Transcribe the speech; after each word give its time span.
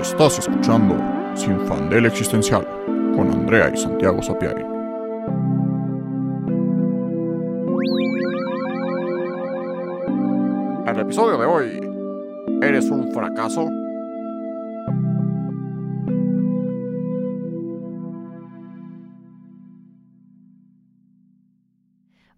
Estás 0.00 0.38
escuchando 0.38 0.94
Sin 1.34 1.58
Fandel 1.66 2.04
Existencial 2.06 2.66
con 3.14 3.30
Andrea 3.30 3.70
y 3.72 3.76
Santiago 3.78 4.22
Sapiari. 4.22 4.62
En 10.86 10.94
el 10.94 11.00
episodio 11.00 11.38
de 11.38 11.46
hoy, 11.46 11.80
¿eres 12.62 12.90
un 12.90 13.10
fracaso? 13.12 13.68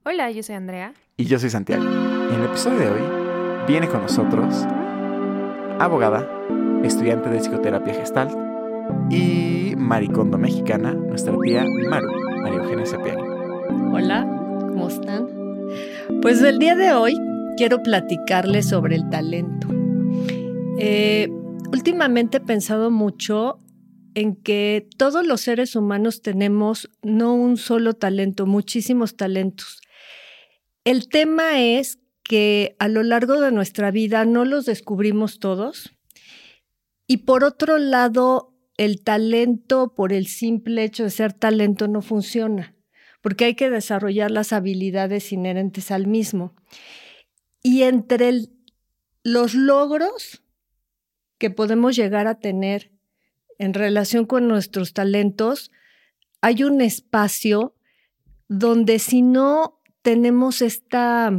Hola, 0.05 0.31
yo 0.31 0.43
soy 0.43 0.55
Andrea. 0.55 0.95
Y 1.17 1.25
yo 1.25 1.39
soy 1.39 1.51
Santiago. 1.51 1.85
Y 1.85 2.35
en 2.35 2.41
el 2.41 2.47
episodio 2.47 2.79
de 2.79 2.91
hoy 2.91 3.03
viene 3.67 3.89
con 3.89 4.03
nosotros 4.03 4.65
abogada, 5.81 6.38
estudiante 6.85 7.29
de 7.31 7.41
psicoterapia 7.41 7.95
gestalt 7.95 8.33
y 9.11 9.75
maricondo 9.77 10.39
mexicana, 10.39 10.95
nuestra 10.95 11.35
tía 11.43 11.65
Maru, 11.89 12.13
María 12.43 12.59
Eugenia 12.59 12.87
Cepiani. 12.87 13.23
Hola, 13.93 14.27
¿cómo 14.61 14.89
están? 14.89 15.29
Pues 16.23 16.43
el 16.43 16.59
día 16.59 16.75
de 16.75 16.93
hoy 16.93 17.15
quiero 17.57 17.83
platicarles 17.83 18.69
sobre 18.69 18.97
el 18.97 19.09
talento. 19.11 19.69
Eh, 20.79 21.29
últimamente 21.73 22.39
he 22.39 22.41
pensado 22.41 22.91
mucho 22.91 23.59
en 24.15 24.37
que 24.37 24.89
todos 24.97 25.27
los 25.27 25.41
seres 25.41 25.77
humanos 25.77 26.23
tenemos 26.23 26.91
no 27.03 27.35
un 27.35 27.57
solo 27.57 27.95
talento, 27.95 28.47
muchísimos 28.47 29.17
talentos. 29.17 29.81
El 30.85 31.09
tema 31.09 31.61
es 31.61 31.99
que 32.25 32.77
a 32.79 32.89
lo 32.89 33.03
largo 33.03 33.41
de 33.41 33.53
nuestra 33.53 33.91
vida 33.91 34.25
no 34.25 34.45
los 34.45 34.67
descubrimos 34.67 35.39
todos. 35.39 35.98
Y 37.09 37.19
por 37.19 37.43
otro 37.43 37.79
lado, 37.79 38.55
el 38.77 39.03
talento, 39.03 39.95
por 39.95 40.13
el 40.13 40.27
simple 40.27 40.85
hecho 40.85 41.05
de 41.05 41.11
ser 41.11 41.33
talento, 41.33 41.89
no 41.89 42.03
funciona, 42.03 42.77
porque 43.23 43.47
hay 43.47 43.55
que 43.55 43.71
desarrollar 43.71 44.31
las 44.31 44.53
habilidades 44.53 45.33
inherentes 45.33 45.91
al 45.91 46.07
mismo. 46.07 46.55
Y 47.63 47.83
entre 47.83 48.51
los 49.25 49.55
logros 49.55 50.43
que 51.39 51.51
podemos 51.51 51.97
llegar 51.97 52.27
a 52.27 52.41
tener 52.41 52.93
en 53.59 53.73
relación 53.73 54.27
con 54.27 54.47
nuestros 54.47 54.93
talentos, 54.93 55.71
hay 56.43 56.63
un 56.63 56.83
espacio 56.83 57.75
donde 58.49 58.99
si 58.99 59.23
no 59.23 59.81
tenemos 60.03 60.61
esta 60.61 61.33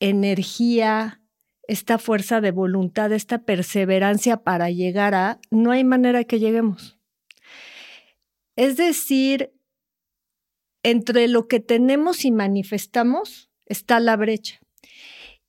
energía, 0.00 1.20
esta 1.68 1.98
fuerza 1.98 2.40
de 2.40 2.50
voluntad, 2.50 3.12
esta 3.12 3.44
perseverancia 3.44 4.38
para 4.38 4.70
llegar 4.70 5.14
a, 5.14 5.40
no 5.50 5.70
hay 5.70 5.84
manera 5.84 6.24
que 6.24 6.38
lleguemos. 6.38 6.98
Es 8.56 8.76
decir, 8.76 9.52
entre 10.82 11.28
lo 11.28 11.48
que 11.48 11.60
tenemos 11.60 12.24
y 12.24 12.30
manifestamos 12.30 13.50
está 13.66 14.00
la 14.00 14.16
brecha. 14.16 14.60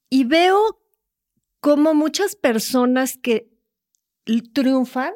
Y 0.10 0.24
veo 0.24 0.82
como 1.60 1.94
muchas 1.94 2.36
personas 2.36 3.18
que 3.18 3.50
triunfan 4.54 5.14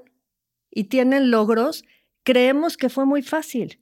y 0.72 0.86
tienen 0.86 1.32
logros, 1.32 1.84
creemos 2.24 2.78
que 2.78 2.90
fue 2.90 3.06
muy 3.06 3.22
fácil. 3.22 3.82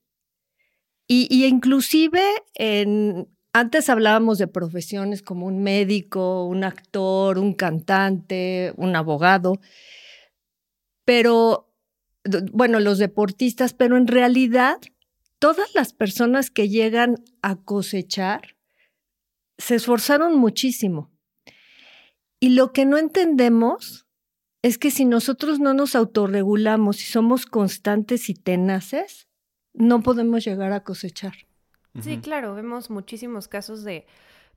Y, 1.08 1.46
inclusive 1.46 2.22
en, 2.54 3.30
antes 3.54 3.90
hablábamos 3.90 4.38
de 4.38 4.48
profesiones 4.48 5.22
como 5.22 5.46
un 5.46 5.64
médico, 5.64 6.46
un 6.46 6.64
actor, 6.64 7.40
un 7.40 7.54
cantante, 7.54 8.74
un 8.78 8.96
abogado, 8.96 9.60
pero, 11.06 11.74
bueno, 12.52 12.80
los 12.80 12.98
deportistas, 12.98 13.74
pero 13.74 13.98
en 13.98 14.08
realidad 14.08 14.78
todas 15.40 15.74
las 15.74 15.94
personas 15.94 16.52
que 16.52 16.70
llegan 16.70 17.16
a 17.42 17.56
cosechar 17.56 18.58
se 19.58 19.76
esforzaron 19.76 20.38
muchísimo. 20.38 21.12
Y 22.40 22.50
lo 22.50 22.74
que 22.74 22.86
no 22.86 22.98
entendemos 22.98 24.06
es 24.62 24.78
que 24.78 24.92
si 24.92 25.06
nosotros 25.06 25.60
no 25.60 25.74
nos 25.74 25.96
autorregulamos 25.96 27.02
y 27.02 27.06
somos 27.06 27.46
constantes 27.46 28.30
y 28.30 28.34
tenaces, 28.34 29.28
no 29.74 30.04
podemos 30.04 30.44
llegar 30.44 30.74
a 30.74 30.84
cosechar. 30.84 31.47
Sí, 32.02 32.20
claro, 32.20 32.56
vemos 32.56 32.90
muchísimos 32.90 33.48
casos 33.48 33.84
de 33.84 34.06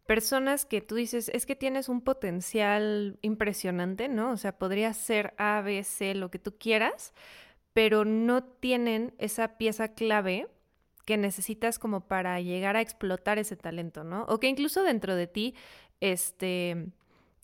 personas 0.06 0.65
que 0.65 0.81
tú 0.81 0.97
dices, 0.97 1.31
es 1.33 1.47
que 1.47 1.55
tienes 1.55 1.89
un 1.89 2.01
potencial 2.01 3.19
impresionante, 3.23 4.09
¿no? 4.09 4.33
O 4.33 4.37
sea, 4.37 4.59
podría 4.59 4.93
ser 4.93 5.34
A, 5.39 5.61
B, 5.61 5.84
C, 5.84 6.15
lo 6.15 6.31
que 6.31 6.39
tú 6.39 6.56
quieras, 6.59 7.12
pero 7.73 8.05
no 8.05 8.43
tienen 8.43 9.15
esa 9.19 9.56
pieza 9.56 9.95
clave 9.95 10.49
que 11.05 11.17
necesitas 11.17 11.78
como 11.78 12.06
para 12.09 12.41
llegar 12.41 12.77
a 12.77 12.81
explotar 12.81 13.39
ese 13.39 13.57
talento, 13.57 14.05
¿no? 14.05 14.25
O 14.25 14.41
que 14.41 14.49
incluso 14.49 14.83
dentro 14.83 15.15
de 15.15 15.27
ti, 15.27 15.55
este, 16.01 16.89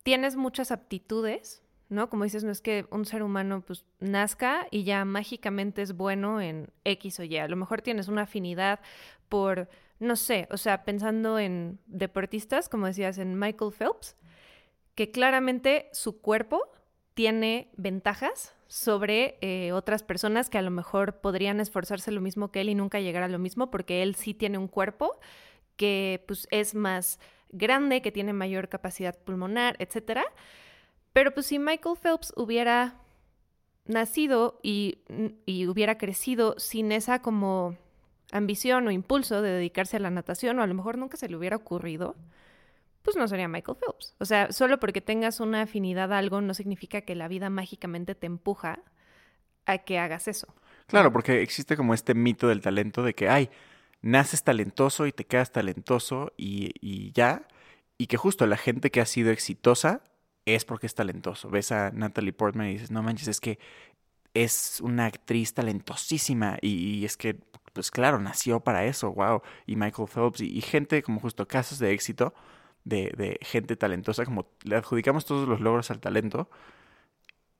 tienes 0.03 0.37
muchas 0.37 0.71
aptitudes, 0.71 1.63
¿no? 1.89 2.11
Como 2.11 2.25
dices, 2.25 2.45
no 2.45 2.51
es 2.51 2.61
que 2.61 2.87
un 2.91 3.05
ser 3.05 3.23
humano 3.23 3.63
pues 3.67 3.85
nazca 4.01 4.67
y 4.71 4.85
ya 4.85 5.05
mágicamente 5.05 5.83
es 5.83 5.97
bueno 5.97 6.41
en 6.41 6.71
X 6.85 7.21
o 7.21 7.23
Y. 7.25 7.39
A 7.39 7.49
lo 7.49 7.57
mejor 7.57 7.83
tienes 7.83 8.09
una 8.09 8.23
afinidad 8.23 8.81
por, 9.29 9.69
no 9.99 10.17
sé, 10.17 10.49
o 10.51 10.57
sea, 10.57 10.85
pensando 10.85 11.39
en 11.39 11.79
deportistas, 11.87 12.69
como 12.69 12.87
decías, 12.87 13.19
en 13.19 13.39
Michael 13.39 13.73
Phelps, 13.73 14.17
que 14.95 15.11
claramente 15.11 15.89
su 15.93 16.21
cuerpo 16.21 16.63
tiene 17.15 17.71
ventajas 17.77 18.55
sobre 18.69 19.39
eh, 19.41 19.73
otras 19.73 20.03
personas 20.03 20.51
que 20.51 20.59
a 20.59 20.63
lo 20.63 20.71
mejor 20.71 21.21
podrían 21.21 21.61
esforzarse 21.61 22.11
lo 22.11 22.21
mismo 22.21 22.51
que 22.51 22.61
él 22.61 22.69
y 22.69 22.75
nunca 22.75 23.01
llegar 23.01 23.23
a 23.23 23.29
lo 23.29 23.39
mismo, 23.39 23.71
porque 23.71 24.03
él 24.03 24.15
sí 24.17 24.35
tiene 24.35 24.59
un 24.59 24.69
cuerpo 24.69 25.19
que 25.77 26.25
pues 26.27 26.49
es 26.51 26.75
más 26.75 27.19
grande, 27.51 28.03
que 28.03 28.13
tiene 28.13 28.33
mayor 28.33 28.69
capacidad 28.69 29.17
pulmonar, 29.17 29.77
etcétera. 29.79 30.25
Pero 31.13 31.33
pues 31.33 31.47
si 31.47 31.59
Michael 31.59 31.97
Phelps 31.97 32.33
hubiera 32.37 32.97
nacido 33.87 34.59
y, 34.63 34.99
hubiera 35.69 35.97
crecido 35.97 36.59
sin 36.59 36.93
esa 36.93 37.23
como 37.23 37.77
ambición 38.33 38.87
o 38.87 38.91
impulso 38.91 39.43
de 39.43 39.51
dedicarse 39.51 39.97
a 39.97 40.01
la 40.01 40.11
natación, 40.11 40.59
o 40.59 40.63
a 40.63 40.67
lo 40.67 40.75
mejor 40.75 40.99
nunca 40.99 41.17
se 41.17 41.29
le 41.29 41.37
hubiera 41.37 41.57
ocurrido, 41.57 42.17
pues 43.03 43.17
no 43.17 43.29
sería 43.29 43.49
Michael 43.49 43.79
Phelps. 43.79 44.15
O 44.19 44.25
sea, 44.25 44.53
solo 44.53 44.81
porque 44.81 45.01
tengas 45.01 45.41
una 45.41 45.63
afinidad 45.63 46.13
a 46.13 46.19
algo 46.19 46.41
no 46.41 46.55
significa 46.55 47.03
que 47.03 47.15
la 47.15 47.29
vida 47.29 47.51
mágicamente 47.51 48.15
te 48.15 48.27
empuja 48.27 48.81
a 49.65 49.79
que 49.79 49.99
hagas 49.99 50.29
eso. 50.29 50.49
Claro, 50.87 51.13
porque 51.13 51.43
existe 51.43 51.77
como 51.77 51.95
este 51.95 52.15
mito 52.15 52.49
del 52.49 52.61
talento 52.61 53.03
de 53.03 53.15
que, 53.15 53.29
ay, 53.29 53.51
naces 54.03 54.43
talentoso 54.43 55.07
y 55.07 55.13
te 55.13 55.25
quedas 55.25 55.53
talentoso 55.53 56.33
y, 56.37 56.73
y 56.81 57.13
ya, 57.13 57.47
y 57.99 58.07
que 58.07 58.17
justo 58.17 58.47
la 58.47 58.57
gente 58.57 58.91
que 58.91 59.01
ha 59.01 59.07
sido 59.07 59.31
exitosa 59.31 60.03
es 60.45 60.65
porque 60.65 60.87
es 60.87 60.95
talentoso. 60.95 61.51
Ves 61.51 61.73
a 61.73 61.91
Natalie 61.91 62.33
Portman 62.33 62.69
y 62.69 62.75
dices, 62.75 62.91
no 62.91 63.03
manches, 63.03 63.29
es 63.29 63.41
que 63.41 63.59
es 64.35 64.81
una 64.81 65.07
actriz 65.07 65.55
talentosísima 65.55 66.59
y, 66.61 67.05
es 67.05 67.17
que, 67.17 67.41
pues 67.77 67.91
claro, 67.91 68.19
nació 68.19 68.61
para 68.61 68.87
eso, 68.87 69.13
wow. 69.13 69.43
Y 69.67 69.77
Michael 69.77 70.09
Phelps 70.09 70.41
y, 70.41 70.61
gente 70.63 71.03
como 71.03 71.21
justo 71.21 71.47
casos 71.47 71.79
de 71.79 71.93
éxito 71.93 72.35
de, 72.85 73.13
de, 73.17 73.39
gente 73.43 73.77
talentosa, 73.77 74.25
como 74.25 74.47
le 74.65 74.77
adjudicamos 74.77 75.27
todos 75.27 75.47
los 75.47 75.61
logros 75.61 75.91
al 75.91 76.01
talento 76.01 76.49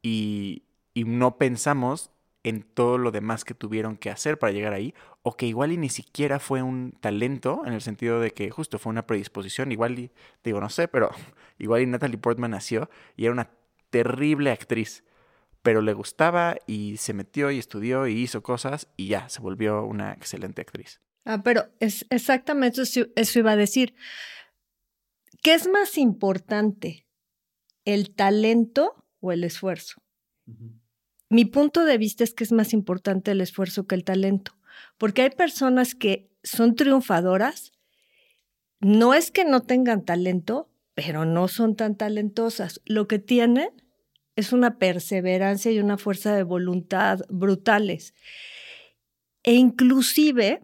y, 0.03 0.63
y 0.95 1.05
no 1.05 1.37
pensamos 1.37 2.11
en 2.45 2.63
todo 2.63 2.97
lo 2.97 3.11
demás 3.11 3.45
que 3.45 3.53
tuvieron 3.53 3.99
que 3.99 4.09
hacer 4.09 4.39
para 4.39 4.53
llegar 4.53 4.73
ahí, 4.73 4.95
o 5.23 5.37
que 5.37 5.47
igual 5.47 5.73
y 5.73 5.77
ni 5.77 5.91
siquiera 5.91 6.39
fue 6.39 6.63
un 6.63 6.93
talento, 7.01 7.63
en 7.67 7.75
el 7.75 7.83
sentido 7.83 8.21
de 8.21 8.31
que 8.31 8.51
justo 8.51 8.79
fue 8.79 8.91
una 8.91 9.07
predisposición, 9.07 9.73
igual 9.73 9.99
y, 9.99 10.13
digo, 10.45 10.61
no 10.61 10.71
sé, 10.71 10.89
pero 10.89 11.11
igual 11.59 11.83
y 11.83 11.87
Natalie 11.87 12.17
Portman 12.19 12.53
nació 12.53 12.89
y 13.17 13.25
era 13.25 13.33
una 13.33 13.51
terrible 13.91 14.53
actriz, 14.53 15.05
pero 15.67 15.83
le 15.83 15.95
gustaba 15.95 16.59
y 16.69 16.97
se 16.97 17.13
metió 17.13 17.51
y 17.51 17.59
estudió 17.59 18.07
y 18.07 18.13
hizo 18.13 18.41
cosas 18.41 18.87
y 18.97 19.09
ya, 19.09 19.29
se 19.29 19.41
volvió 19.41 19.85
una 19.85 20.13
excelente 20.13 20.63
actriz. 20.63 21.01
Ah, 21.25 21.43
pero 21.43 21.73
es 21.81 22.07
exactamente 22.09 22.83
eso, 22.83 23.07
eso 23.17 23.39
iba 23.41 23.51
a 23.51 23.57
decir. 23.57 23.97
¿Qué 25.43 25.55
es 25.55 25.67
más 25.67 25.99
importante, 25.99 27.09
el 27.85 28.15
talento 28.15 29.05
o 29.19 29.33
el 29.33 29.43
esfuerzo? 29.43 30.01
Mi 31.31 31.45
punto 31.47 31.85
de 31.85 31.99
vista 31.99 32.23
es 32.23 32.33
que 32.33 32.45
es 32.45 32.53
más 32.53 32.73
importante 32.73 33.33
el 33.33 33.41
esfuerzo 33.41 33.89
que 33.89 33.97
el 33.97 34.05
talento, 34.05 34.57
porque 34.99 35.23
hay 35.23 35.31
personas 35.31 35.97
que 35.97 36.31
son 36.45 36.77
triunfadoras, 36.77 37.73
no 38.79 39.15
es 39.15 39.33
que 39.33 39.45
no 39.45 39.63
tengan 39.63 40.05
talento, 40.05 40.71
pero 40.95 41.25
no 41.25 41.49
son 41.49 41.75
tan 41.75 41.97
talentosas. 41.97 42.81
Lo 42.85 43.09
que 43.09 43.19
tienen 43.19 43.71
es 44.37 44.53
una 44.53 44.79
perseverancia 44.79 45.73
y 45.73 45.79
una 45.79 45.99
fuerza 45.99 46.35
de 46.37 46.43
voluntad 46.43 47.21
brutales. 47.29 48.15
E 49.43 49.55
inclusive, 49.55 50.63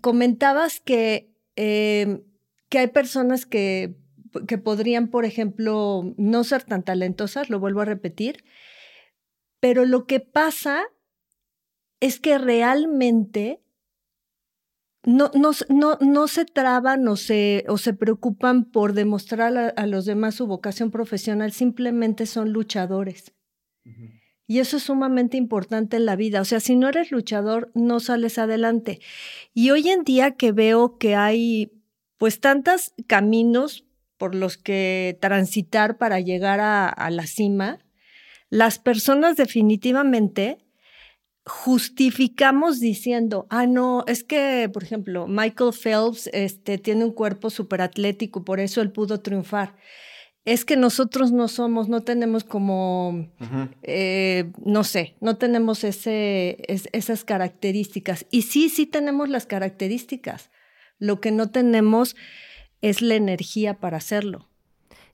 comentabas 0.00 0.80
que, 0.80 1.30
eh, 1.56 2.22
que 2.68 2.78
hay 2.78 2.88
personas 2.88 3.46
que 3.46 3.96
que 4.48 4.58
podrían, 4.58 5.08
por 5.08 5.24
ejemplo, 5.24 6.14
no 6.16 6.44
ser 6.44 6.64
tan 6.64 6.82
talentosas, 6.82 7.50
lo 7.50 7.60
vuelvo 7.60 7.80
a 7.80 7.86
repetir, 7.86 8.44
pero 9.60 9.84
lo 9.84 10.06
que 10.06 10.20
pasa 10.20 10.84
es 12.00 12.20
que 12.20 12.38
realmente 12.38 13.62
no, 15.04 15.30
no, 15.34 15.50
no, 15.68 15.98
no 16.00 16.28
se 16.28 16.44
traban 16.44 17.06
o 17.08 17.16
se, 17.16 17.64
o 17.68 17.78
se 17.78 17.92
preocupan 17.94 18.64
por 18.64 18.92
demostrar 18.94 19.56
a, 19.56 19.68
a, 19.68 19.86
los 19.86 20.06
demás 20.06 20.36
su 20.36 20.46
vocación 20.46 20.90
profesional, 20.90 21.52
simplemente 21.52 22.26
son 22.26 22.52
luchadores. 22.52 23.32
Y 24.46 24.58
eso 24.58 24.76
es 24.76 24.84
sumamente 24.84 25.36
importante 25.36 25.96
en 25.96 26.06
la 26.06 26.16
vida. 26.16 26.40
O 26.40 26.44
sea, 26.44 26.60
si 26.60 26.76
no 26.76 26.88
eres 26.88 27.10
luchador, 27.10 27.70
no 27.74 28.00
sales 28.00 28.38
adelante. 28.38 29.00
Y 29.54 29.70
hoy 29.70 29.88
en 29.88 30.04
día 30.04 30.32
que 30.32 30.52
veo 30.52 30.98
que 30.98 31.14
hay 31.14 31.72
pues 32.18 32.40
tantos 32.40 32.94
caminos 33.06 33.84
por 34.16 34.34
los 34.34 34.56
que 34.56 35.18
transitar 35.20 35.98
para 35.98 36.20
llegar 36.20 36.60
a, 36.60 36.88
a 36.88 37.10
la 37.10 37.26
cima, 37.26 37.78
las 38.48 38.78
personas 38.78 39.36
definitivamente 39.36 40.63
justificamos 41.46 42.80
diciendo, 42.80 43.46
ah, 43.50 43.66
no, 43.66 44.04
es 44.06 44.24
que, 44.24 44.70
por 44.72 44.82
ejemplo, 44.82 45.26
Michael 45.26 45.72
Phelps 45.72 46.30
este, 46.32 46.78
tiene 46.78 47.04
un 47.04 47.12
cuerpo 47.12 47.50
súper 47.50 47.82
atlético, 47.82 48.44
por 48.44 48.60
eso 48.60 48.80
él 48.80 48.90
pudo 48.90 49.20
triunfar. 49.20 49.76
Es 50.46 50.64
que 50.64 50.76
nosotros 50.76 51.32
no 51.32 51.48
somos, 51.48 51.88
no 51.88 52.02
tenemos 52.02 52.44
como, 52.44 53.28
eh, 53.82 54.52
no 54.62 54.84
sé, 54.84 55.16
no 55.20 55.38
tenemos 55.38 55.84
ese, 55.84 56.58
esas 56.68 57.24
características. 57.24 58.26
Y 58.30 58.42
sí, 58.42 58.68
sí 58.68 58.84
tenemos 58.84 59.30
las 59.30 59.46
características. 59.46 60.50
Lo 60.98 61.20
que 61.20 61.30
no 61.30 61.50
tenemos 61.50 62.14
es 62.82 63.00
la 63.00 63.14
energía 63.14 63.80
para 63.80 63.96
hacerlo. 63.96 64.50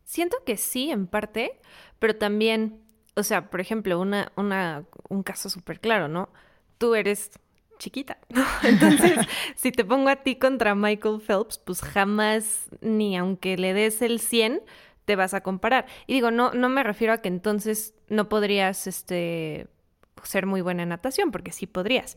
Siento 0.03 0.39
que 0.45 0.57
sí, 0.57 0.91
en 0.91 1.07
parte, 1.07 1.61
pero 2.01 2.17
también 2.17 2.81
o 3.21 3.25
sea, 3.25 3.51
por 3.51 3.61
ejemplo, 3.61 4.01
una, 4.01 4.33
una, 4.37 4.85
un 5.09 5.23
caso 5.23 5.49
súper 5.49 5.81
claro, 5.81 6.09
¿no? 6.09 6.29
Tú 6.79 6.95
eres 6.95 7.31
chiquita, 7.79 8.19
¿no? 8.29 8.45
Entonces, 8.63 9.19
si 9.55 9.73
te 9.73 9.85
pongo 9.85 10.09
a 10.09 10.17
ti 10.17 10.37
contra 10.37 10.75
Michael 10.75 11.21
Phelps, 11.21 11.59
pues 11.59 11.81
jamás, 11.81 12.69
ni 12.81 13.17
aunque 13.17 13.57
le 13.57 13.73
des 13.75 14.03
el 14.03 14.21
100, 14.21 14.63
te 15.05 15.17
vas 15.17 15.35
a 15.35 15.43
comparar. 15.43 15.87
Y 16.07 16.15
digo, 16.15 16.31
no, 16.31 16.53
no 16.53 16.69
me 16.69 16.83
refiero 16.83 17.13
a 17.13 17.19
que 17.19 17.29
entonces 17.29 17.95
no 18.09 18.29
podrías, 18.29 18.87
este, 18.87 19.69
ser 20.23 20.47
muy 20.47 20.61
buena 20.61 20.83
en 20.83 20.91
natación, 20.91 21.31
porque 21.31 21.53
sí 21.53 21.67
podrías. 21.67 22.17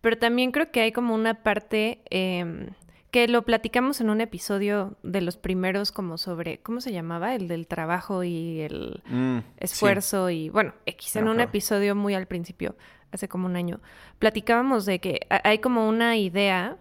Pero 0.00 0.18
también 0.18 0.50
creo 0.52 0.70
que 0.70 0.80
hay 0.80 0.92
como 0.92 1.14
una 1.14 1.42
parte 1.42 2.02
eh, 2.10 2.68
que 3.14 3.28
lo 3.28 3.42
platicamos 3.42 4.00
en 4.00 4.10
un 4.10 4.20
episodio 4.20 4.96
de 5.04 5.20
los 5.20 5.36
primeros 5.36 5.92
como 5.92 6.18
sobre, 6.18 6.58
¿cómo 6.58 6.80
se 6.80 6.90
llamaba? 6.90 7.36
El 7.36 7.46
del 7.46 7.68
trabajo 7.68 8.24
y 8.24 8.60
el 8.62 9.04
mm, 9.06 9.38
esfuerzo 9.58 10.30
y 10.30 10.48
bueno, 10.48 10.74
X, 10.84 11.14
en 11.14 11.28
un 11.28 11.38
episodio 11.38 11.94
muy 11.94 12.14
al 12.14 12.26
principio, 12.26 12.74
hace 13.12 13.28
como 13.28 13.46
un 13.46 13.54
año, 13.54 13.80
platicábamos 14.18 14.84
de 14.84 14.98
que 14.98 15.28
hay 15.30 15.60
como 15.60 15.88
una 15.88 16.16
idea 16.16 16.76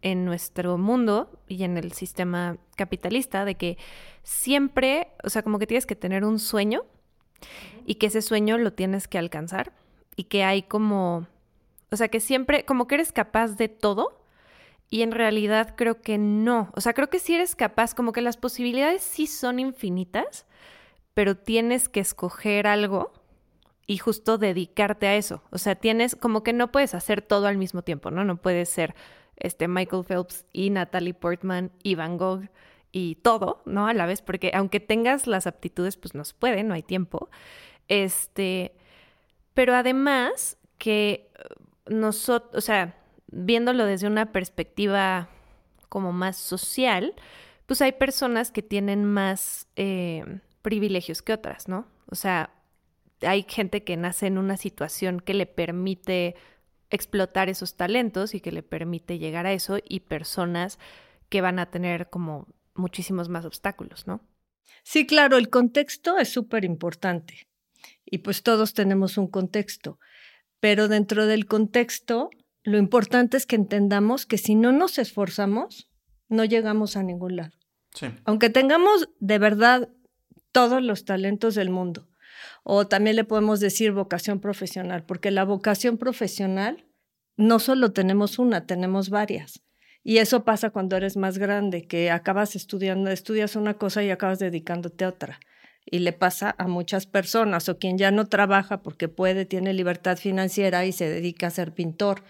en 0.00 0.24
nuestro 0.24 0.78
mundo 0.78 1.38
y 1.46 1.62
en 1.62 1.76
el 1.76 1.92
sistema 1.92 2.56
capitalista 2.74 3.44
de 3.44 3.56
que 3.56 3.76
siempre, 4.22 5.08
o 5.24 5.28
sea, 5.28 5.42
como 5.42 5.58
que 5.58 5.66
tienes 5.66 5.84
que 5.84 5.94
tener 5.94 6.24
un 6.24 6.38
sueño 6.38 6.86
y 7.84 7.96
que 7.96 8.06
ese 8.06 8.22
sueño 8.22 8.56
lo 8.56 8.72
tienes 8.72 9.08
que 9.08 9.18
alcanzar 9.18 9.74
y 10.16 10.24
que 10.24 10.42
hay 10.42 10.62
como, 10.62 11.26
o 11.90 11.96
sea, 11.98 12.08
que 12.08 12.20
siempre, 12.20 12.64
como 12.64 12.86
que 12.86 12.94
eres 12.94 13.12
capaz 13.12 13.56
de 13.58 13.68
todo 13.68 14.24
y 14.90 15.02
en 15.02 15.12
realidad 15.12 15.74
creo 15.76 16.00
que 16.00 16.18
no. 16.18 16.70
O 16.74 16.80
sea, 16.80 16.94
creo 16.94 17.10
que 17.10 17.18
sí 17.18 17.34
eres 17.34 17.56
capaz, 17.56 17.94
como 17.94 18.12
que 18.12 18.20
las 18.20 18.36
posibilidades 18.36 19.02
sí 19.02 19.26
son 19.26 19.58
infinitas, 19.58 20.46
pero 21.14 21.36
tienes 21.36 21.88
que 21.88 22.00
escoger 22.00 22.66
algo 22.66 23.12
y 23.86 23.98
justo 23.98 24.38
dedicarte 24.38 25.06
a 25.06 25.16
eso. 25.16 25.42
O 25.50 25.58
sea, 25.58 25.74
tienes 25.76 26.16
como 26.16 26.42
que 26.42 26.52
no 26.52 26.72
puedes 26.72 26.94
hacer 26.94 27.22
todo 27.22 27.46
al 27.46 27.58
mismo 27.58 27.82
tiempo, 27.82 28.10
¿no? 28.10 28.24
No 28.24 28.36
puedes 28.36 28.68
ser 28.68 28.94
este 29.36 29.68
Michael 29.68 30.04
Phelps 30.04 30.44
y 30.52 30.70
Natalie 30.70 31.14
Portman 31.14 31.72
y 31.82 31.94
Van 31.94 32.16
Gogh 32.16 32.48
y 32.92 33.16
todo, 33.16 33.62
¿no? 33.66 33.86
A 33.86 33.94
la 33.94 34.06
vez, 34.06 34.22
porque 34.22 34.50
aunque 34.54 34.80
tengas 34.80 35.26
las 35.26 35.46
aptitudes, 35.46 35.96
pues 35.96 36.14
no 36.14 36.24
se 36.24 36.34
puede, 36.34 36.62
no 36.64 36.74
hay 36.74 36.82
tiempo. 36.82 37.28
Este, 37.88 38.76
pero 39.54 39.74
además 39.74 40.58
que 40.78 41.30
nosotros, 41.86 42.54
o 42.56 42.60
sea, 42.60 42.96
viéndolo 43.36 43.84
desde 43.84 44.06
una 44.06 44.32
perspectiva 44.32 45.28
como 45.88 46.12
más 46.12 46.36
social, 46.36 47.14
pues 47.66 47.82
hay 47.82 47.92
personas 47.92 48.50
que 48.50 48.62
tienen 48.62 49.04
más 49.04 49.68
eh, 49.76 50.40
privilegios 50.62 51.22
que 51.22 51.32
otras, 51.32 51.68
¿no? 51.68 51.86
O 52.10 52.14
sea, 52.14 52.50
hay 53.20 53.44
gente 53.48 53.84
que 53.84 53.96
nace 53.96 54.26
en 54.26 54.38
una 54.38 54.56
situación 54.56 55.20
que 55.20 55.34
le 55.34 55.46
permite 55.46 56.36
explotar 56.90 57.48
esos 57.48 57.76
talentos 57.76 58.34
y 58.34 58.40
que 58.40 58.52
le 58.52 58.62
permite 58.62 59.18
llegar 59.18 59.46
a 59.46 59.52
eso 59.52 59.78
y 59.88 60.00
personas 60.00 60.78
que 61.28 61.40
van 61.40 61.58
a 61.58 61.70
tener 61.70 62.08
como 62.08 62.46
muchísimos 62.74 63.28
más 63.28 63.44
obstáculos, 63.44 64.06
¿no? 64.06 64.20
Sí, 64.82 65.06
claro, 65.06 65.36
el 65.36 65.50
contexto 65.50 66.18
es 66.18 66.28
súper 66.28 66.64
importante 66.64 67.48
y 68.04 68.18
pues 68.18 68.42
todos 68.42 68.74
tenemos 68.74 69.18
un 69.18 69.28
contexto, 69.28 69.98
pero 70.60 70.86
dentro 70.86 71.26
del 71.26 71.46
contexto 71.46 72.30
lo 72.66 72.78
importante 72.78 73.36
es 73.36 73.46
que 73.46 73.54
entendamos 73.54 74.26
que 74.26 74.38
si 74.38 74.56
no 74.56 74.72
nos 74.72 74.98
esforzamos, 74.98 75.88
no 76.28 76.44
llegamos 76.44 76.96
a 76.96 77.04
ningún 77.04 77.36
lado. 77.36 77.52
Aunque 78.24 78.50
tengamos 78.50 79.08
de 79.20 79.38
verdad 79.38 79.88
todos 80.50 80.82
los 80.82 81.04
talentos 81.04 81.54
del 81.54 81.70
mundo, 81.70 82.08
o 82.64 82.88
también 82.88 83.14
le 83.14 83.22
podemos 83.22 83.60
decir 83.60 83.92
vocación 83.92 84.40
profesional, 84.40 85.04
porque 85.04 85.30
la 85.30 85.44
vocación 85.44 85.96
profesional 85.96 86.84
no 87.36 87.60
solo 87.60 87.92
tenemos 87.92 88.40
una, 88.40 88.66
tenemos 88.66 89.10
varias. 89.10 89.62
Y 90.02 90.18
eso 90.18 90.44
pasa 90.44 90.70
cuando 90.70 90.96
eres 90.96 91.16
más 91.16 91.38
grande, 91.38 91.86
que 91.86 92.10
acabas 92.10 92.56
estudiando, 92.56 93.10
estudias 93.10 93.54
una 93.54 93.74
cosa 93.74 94.02
y 94.02 94.10
acabas 94.10 94.40
dedicándote 94.40 95.04
a 95.04 95.10
otra. 95.10 95.38
Y 95.84 96.00
le 96.00 96.12
pasa 96.12 96.56
a 96.58 96.66
muchas 96.66 97.06
personas, 97.06 97.68
o 97.68 97.78
quien 97.78 97.96
ya 97.96 98.10
no 98.10 98.26
trabaja 98.26 98.82
porque 98.82 99.06
puede, 99.06 99.44
tiene 99.44 99.72
libertad 99.72 100.16
financiera 100.16 100.84
y 100.84 100.90
se 100.90 101.08
dedica 101.08 101.46
a 101.46 101.50
ser 101.50 101.72
pintor 101.72 102.24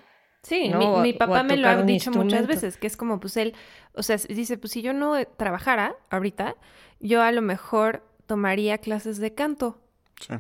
Sí, 0.46 0.70
mi, 1.02 1.12
papá 1.12 1.43
me 1.43 1.56
lo 1.56 1.66
ha 1.66 1.82
dicho 1.82 2.12
muchas 2.12 2.46
veces, 2.46 2.76
que 2.76 2.87
es 2.87 2.96
como, 2.96 3.19
pues 3.19 3.37
él, 3.37 3.52
o 3.94 4.04
sea, 4.04 4.16
dice, 4.16 4.56
pues 4.56 4.75
si 4.75 4.81
yo 4.81 4.93
no 4.93 5.16
trabajara 5.37 5.96
ahorita, 6.08 6.54
yo 7.00 7.20
a 7.20 7.32
lo 7.32 7.43
mejor 7.43 8.04
tomaría 8.26 8.78
clases 8.78 9.19
de 9.19 9.34
canto 9.34 9.81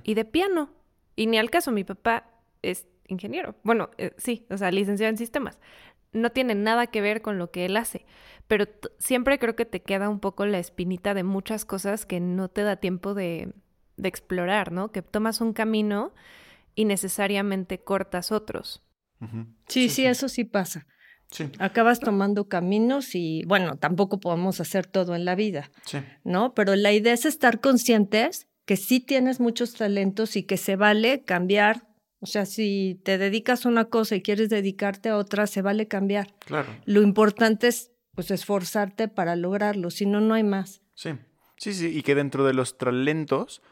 y 0.04 0.14
de 0.14 0.24
piano. 0.24 0.70
Y 1.16 1.26
ni 1.26 1.38
al 1.38 1.50
caso, 1.50 1.72
mi 1.72 1.82
papá 1.82 2.30
es 2.62 2.86
ingeniero. 3.08 3.56
Bueno, 3.64 3.90
eh, 3.98 4.12
sí, 4.16 4.46
o 4.48 4.56
sea, 4.56 4.70
licenciado 4.70 5.10
en 5.10 5.18
sistemas. 5.18 5.58
No 6.12 6.30
tiene 6.30 6.54
nada 6.54 6.86
que 6.86 7.00
ver 7.00 7.20
con 7.20 7.36
lo 7.38 7.50
que 7.50 7.64
él 7.64 7.76
hace, 7.76 8.06
pero 8.46 8.66
siempre 8.98 9.40
creo 9.40 9.56
que 9.56 9.66
te 9.66 9.82
queda 9.82 10.08
un 10.08 10.20
poco 10.20 10.46
la 10.46 10.60
espinita 10.60 11.14
de 11.14 11.24
muchas 11.24 11.64
cosas 11.64 12.06
que 12.06 12.20
no 12.20 12.48
te 12.48 12.62
da 12.62 12.76
tiempo 12.76 13.12
de, 13.12 13.52
de 13.96 14.08
explorar, 14.08 14.70
¿no? 14.70 14.92
Que 14.92 15.02
tomas 15.02 15.40
un 15.40 15.52
camino 15.52 16.14
y 16.76 16.84
necesariamente 16.84 17.80
cortas 17.80 18.30
otros 18.30 18.85
sí, 19.68 19.88
sí, 19.88 20.06
eso 20.06 20.28
sí 20.28 20.44
pasa. 20.44 20.86
Acabas 21.58 22.00
tomando 22.00 22.48
caminos 22.48 23.14
y 23.14 23.42
bueno, 23.46 23.76
tampoco 23.76 24.20
podemos 24.20 24.60
hacer 24.60 24.86
todo 24.86 25.14
en 25.14 25.24
la 25.24 25.34
vida, 25.34 25.70
¿no? 26.24 26.54
Pero 26.54 26.76
la 26.76 26.92
idea 26.92 27.12
es 27.12 27.26
estar 27.26 27.60
conscientes 27.60 28.46
que 28.64 28.76
sí 28.76 29.00
tienes 29.00 29.40
muchos 29.40 29.74
talentos 29.74 30.36
y 30.36 30.44
que 30.44 30.56
se 30.56 30.76
vale 30.76 31.24
cambiar. 31.24 31.86
O 32.20 32.26
sea, 32.26 32.46
si 32.46 33.00
te 33.04 33.18
dedicas 33.18 33.66
a 33.66 33.68
una 33.68 33.86
cosa 33.86 34.16
y 34.16 34.22
quieres 34.22 34.48
dedicarte 34.48 35.08
a 35.08 35.16
otra, 35.16 35.46
se 35.46 35.62
vale 35.62 35.88
cambiar. 35.88 36.34
Claro. 36.46 36.68
Lo 36.84 37.02
importante 37.02 37.68
es 37.68 37.92
pues 38.14 38.30
esforzarte 38.30 39.08
para 39.08 39.36
lograrlo, 39.36 39.90
si 39.90 40.06
no, 40.06 40.20
no 40.20 40.34
hay 40.34 40.42
más. 40.42 40.80
Sí, 40.94 41.10
sí, 41.58 41.74
sí, 41.74 41.98
y 41.98 42.02
que 42.02 42.14
dentro 42.14 42.46
de 42.46 42.54
los 42.54 42.78
talentos, 42.78 43.62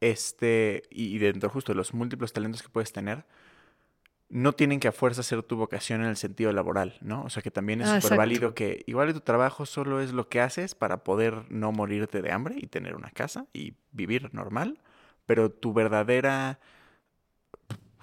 este, 0.00 0.82
y 0.90 1.16
dentro 1.18 1.48
justo 1.48 1.72
de 1.72 1.76
los 1.76 1.94
múltiples 1.94 2.32
talentos 2.34 2.62
que 2.62 2.68
puedes 2.68 2.92
tener, 2.92 3.24
no 4.30 4.52
tienen 4.52 4.78
que 4.78 4.88
a 4.88 4.92
fuerza 4.92 5.22
ser 5.22 5.42
tu 5.42 5.56
vocación 5.56 6.02
en 6.02 6.08
el 6.08 6.16
sentido 6.16 6.52
laboral, 6.52 6.98
¿no? 7.00 7.24
O 7.24 7.30
sea 7.30 7.42
que 7.42 7.50
también 7.50 7.80
es 7.80 7.88
ah, 7.88 8.00
súper 8.00 8.18
válido 8.18 8.54
que 8.54 8.84
igual 8.86 9.12
tu 9.14 9.20
trabajo 9.20 9.64
solo 9.64 10.00
es 10.00 10.12
lo 10.12 10.28
que 10.28 10.40
haces 10.40 10.74
para 10.74 11.02
poder 11.02 11.50
no 11.50 11.72
morirte 11.72 12.20
de 12.20 12.32
hambre 12.32 12.56
y 12.58 12.66
tener 12.66 12.94
una 12.94 13.10
casa 13.10 13.46
y 13.54 13.74
vivir 13.92 14.32
normal, 14.34 14.80
pero 15.24 15.50
tu 15.50 15.72
verdadera, 15.72 16.60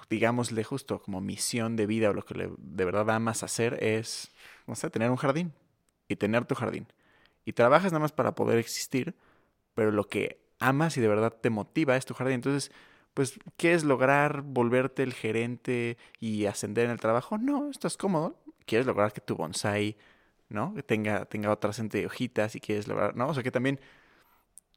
digámosle 0.09 0.63
justo 0.63 0.99
como 0.99 1.21
misión 1.21 1.75
de 1.75 1.85
vida 1.85 2.09
o 2.09 2.13
lo 2.13 2.25
que 2.25 2.49
de 2.57 2.85
verdad 2.85 3.09
amas 3.11 3.43
hacer 3.43 3.83
es, 3.83 4.31
no 4.65 4.75
sé, 4.75 4.89
tener 4.89 5.11
un 5.11 5.17
jardín 5.17 5.53
y 6.07 6.15
tener 6.15 6.45
tu 6.45 6.55
jardín. 6.55 6.87
Y 7.45 7.53
trabajas 7.53 7.91
nada 7.91 7.99
más 7.99 8.11
para 8.11 8.33
poder 8.33 8.57
existir, 8.57 9.15
pero 9.75 9.91
lo 9.91 10.07
que 10.07 10.39
amas 10.57 10.97
y 10.97 11.01
de 11.01 11.07
verdad 11.07 11.31
te 11.39 11.51
motiva 11.51 11.95
es 11.95 12.05
tu 12.05 12.15
jardín. 12.15 12.35
Entonces, 12.35 12.71
pues, 13.15 13.39
¿quieres 13.57 13.83
lograr 13.83 14.43
volverte 14.43 15.01
el 15.01 15.13
gerente 15.13 15.97
y 16.19 16.45
ascender 16.45 16.85
en 16.85 16.91
el 16.91 16.99
trabajo? 16.99 17.39
No, 17.39 17.71
estás 17.71 17.97
cómodo. 17.97 18.39
¿Quieres 18.67 18.85
lograr 18.85 19.13
que 19.13 19.21
tu 19.21 19.35
bonsai, 19.35 19.97
¿no? 20.49 20.75
Que 20.75 20.83
tenga, 20.83 21.25
tenga 21.25 21.51
otra 21.51 21.73
gente 21.73 21.97
de 21.97 22.05
hojitas 22.05 22.55
y 22.55 22.59
quieres 22.59 22.87
lograr, 22.87 23.15
¿no? 23.15 23.27
O 23.27 23.33
sea, 23.33 23.41
que 23.41 23.51
también 23.51 23.79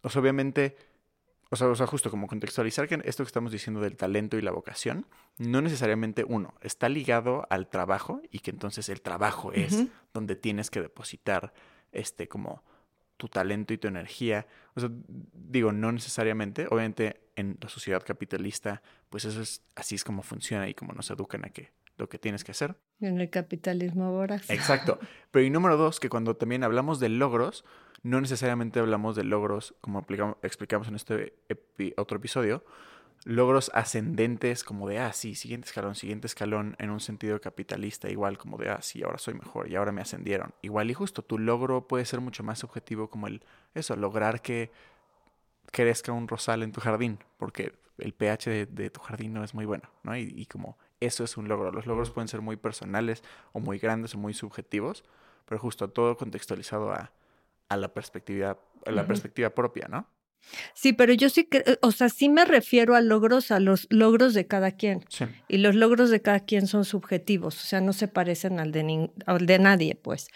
o 0.03 0.11
sea, 0.11 0.21
obviamente, 0.21 0.77
o 1.51 1.57
sea, 1.57 1.69
o 1.69 1.75
sea, 1.75 1.87
justo 1.87 2.11
como 2.11 2.27
contextualizar 2.27 2.89
que 2.89 3.01
esto 3.05 3.25
que 3.25 3.29
estamos 3.29 3.53
diciendo 3.53 3.81
del 3.81 3.97
talento 3.97 4.37
y 4.37 4.43
la 4.43 4.53
vocación, 4.53 5.07
no 5.39 5.61
necesariamente 5.61 6.25
uno, 6.27 6.55
está 6.61 6.89
ligado 6.89 7.47
al 7.51 7.69
trabajo 7.69 8.21
y 8.31 8.41
que 8.41 8.51
entonces 8.51 8.89
el 8.89 9.01
trabajo 9.01 9.53
es 9.53 9.87
donde 10.13 10.37
tienes 10.37 10.71
que 10.71 10.81
depositar 10.81 11.53
este 11.93 12.29
como 12.29 12.63
tu 13.19 13.29
talento 13.29 13.75
y 13.75 13.79
tu 13.79 13.89
energía. 13.89 14.47
O 14.75 14.81
sea, 14.81 14.89
digo, 14.89 15.73
no 15.73 15.93
necesariamente, 15.93 16.67
obviamente 16.71 17.21
en 17.37 17.59
la 17.61 17.69
sociedad 17.69 18.03
capitalista, 18.03 18.81
pues 19.11 19.27
eso 19.27 19.43
es 19.43 19.63
así 19.77 19.95
es 19.95 20.05
como 20.05 20.23
funciona 20.23 20.69
y 20.69 20.75
como 20.75 20.93
nos 20.95 21.11
educan 21.11 21.45
a 21.45 21.51
que 21.51 21.73
lo 21.99 22.09
que 22.09 22.19
tienes 22.19 22.45
que 22.45 22.53
hacer. 22.53 22.77
En 23.01 23.21
el 23.21 23.29
capitalismo 23.29 24.13
voraz. 24.13 24.49
Exacto. 24.51 24.99
Pero 25.31 25.45
y 25.45 25.51
número 25.51 25.77
dos, 25.77 26.01
que 26.01 26.09
cuando 26.09 26.37
también 26.37 26.65
hablamos 26.65 27.01
de 27.01 27.11
logros, 27.11 27.65
no 28.03 28.21
necesariamente 28.21 28.79
hablamos 28.79 29.17
de 29.17 29.25
logros, 29.25 29.75
como 29.81 30.07
explicamos 30.43 30.89
en 30.89 30.95
este 30.95 31.35
otro 31.97 32.17
episodio, 32.17 32.65
logros 33.29 33.71
ascendentes 33.75 34.65
como 34.65 34.89
de, 34.89 35.01
ah, 35.01 35.13
sí, 35.13 35.35
siguiente 35.35 35.67
escalón, 35.67 35.95
siguiente 35.95 36.27
escalón 36.27 36.77
en 36.79 36.89
un 36.89 36.99
sentido 36.99 37.39
capitalista, 37.43 38.09
igual 38.09 38.39
como 38.39 38.57
de, 38.57 38.71
ah, 38.71 38.81
sí, 38.81 39.03
ahora 39.03 39.19
soy 39.19 39.35
mejor 39.35 39.71
y 39.71 39.77
ahora 39.77 39.93
me 39.93 40.01
ascendieron. 40.01 40.55
Igual 40.63 40.91
y 40.91 40.95
justo, 40.95 41.21
tu 41.21 41.39
logro 41.39 41.87
puede 41.87 42.07
ser 42.07 42.23
mucho 42.23 42.43
más 42.43 42.65
objetivo 42.65 43.11
como 43.11 43.27
el, 43.27 43.43
eso, 43.75 43.97
lograr 43.97 44.41
que 44.41 44.71
crezca 45.71 46.11
un 46.11 46.27
rosal 46.27 46.63
en 46.63 46.73
tu 46.73 46.81
jardín, 46.81 47.19
porque 47.37 47.75
el 47.99 48.15
pH 48.15 48.67
de, 48.67 48.89
tu 48.89 49.01
jardín 49.01 49.35
no 49.35 49.45
es 49.45 49.53
muy 49.53 49.67
bueno, 49.67 49.91
¿no? 50.05 50.17
Y, 50.17 50.47
como 50.47 50.79
eso 50.99 51.23
es 51.23 51.37
un 51.37 51.49
logro. 51.49 51.71
Los 51.71 51.85
logros 51.85 52.11
pueden 52.11 52.29
ser 52.29 52.41
muy 52.41 52.57
personales 52.57 53.23
o 53.53 53.61
muy 53.61 53.79
grandes 53.79 54.15
o 54.15 54.19
muy 54.19 54.33
subjetivos, 54.33 55.05
pero 55.45 55.61
justo 55.61 55.91
todo 55.91 56.17
contextualizado 56.17 56.93
a, 56.93 57.13
a 57.69 57.77
la 57.77 57.93
perspectiva, 57.93 58.57
a 58.87 58.91
la 58.91 59.07
perspectiva 59.07 59.51
propia, 59.51 59.87
¿no? 59.87 60.07
Sí, 60.75 60.93
pero 60.93 61.13
yo 61.13 61.29
sí 61.29 61.45
que, 61.45 61.79
o 61.83 61.93
sea, 61.93 62.09
sí 62.09 62.29
me 62.29 62.45
refiero 62.45 62.95
a 62.95 63.01
logros, 63.01 63.51
a 63.51 63.61
los 63.61 63.87
logros 63.91 64.35
de 64.35 64.47
cada 64.47 64.73
quien. 64.73 65.05
Sí. 65.09 65.27
Y 65.49 65.59
los 65.59 65.75
logros 65.75 66.11
de 66.11 66.23
cada 66.23 66.41
quien 66.41 66.67
son 66.67 66.85
subjetivos, 66.85 67.63
o 67.63 67.67
sea, 67.67 67.81
no 67.81 67.93
se 67.93 68.09
parecen 68.09 68.59
al 68.61 68.73
de, 68.73 69.11
al 69.27 69.47
de 69.47 69.59
nadie, 69.59 69.95
pues. 69.95 70.29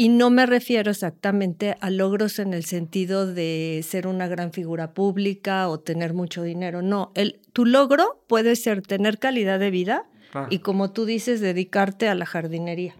Y 0.00 0.10
no 0.10 0.30
me 0.30 0.46
refiero 0.46 0.92
exactamente 0.92 1.76
a 1.80 1.90
logros 1.90 2.38
en 2.38 2.54
el 2.54 2.64
sentido 2.64 3.26
de 3.26 3.84
ser 3.84 4.06
una 4.06 4.28
gran 4.28 4.52
figura 4.52 4.94
pública 4.94 5.68
o 5.68 5.80
tener 5.80 6.14
mucho 6.14 6.44
dinero. 6.44 6.82
No, 6.82 7.10
el, 7.16 7.40
tu 7.52 7.66
logro 7.66 8.24
puede 8.28 8.54
ser 8.54 8.82
tener 8.82 9.18
calidad 9.18 9.58
de 9.58 9.72
vida 9.72 10.08
y 10.50 10.60
como 10.60 10.92
tú 10.92 11.04
dices, 11.04 11.40
dedicarte 11.40 12.08
a 12.08 12.14
la 12.14 12.26
jardinería. 12.26 12.94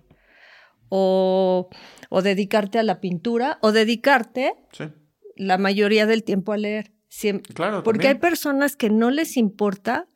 O, 0.89 1.69
o 2.09 2.23
dedicarte 2.23 2.79
a 2.79 2.83
la 2.83 3.01
pintura 3.01 3.59
o 3.61 3.71
dedicarte 3.73 4.55
la 5.39 5.57
mayoría 5.57 6.07
del 6.07 6.25
tiempo 6.25 6.53
a 6.53 6.59
leer. 6.59 6.93
Siempre. 7.09 7.55
Claro, 7.55 7.83
Porque 7.83 8.09
hay 8.09 8.17
personas 8.17 8.77
que 8.77 8.91
no 8.91 9.11
les 9.11 9.39
importa 9.39 10.07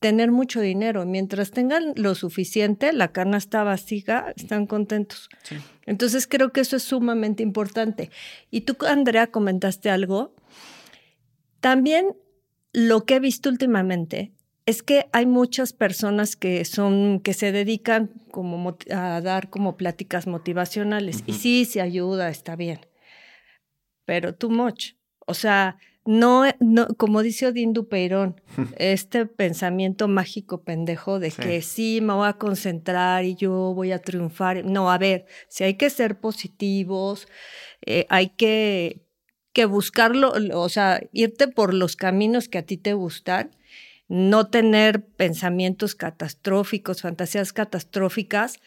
tener 0.00 0.32
mucho 0.32 0.60
dinero. 0.60 1.06
Mientras 1.06 1.50
tengan 1.50 1.94
lo 1.96 2.14
suficiente, 2.14 2.92
la 2.92 3.12
canasta 3.12 3.62
vacía, 3.62 4.34
están 4.36 4.66
contentos. 4.66 5.30
Entonces 5.86 6.26
creo 6.26 6.52
que 6.52 6.60
eso 6.60 6.76
es 6.76 6.82
sumamente 6.82 7.42
importante. 7.42 8.10
Y 8.50 8.62
tú, 8.62 8.76
Andrea, 8.86 9.28
comentaste 9.28 9.88
algo. 9.88 10.34
También 11.60 12.16
lo 12.74 13.06
que 13.06 13.14
he 13.14 13.20
visto 13.20 13.48
últimamente 13.48 14.34
es 14.66 14.82
que 14.82 15.06
hay 15.12 15.24
muchas 15.24 15.72
personas 15.72 16.36
que 16.36 16.64
son 16.64 17.20
que 17.20 17.32
se 17.32 17.52
dedican 17.52 18.10
como 18.30 18.76
a 18.90 19.20
dar 19.20 19.48
como 19.48 19.76
pláticas 19.76 20.26
motivacionales 20.26 21.22
y 21.26 21.34
sí 21.34 21.64
se 21.64 21.80
ayuda 21.80 22.30
está 22.30 22.56
bien 22.56 22.80
pero 24.04 24.34
too 24.34 24.50
much 24.50 24.92
o 25.26 25.34
sea 25.34 25.76
no, 26.06 26.44
no, 26.60 26.88
como 26.98 27.22
dice 27.22 27.46
Odín 27.46 27.72
Dupeirón, 27.72 28.40
este 28.78 29.24
pensamiento 29.24 30.06
mágico 30.06 30.62
pendejo 30.62 31.18
de 31.18 31.30
que 31.30 31.62
sí, 31.62 32.00
me 32.02 32.12
voy 32.12 32.28
a 32.28 32.34
concentrar 32.34 33.24
y 33.24 33.36
yo 33.36 33.72
voy 33.74 33.92
a 33.92 34.00
triunfar. 34.00 34.64
No, 34.64 34.90
a 34.90 34.98
ver, 34.98 35.24
si 35.48 35.64
hay 35.64 35.74
que 35.74 35.88
ser 35.88 36.20
positivos, 36.20 37.26
eh, 37.86 38.06
hay 38.10 38.30
que, 38.30 39.00
que 39.54 39.64
buscarlo, 39.64 40.34
o 40.52 40.68
sea, 40.68 41.00
irte 41.12 41.48
por 41.48 41.72
los 41.72 41.96
caminos 41.96 42.48
que 42.48 42.58
a 42.58 42.66
ti 42.66 42.76
te 42.76 42.92
gustan, 42.92 43.56
no 44.06 44.48
tener 44.48 45.06
pensamientos 45.06 45.94
catastróficos, 45.94 47.00
fantasías 47.00 47.54
catastróficas, 47.54 48.60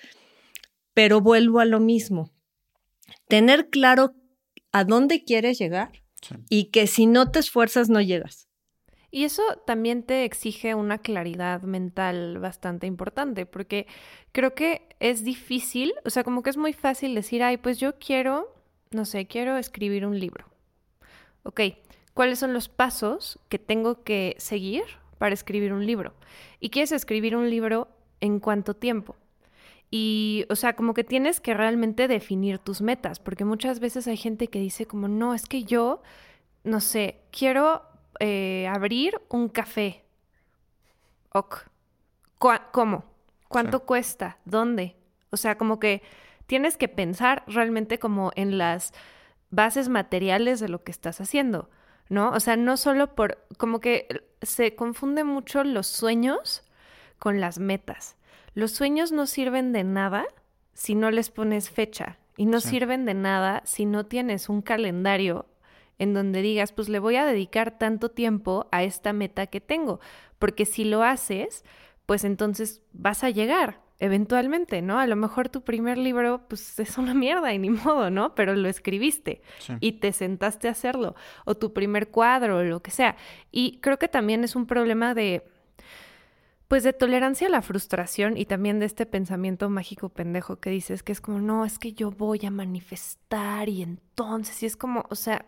pero 0.95 1.21
vuelvo 1.21 1.59
a 1.59 1.65
lo 1.65 1.79
mismo. 1.79 2.31
Tener 3.27 3.69
claro 3.69 4.15
a 4.77 4.83
dónde 4.83 5.23
quieres 5.23 5.59
llegar 5.59 5.91
y 6.49 6.65
que 6.65 6.87
si 6.87 7.05
no 7.05 7.31
te 7.31 7.39
esfuerzas 7.39 7.89
no 7.89 8.01
llegas. 8.01 8.47
Y 9.09 9.23
eso 9.23 9.41
también 9.65 10.03
te 10.03 10.25
exige 10.25 10.75
una 10.75 10.97
claridad 10.97 11.61
mental 11.61 12.39
bastante 12.39 12.87
importante, 12.87 13.45
porque 13.45 13.87
creo 14.33 14.53
que 14.53 14.89
es 14.99 15.23
difícil, 15.23 15.93
o 16.03 16.09
sea, 16.09 16.23
como 16.23 16.43
que 16.43 16.49
es 16.49 16.57
muy 16.57 16.73
fácil 16.73 17.15
decir, 17.15 17.41
ay, 17.41 17.57
pues 17.57 17.79
yo 17.79 17.97
quiero, 17.99 18.53
no 18.91 19.05
sé, 19.05 19.25
quiero 19.25 19.57
escribir 19.57 20.05
un 20.05 20.19
libro. 20.19 20.45
Ok, 21.43 21.61
¿cuáles 22.13 22.39
son 22.39 22.53
los 22.53 22.67
pasos 22.67 23.39
que 23.47 23.59
tengo 23.59 24.03
que 24.03 24.35
seguir 24.37 24.83
para 25.17 25.33
escribir 25.33 25.71
un 25.71 25.85
libro? 25.85 26.13
¿Y 26.59 26.69
quieres 26.69 26.91
escribir 26.91 27.37
un 27.37 27.49
libro 27.49 27.87
en 28.19 28.39
cuánto 28.41 28.75
tiempo? 28.75 29.15
Y, 29.89 30.45
o 30.49 30.55
sea, 30.55 30.73
como 30.73 30.93
que 30.93 31.03
tienes 31.03 31.39
que 31.39 31.53
realmente 31.53 32.07
definir 32.07 32.59
tus 32.59 32.81
metas, 32.81 33.19
porque 33.19 33.45
muchas 33.45 33.79
veces 33.79 34.07
hay 34.07 34.17
gente 34.17 34.47
que 34.47 34.59
dice 34.59 34.85
como, 34.85 35.07
no, 35.07 35.33
es 35.33 35.45
que 35.45 35.63
yo, 35.63 36.01
no 36.63 36.81
sé, 36.81 37.21
quiero 37.31 37.83
eh, 38.19 38.67
abrir 38.73 39.21
un 39.29 39.47
café. 39.47 40.03
Ok. 41.33 41.69
¿Cómo? 42.37 43.05
¿Cuánto 43.47 43.85
cuesta? 43.85 44.37
¿Dónde? 44.45 44.95
O 45.29 45.37
sea, 45.37 45.57
como 45.57 45.79
que 45.79 46.01
tienes 46.45 46.77
que 46.77 46.87
pensar 46.87 47.43
realmente 47.47 47.97
como 47.99 48.31
en 48.35 48.57
las 48.57 48.93
bases 49.49 49.89
materiales 49.89 50.59
de 50.59 50.69
lo 50.69 50.83
que 50.83 50.91
estás 50.91 51.21
haciendo, 51.21 51.69
¿no? 52.09 52.31
O 52.31 52.39
sea, 52.39 52.57
no 52.57 52.75
solo 52.77 53.15
por, 53.15 53.45
como 53.57 53.79
que 53.79 54.07
se 54.41 54.75
confunde 54.75 55.23
mucho 55.23 55.63
los 55.63 55.87
sueños 55.87 56.63
con 57.19 57.39
las 57.39 57.59
metas. 57.59 58.16
Los 58.57 58.71
sueños 58.71 59.11
no 59.11 59.27
sirven 59.27 59.71
de 59.71 59.83
nada 59.83 60.25
si 60.73 60.95
no 60.95 61.11
les 61.11 61.29
pones 61.29 61.69
fecha 61.69 62.17
y 62.37 62.47
no 62.47 62.59
sirven 62.59 63.05
de 63.05 63.13
nada 63.13 63.61
si 63.65 63.85
no 63.85 64.07
tienes 64.07 64.49
un 64.49 64.63
calendario 64.63 65.45
en 65.99 66.15
donde 66.15 66.41
digas, 66.41 66.71
pues 66.71 66.89
le 66.89 66.97
voy 66.97 67.17
a 67.17 67.25
dedicar 67.27 67.77
tanto 67.77 68.09
tiempo 68.09 68.67
a 68.71 68.81
esta 68.81 69.13
meta 69.13 69.45
que 69.45 69.61
tengo, 69.61 69.99
porque 70.39 70.65
si 70.65 70.85
lo 70.85 71.03
haces, 71.03 71.65
pues 72.07 72.23
entonces 72.23 72.81
vas 72.93 73.23
a 73.23 73.29
llegar 73.29 73.79
eventualmente, 73.99 74.81
¿no? 74.81 74.97
A 74.97 75.05
lo 75.05 75.15
mejor 75.15 75.49
tu 75.49 75.61
primer 75.61 75.99
libro, 75.99 76.47
pues 76.47 76.79
es 76.79 76.97
una 76.97 77.13
mierda 77.13 77.53
y 77.53 77.59
ni 77.59 77.69
modo, 77.69 78.09
¿no? 78.09 78.33
Pero 78.33 78.55
lo 78.55 78.69
escribiste 78.69 79.43
y 79.79 79.93
te 79.99 80.11
sentaste 80.13 80.67
a 80.67 80.71
hacerlo, 80.71 81.13
o 81.45 81.53
tu 81.53 81.73
primer 81.73 82.09
cuadro, 82.09 82.57
o 82.57 82.63
lo 82.63 82.81
que 82.81 82.89
sea. 82.89 83.17
Y 83.51 83.77
creo 83.81 83.99
que 83.99 84.07
también 84.07 84.43
es 84.43 84.55
un 84.55 84.65
problema 84.65 85.13
de 85.13 85.43
pues 86.67 86.83
de 86.83 86.93
tolerancia 86.93 87.47
a 87.47 87.49
la 87.49 87.61
frustración 87.61 88.35
y 88.35 88.45
también 88.45 88.79
de 88.79 88.85
este 88.85 89.05
pensamiento 89.05 89.69
mágico 89.69 90.09
pendejo 90.09 90.59
que 90.59 90.69
dices 90.69 91.01
que 91.01 91.13
es 91.13 91.21
como, 91.21 91.39
no, 91.39 91.65
es 91.65 91.79
que 91.79 91.93
yo 91.93 92.11
voy 92.11 92.45
a 92.45 92.51
manifestar 92.51 93.69
y 93.69 93.81
entonces, 93.81 94.61
y 94.63 94.65
es 94.65 94.75
como, 94.75 95.05
o 95.09 95.15
sea, 95.15 95.45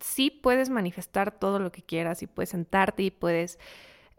sí 0.00 0.30
puedes 0.30 0.68
manifestar 0.68 1.38
todo 1.38 1.60
lo 1.60 1.70
que 1.70 1.82
quieras 1.82 2.22
y 2.22 2.26
puedes 2.26 2.50
sentarte 2.50 3.04
y 3.04 3.10
puedes 3.10 3.58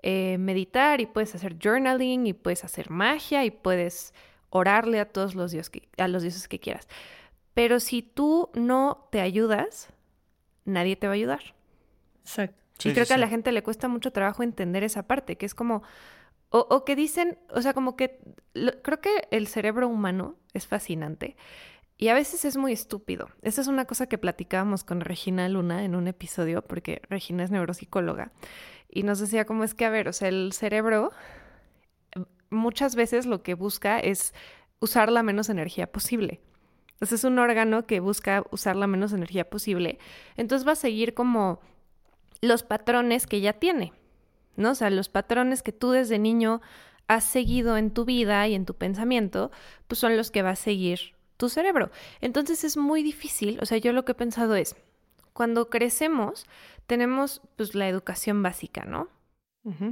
eh, 0.04 0.38
meditar 0.38 1.02
y 1.02 1.06
puedes 1.06 1.36
hacer 1.36 1.58
journaling 1.62 2.28
y 2.28 2.34
puedes 2.34 2.64
hacer 2.64 2.90
magia 2.90 3.44
y 3.44 3.52
puedes 3.52 4.14
orarle 4.50 5.00
a 5.02 5.10
todos 5.10 5.36
los 5.36 5.52
dioses 5.52 5.70
que, 5.70 5.90
a 5.98 6.08
los 6.08 6.22
dioses 6.22 6.48
que 6.48 6.60
quieras. 6.60 6.88
Pero 7.54 7.80
si 7.80 8.02
tú 8.02 8.50
no 8.54 9.08
te 9.12 9.20
ayudas, 9.20 9.90
nadie 10.64 10.96
te 10.96 11.08
va 11.08 11.14
a 11.14 11.16
ayudar. 11.16 11.56
Exacto. 12.22 12.90
y 12.90 12.94
creo 12.94 13.06
que 13.06 13.14
a 13.14 13.18
la 13.18 13.28
gente 13.28 13.52
le 13.52 13.64
cuesta 13.64 13.88
mucho 13.88 14.12
trabajo 14.12 14.44
entender 14.44 14.84
esa 14.84 15.04
parte, 15.04 15.38
que 15.38 15.46
es 15.46 15.56
como, 15.56 15.82
o, 16.50 16.86
que 16.86 16.96
dicen, 16.96 17.38
o 17.50 17.62
sea, 17.62 17.74
como 17.74 17.96
que 17.96 18.20
creo 18.82 19.02
que 19.02 19.28
el 19.32 19.48
cerebro 19.48 19.88
humano 19.88 20.36
es 20.54 20.66
fascinante 20.66 21.36
y 21.98 22.08
a 22.08 22.14
veces 22.14 22.46
es 22.46 22.58
muy 22.58 22.72
estúpido. 22.72 23.30
Esa 23.42 23.62
es 23.62 23.68
una 23.68 23.86
cosa 23.86 24.08
que 24.08 24.18
platicábamos 24.18 24.84
con 24.84 25.02
Regina 25.02 25.50
Luna 25.50 25.84
en 25.84 25.96
un 25.96 26.08
episodio, 26.08 26.62
porque 26.62 27.02
Regina 27.10 27.44
es 27.44 27.52
neuropsicóloga, 27.52 28.32
y 28.90 29.04
nos 29.04 29.20
decía 29.20 29.46
cómo 29.46 29.64
es 29.64 29.74
que, 29.74 29.86
a 29.86 29.90
ver, 29.90 30.08
o 30.08 30.14
sea, 30.14 30.30
el 30.30 30.54
cerebro 30.54 31.12
muchas 32.50 32.96
veces 32.96 33.26
lo 33.26 33.44
que 33.44 33.54
busca 33.54 34.00
es 34.00 34.34
usar 34.80 35.12
la 35.12 35.24
menos 35.24 35.50
energía 35.50 35.92
posible. 35.92 36.42
Entonces 36.94 37.20
es 37.20 37.24
un 37.26 37.38
órgano 37.40 37.86
que 37.86 38.00
busca 38.00 38.44
usar 38.52 38.76
la 38.76 38.88
menos 38.88 39.14
energía 39.14 39.50
posible. 39.50 40.00
Entonces 40.36 40.68
va 40.68 40.72
a 40.72 40.76
seguir 40.76 41.14
como 41.14 41.60
los 42.42 42.64
patrones 42.64 43.28
que 43.28 43.42
ya 43.42 43.54
tiene. 43.54 43.94
¿No? 44.58 44.72
O 44.72 44.76
sea, 44.76 44.90
los 44.90 45.08
patrones 45.08 45.64
que 45.64 45.72
tú 45.72 45.92
desde 45.92 46.20
niño 46.20 46.62
has 47.08 47.24
seguido 47.24 47.78
en 47.78 47.92
tu 47.92 48.04
vida 48.04 48.46
y 48.48 48.56
en 48.56 48.66
tu 48.66 48.74
pensamiento, 48.74 49.52
pues 49.88 50.00
son 50.00 50.18
los 50.18 50.30
que 50.30 50.42
va 50.42 50.52
a 50.52 50.56
seguir 50.56 51.14
tu 51.38 51.48
cerebro. 51.48 51.92
Entonces 52.20 52.64
es 52.64 52.76
muy 52.76 53.04
difícil, 53.04 53.60
o 53.62 53.66
sea, 53.66 53.78
yo 53.78 53.94
lo 53.94 54.04
que 54.04 54.12
he 54.12 54.16
pensado 54.16 54.56
es, 54.56 54.76
cuando 55.34 55.70
crecemos 55.70 56.46
tenemos 56.88 57.42
pues 57.56 57.76
la 57.76 57.88
educación 57.88 58.42
básica, 58.44 58.86
¿no? 58.86 59.10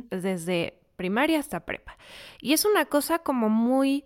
Desde 0.09 0.79
primaria 0.95 1.39
hasta 1.39 1.65
prepa. 1.65 1.97
Y 2.39 2.53
es 2.53 2.63
una 2.63 2.85
cosa 2.85 3.19
como 3.19 3.49
muy 3.49 4.05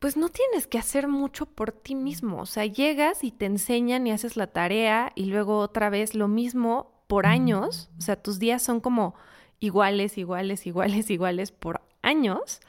pues 0.00 0.16
no 0.16 0.30
tienes 0.30 0.66
que 0.66 0.78
hacer 0.78 1.08
mucho 1.08 1.46
por 1.46 1.72
ti 1.72 1.94
mismo. 1.94 2.40
O 2.40 2.46
sea, 2.46 2.64
llegas 2.64 3.22
y 3.22 3.30
te 3.30 3.44
enseñan 3.44 4.06
y 4.06 4.12
haces 4.12 4.36
la 4.36 4.48
tarea 4.48 5.12
y 5.14 5.26
luego 5.26 5.58
otra 5.58 5.90
vez 5.90 6.14
lo 6.14 6.26
mismo 6.26 6.89
por 7.10 7.26
años. 7.26 7.90
O 7.98 8.02
sea, 8.02 8.14
tus 8.14 8.38
días 8.38 8.62
son 8.62 8.78
como 8.78 9.16
iguales, 9.58 10.16
iguales, 10.16 10.64
iguales, 10.64 11.10
iguales 11.10 11.50
por 11.50 11.80
años. 12.02 12.60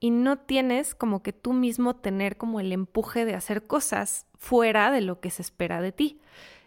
Y 0.00 0.10
no 0.10 0.36
tienes 0.36 0.96
como 0.96 1.22
que 1.22 1.32
tú 1.32 1.52
mismo 1.52 1.94
tener 1.94 2.36
como 2.36 2.58
el 2.58 2.72
empuje 2.72 3.24
de 3.24 3.36
hacer 3.36 3.68
cosas 3.68 4.26
fuera 4.36 4.90
de 4.90 5.00
lo 5.00 5.20
que 5.20 5.30
se 5.30 5.42
espera 5.42 5.80
de 5.80 5.92
ti. 5.92 6.20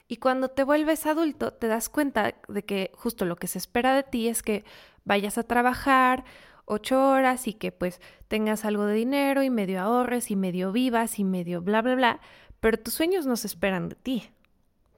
Y 0.07 0.17
cuando 0.17 0.47
te 0.47 0.63
vuelves 0.63 1.05
adulto, 1.05 1.51
te 1.51 1.67
das 1.67 1.89
cuenta 1.89 2.35
de 2.47 2.63
que 2.63 2.91
justo 2.95 3.25
lo 3.25 3.35
que 3.35 3.47
se 3.47 3.57
espera 3.57 3.93
de 3.93 4.03
ti 4.03 4.29
es 4.29 4.41
que 4.41 4.63
vayas 5.03 5.37
a 5.37 5.43
trabajar 5.43 6.23
ocho 6.63 7.09
horas 7.09 7.45
y 7.49 7.53
que 7.53 7.73
pues 7.73 7.99
tengas 8.29 8.63
algo 8.63 8.85
de 8.85 8.95
dinero 8.95 9.43
y 9.43 9.49
medio 9.49 9.81
ahorres 9.81 10.31
y 10.31 10.37
medio 10.37 10.71
vivas 10.71 11.19
y 11.19 11.25
medio 11.25 11.61
bla, 11.61 11.81
bla, 11.81 11.95
bla, 11.95 12.21
pero 12.61 12.79
tus 12.79 12.93
sueños 12.93 13.25
no 13.25 13.35
se 13.35 13.47
esperan 13.47 13.89
de 13.89 13.95
ti. 13.95 14.29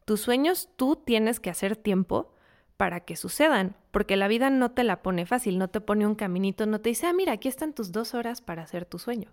Tus 0.10 0.22
sueños 0.22 0.70
tú 0.76 0.96
tienes 0.96 1.40
que 1.40 1.52
hacer 1.52 1.76
tiempo 1.76 2.34
para 2.78 3.02
que 3.02 3.16
sucedan, 3.16 3.76
porque 3.92 4.18
la 4.18 4.28
vida 4.28 4.50
no 4.50 4.72
te 4.72 4.84
la 4.84 5.04
pone 5.04 5.28
fácil, 5.28 5.60
no 5.60 5.68
te 5.68 5.82
pone 5.82 6.08
un 6.08 6.16
caminito, 6.16 6.66
no 6.66 6.82
te 6.82 6.90
dice, 6.90 7.06
ah, 7.06 7.14
mira, 7.14 7.34
aquí 7.34 7.48
están 7.48 7.74
tus 7.74 7.92
dos 7.92 8.16
horas 8.16 8.42
para 8.42 8.64
hacer 8.64 8.86
tu 8.86 8.98
sueño. 8.98 9.32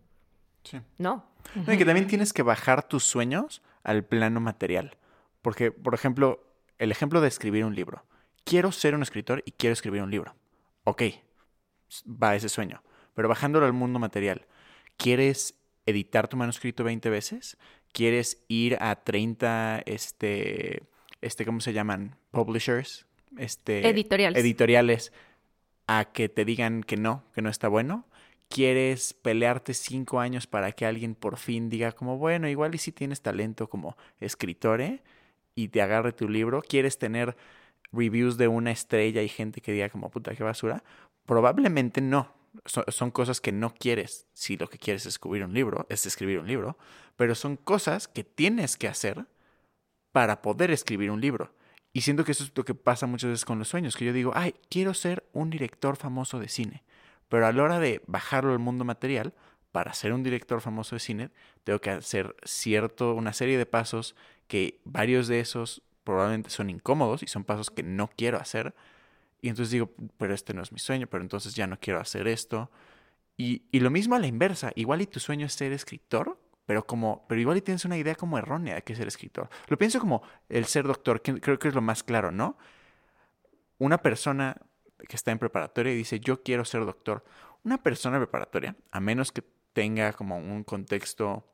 Sí. 0.65 0.83
No. 0.99 1.25
y 1.67 1.79
que 1.79 1.87
también 1.87 2.07
tienes 2.07 2.35
que 2.35 2.43
bajar 2.43 2.87
tus 2.87 3.05
sueños 3.05 3.63
al 3.85 4.05
plano 4.05 4.39
material. 4.41 4.99
Porque, 5.41 5.73
por 5.73 5.95
ejemplo, 5.95 6.47
el 6.77 6.91
ejemplo 6.91 7.23
de 7.23 7.29
escribir 7.29 7.65
un 7.65 7.75
libro. 7.75 8.05
Quiero 8.45 8.71
ser 8.71 8.95
un 8.95 9.01
escritor 9.01 9.43
y 9.47 9.53
quiero 9.53 9.73
escribir 9.73 10.03
un 10.03 10.11
libro. 10.11 10.37
Ok, 10.85 11.05
va 12.07 12.37
ese 12.37 12.51
sueño. 12.51 12.83
Pero 13.15 13.31
bajándolo 13.31 13.65
al 13.65 13.73
mundo 13.73 13.99
material, 13.99 14.47
¿quieres 14.99 15.59
editar 15.87 16.29
tu 16.29 16.37
manuscrito 16.37 16.85
20 16.85 17.09
veces? 17.09 17.57
¿Quieres 17.93 18.45
ir 18.49 18.77
a 18.81 18.97
30, 18.97 19.83
este, 19.87 20.83
este, 21.21 21.45
¿cómo 21.45 21.61
se 21.61 21.73
llaman? 21.73 22.17
Publishers, 22.31 23.07
este, 23.39 23.89
editoriales. 23.89 24.43
editoriales, 24.43 25.13
a 25.87 26.05
que 26.13 26.29
te 26.29 26.45
digan 26.45 26.83
que 26.83 26.97
no, 26.97 27.25
que 27.35 27.43
no 27.43 27.49
está 27.49 27.69
bueno. 27.69 28.07
¿Quieres 28.49 29.13
pelearte 29.15 29.75
cinco 29.75 30.21
años 30.21 30.47
para 30.47 30.73
que 30.73 30.87
alguien 30.87 31.15
por 31.15 31.37
fin 31.37 31.69
diga 31.69 31.93
como, 31.93 32.17
bueno, 32.17 32.49
igual 32.49 32.75
y 32.75 32.79
si 32.79 32.93
tienes 32.93 33.21
talento 33.21 33.69
como 33.69 33.97
escritor, 34.21 34.81
¿eh? 34.81 35.03
y 35.55 35.69
te 35.69 35.83
agarre 35.83 36.13
tu 36.13 36.29
libro? 36.29 36.63
¿Quieres 36.63 36.99
tener 36.99 37.37
reviews 37.93 38.37
de 38.37 38.47
una 38.47 38.71
estrella 38.71 39.23
y 39.23 39.29
gente 39.29 39.61
que 39.61 39.73
diga 39.73 39.89
como, 39.89 40.11
puta, 40.11 40.35
qué 40.35 40.45
basura? 40.45 40.85
Probablemente 41.25 42.01
no. 42.01 42.33
Son, 42.65 43.11
cosas 43.11 43.41
que 43.41 43.53
no 43.53 43.75
quieres 43.75 44.27
si 44.33 44.57
lo 44.57 44.69
que 44.69 44.79
quieres 44.79 45.03
es 45.03 45.15
escribir 45.15 45.45
un 45.45 45.55
libro, 45.55 45.87
es 45.89 46.07
escribir 46.07 46.39
un 46.39 46.47
libro, 46.47 46.79
pero 47.17 47.35
son 47.35 47.57
cosas 47.57 48.09
que 48.09 48.25
tienes 48.25 48.77
que 48.77 48.89
hacer 48.89 49.27
para 50.13 50.43
poder 50.43 50.71
escribir 50.71 51.11
un 51.11 51.21
libro. 51.21 51.55
Y 51.93 52.03
siento 52.03 52.25
que 52.25 52.33
eso 52.33 52.45
es 52.45 52.53
lo 52.55 52.65
que 52.65 52.75
pasa 52.75 53.07
muchas 53.07 53.31
veces 53.31 53.45
con 53.45 53.59
los 53.59 53.69
sueños, 53.69 53.97
que 53.97 54.05
yo 54.05 54.13
digo, 54.13 54.33
ay, 54.35 54.55
quiero 54.69 54.95
ser 54.95 55.29
un 55.33 55.51
director 55.51 55.97
famoso 55.97 56.39
de 56.39 56.49
cine, 56.49 56.85
pero 57.29 57.47
a 57.47 57.53
la 57.53 57.63
hora 57.63 57.79
de 57.79 58.03
bajarlo 58.07 58.53
al 58.53 58.59
mundo 58.59 58.85
material, 58.85 59.35
para 59.77 59.93
ser 59.93 60.15
un 60.15 60.23
director 60.23 60.63
famoso 60.63 60.97
de 60.97 61.01
cine, 61.01 61.31
tengo 61.63 61.81
que 61.81 61.91
hacer 61.91 62.35
cierto, 62.45 63.13
una 63.13 63.35
serie 63.35 63.59
de 63.59 63.67
pasos 63.67 64.17
que 64.47 64.81
varios 64.85 65.29
de 65.29 65.41
esos 65.41 65.83
probablemente 66.03 66.49
son 66.49 66.71
incómodos 66.71 67.23
y 67.23 67.27
son 67.27 67.45
pasos 67.45 67.71
que 67.71 67.83
no 67.83 68.09
quiero 68.09 68.39
hacer, 68.39 68.75
y 69.41 69.49
entonces 69.49 69.73
digo, 69.73 69.91
pero 70.19 70.35
este 70.35 70.55
no 70.55 70.63
es 70.63 70.73
mi 70.73 70.79
sueño, 70.79 71.07
pero 71.07 71.23
entonces 71.23 71.55
ya 71.55 71.67
no 71.67 71.79
quiero 71.79 72.01
hacer 72.01 72.27
esto. 72.27 72.71
Y, 73.37 73.63
lo 73.79 73.91
mismo 73.91 74.15
a 74.15 74.19
la 74.19 74.27
inversa, 74.27 74.73
igual 74.77 75.03
y 75.03 75.07
tu 75.07 75.21
sueño 75.21 75.47
es 75.47 75.53
ser 75.53 75.73
escritor, 75.73 76.41
pero 76.65 76.87
como, 76.87 77.27
pero 77.29 77.41
igual 77.41 77.59
y 77.59 77.61
tienes 77.61 77.85
una 77.85 77.99
idea 77.99 78.15
como 78.15 78.39
errónea 78.39 78.77
de 78.77 78.83
qué 78.83 78.95
es 78.95 78.99
ser 78.99 79.09
escritor. 79.09 79.49
Lo 79.69 79.77
pienso 79.77 80.01
como 80.01 80.23
el 80.49 80.65
ser 80.65 80.87
doctor, 80.87 81.21
que 81.21 81.41
creo 81.41 81.59
que 81.59 81.69
es 81.69 81.75
lo 81.75 81.83
más 81.83 82.03
claro, 82.03 82.33
¿no? 82.33 82.57
Una 83.79 83.99
persona 83.99 84.57
que 85.07 85.17
está 85.17 85.33
en 85.33 85.39
preparatoria 85.39 85.93
y 85.93 85.97
dice, 85.97 86.19
yo 86.19 86.43
quiero 86.43 86.65
ser 86.65 86.85
doctor. 86.87 87.25
Una 87.63 87.83
persona 87.83 88.17
preparatoria, 88.19 88.75
a 88.91 89.01
menos 89.01 89.33
que 89.33 89.43
tenga 89.75 90.15
como 90.15 90.39
un 90.39 90.65
contexto 90.65 91.53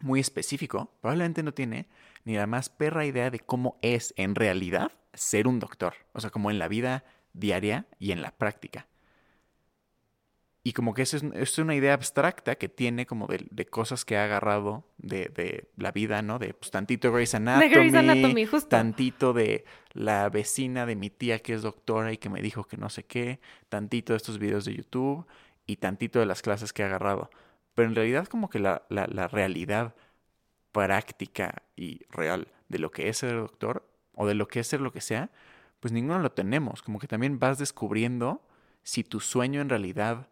muy 0.00 0.20
específico, 0.20 0.92
probablemente 1.00 1.42
no 1.42 1.52
tiene 1.52 1.88
ni 2.24 2.36
la 2.36 2.46
más 2.46 2.70
perra 2.70 3.04
idea 3.04 3.30
de 3.30 3.40
cómo 3.40 3.78
es 3.82 4.14
en 4.16 4.34
realidad 4.34 4.92
ser 5.12 5.46
un 5.46 5.58
doctor. 5.58 5.94
O 6.12 6.20
sea, 6.20 6.30
como 6.30 6.50
en 6.50 6.58
la 6.58 6.68
vida 6.68 7.04
diaria 7.38 7.86
y 7.98 8.12
en 8.12 8.22
la 8.22 8.30
práctica. 8.30 8.86
Y 10.64 10.72
como 10.72 10.92
que 10.92 11.00
eso 11.00 11.16
es, 11.34 11.58
una 11.58 11.74
idea 11.74 11.94
abstracta 11.94 12.56
que 12.56 12.68
tiene 12.68 13.06
como 13.06 13.26
de, 13.26 13.66
cosas 13.66 14.04
que 14.04 14.18
ha 14.18 14.24
agarrado 14.24 14.84
de, 14.98 15.68
la 15.76 15.92
vida, 15.92 16.20
¿no? 16.20 16.38
De 16.38 16.52
pues, 16.52 16.70
tantito 16.70 17.10
Grey's 17.10 17.34
Anatomy, 17.34 17.70
Grey's 17.70 17.94
Anatomy 17.94 18.44
justo. 18.44 18.68
tantito 18.68 19.32
de 19.32 19.64
la 19.92 20.28
vecina 20.28 20.84
de 20.84 20.94
mi 20.94 21.08
tía 21.08 21.38
que 21.38 21.54
es 21.54 21.62
doctora 21.62 22.12
y 22.12 22.18
que 22.18 22.28
me 22.28 22.42
dijo 22.42 22.64
que 22.64 22.76
no 22.76 22.90
sé 22.90 23.04
qué, 23.04 23.40
tantito 23.70 24.12
de 24.12 24.18
estos 24.18 24.38
videos 24.38 24.66
de 24.66 24.74
YouTube 24.74 25.26
y 25.66 25.76
tantito 25.76 26.18
de 26.18 26.26
las 26.26 26.42
clases 26.42 26.74
que 26.74 26.82
ha 26.82 26.86
agarrado. 26.86 27.30
Pero 27.74 27.88
en 27.88 27.94
realidad 27.94 28.26
como 28.26 28.50
que 28.50 28.58
la, 28.58 28.82
la 28.90 29.28
realidad 29.28 29.94
práctica 30.72 31.62
y 31.76 32.02
real 32.10 32.48
de 32.68 32.78
lo 32.78 32.90
que 32.90 33.08
es 33.08 33.16
ser 33.16 33.36
doctor 33.36 33.88
o 34.14 34.26
de 34.26 34.34
lo 34.34 34.48
que 34.48 34.60
es 34.60 34.66
ser 34.66 34.82
lo 34.82 34.92
que 34.92 35.00
sea, 35.00 35.30
pues 35.80 35.92
ninguno 35.92 36.18
lo 36.18 36.32
tenemos. 36.32 36.82
Como 36.82 36.98
que 36.98 37.06
también 37.06 37.38
vas 37.38 37.58
descubriendo 37.58 38.42
si 38.82 39.04
tu 39.04 39.20
sueño 39.20 39.60
en 39.60 39.68
realidad 39.68 40.28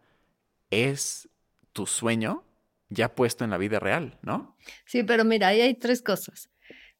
es 0.69 1.29
tu 1.73 1.85
sueño 1.85 2.43
ya 2.89 3.13
puesto 3.15 3.43
en 3.43 3.49
la 3.49 3.57
vida 3.57 3.79
real, 3.79 4.17
¿no? 4.21 4.55
Sí, 4.85 5.03
pero 5.03 5.25
mira, 5.25 5.49
ahí 5.49 5.61
hay 5.61 5.75
tres 5.75 6.01
cosas. 6.01 6.49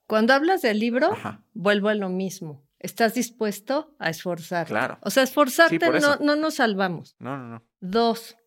Cuando 0.05 0.33
hablas 0.33 0.61
del 0.61 0.79
libro, 0.79 1.15
vuelvo 1.53 1.89
a 1.89 1.95
lo 1.95 2.09
mismo. 2.09 2.63
¿Estás 2.79 3.15
dispuesto 3.15 3.95
a 3.97 4.09
esforzarte? 4.09 4.71
Claro. 4.71 4.99
O 5.01 5.09
sea, 5.09 5.23
esforzarte 5.23 5.79
no, 5.99 6.17
no 6.17 6.35
nos 6.35 6.55
salvamos. 6.55 7.15
No, 7.19 7.37
no, 7.37 7.49
no. 7.49 7.63
Dos, 7.79 8.37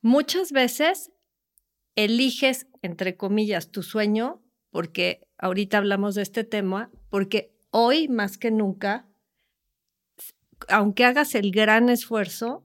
muchas 0.00 0.52
veces 0.52 1.12
eliges, 1.94 2.66
entre 2.80 3.16
comillas, 3.16 3.70
tu 3.70 3.82
sueño, 3.82 4.42
porque 4.70 5.28
ahorita 5.36 5.78
hablamos 5.78 6.14
de 6.14 6.22
este 6.22 6.44
tema, 6.44 6.90
porque 7.10 7.54
hoy 7.70 8.08
más 8.08 8.38
que 8.38 8.50
nunca 8.50 9.06
aunque 10.68 11.04
hagas 11.04 11.34
el 11.34 11.50
gran 11.50 11.88
esfuerzo, 11.88 12.64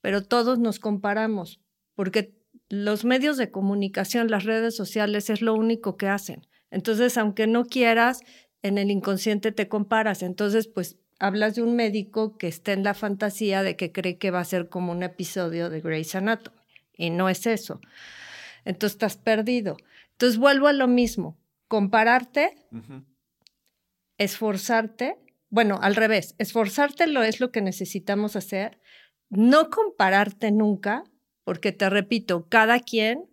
pero 0.00 0.22
todos 0.22 0.58
nos 0.58 0.78
comparamos, 0.78 1.60
porque 1.94 2.34
los 2.68 3.04
medios 3.04 3.36
de 3.36 3.50
comunicación, 3.50 4.30
las 4.30 4.44
redes 4.44 4.76
sociales 4.76 5.30
es 5.30 5.40
lo 5.42 5.54
único 5.54 5.96
que 5.96 6.08
hacen. 6.08 6.46
Entonces, 6.70 7.16
aunque 7.16 7.46
no 7.46 7.64
quieras, 7.64 8.20
en 8.62 8.78
el 8.78 8.90
inconsciente 8.90 9.52
te 9.52 9.68
comparas. 9.68 10.22
Entonces, 10.22 10.66
pues 10.66 10.98
hablas 11.18 11.54
de 11.54 11.62
un 11.62 11.76
médico 11.76 12.36
que 12.36 12.48
está 12.48 12.72
en 12.72 12.82
la 12.82 12.94
fantasía 12.94 13.62
de 13.62 13.76
que 13.76 13.92
cree 13.92 14.18
que 14.18 14.30
va 14.30 14.40
a 14.40 14.44
ser 14.44 14.68
como 14.68 14.92
un 14.92 15.02
episodio 15.02 15.70
de 15.70 15.80
Grey's 15.80 16.14
Anatomy. 16.14 16.56
Y 16.96 17.10
no 17.10 17.28
es 17.28 17.46
eso. 17.46 17.80
Entonces 18.64 18.94
estás 18.94 19.16
perdido. 19.16 19.76
Entonces 20.12 20.38
vuelvo 20.38 20.66
a 20.66 20.72
lo 20.72 20.88
mismo. 20.88 21.38
Compararte, 21.68 22.66
esforzarte 24.18 25.18
bueno, 25.56 25.78
al 25.80 25.96
revés, 25.96 26.34
esforzártelo 26.36 27.22
es 27.22 27.40
lo 27.40 27.50
que 27.50 27.62
necesitamos 27.62 28.36
hacer, 28.36 28.78
no 29.30 29.70
compararte 29.70 30.52
nunca, 30.52 31.02
porque 31.44 31.72
te 31.72 31.88
repito, 31.88 32.46
cada 32.50 32.78
quien 32.78 33.24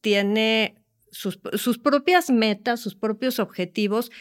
tiene 0.00 0.80
sus, 1.10 1.40
sus 1.54 1.78
propias 1.78 2.30
metas, 2.30 2.78
sus 2.78 2.94
propios 2.94 3.40
objetivos, 3.40 4.12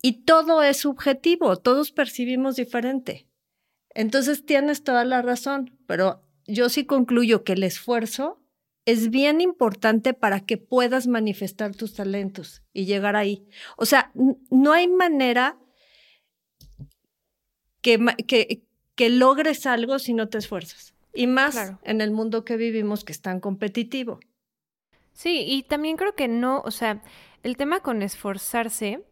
y 0.00 0.22
todo 0.22 0.62
es 0.62 0.76
subjetivo, 0.76 1.56
todos 1.56 1.90
percibimos 1.90 2.54
diferente. 2.54 3.26
Entonces 3.92 4.46
tienes 4.46 4.84
toda 4.84 5.04
la 5.04 5.22
razón, 5.22 5.76
pero 5.88 6.22
yo 6.46 6.68
sí 6.68 6.84
concluyo 6.84 7.42
que 7.42 7.54
el 7.54 7.64
esfuerzo 7.64 8.40
es 8.84 9.10
bien 9.10 9.40
importante 9.40 10.14
para 10.14 10.46
que 10.46 10.58
puedas 10.58 11.08
manifestar 11.08 11.74
tus 11.74 11.94
talentos 11.94 12.62
y 12.72 12.84
llegar 12.84 13.16
ahí. 13.16 13.48
O 13.76 13.84
sea, 13.84 14.12
no 14.14 14.72
hay 14.72 14.86
manera 14.86 15.58
que, 18.26 18.62
que, 18.96 19.10
logres 19.10 19.66
algo 19.66 19.98
si 19.98 20.12
no 20.12 20.28
te 20.28 20.38
esfuerzas. 20.38 20.94
Y 21.14 21.26
más 21.26 21.74
en 21.82 22.00
el 22.00 22.10
mundo 22.10 22.44
que 22.44 22.56
vivimos 22.56 23.04
que 23.04 23.12
es 23.12 23.20
tan 23.20 23.40
competitivo. 23.40 24.20
Sí, 25.12 25.44
y 25.46 25.62
también 25.62 25.96
creo 25.96 26.14
que 26.14 26.28
no, 26.28 26.60
o 26.64 26.70
sea, 26.70 27.02
el 27.42 27.56
tema 27.56 27.80
con 27.80 28.02
esforzarse 28.02 29.02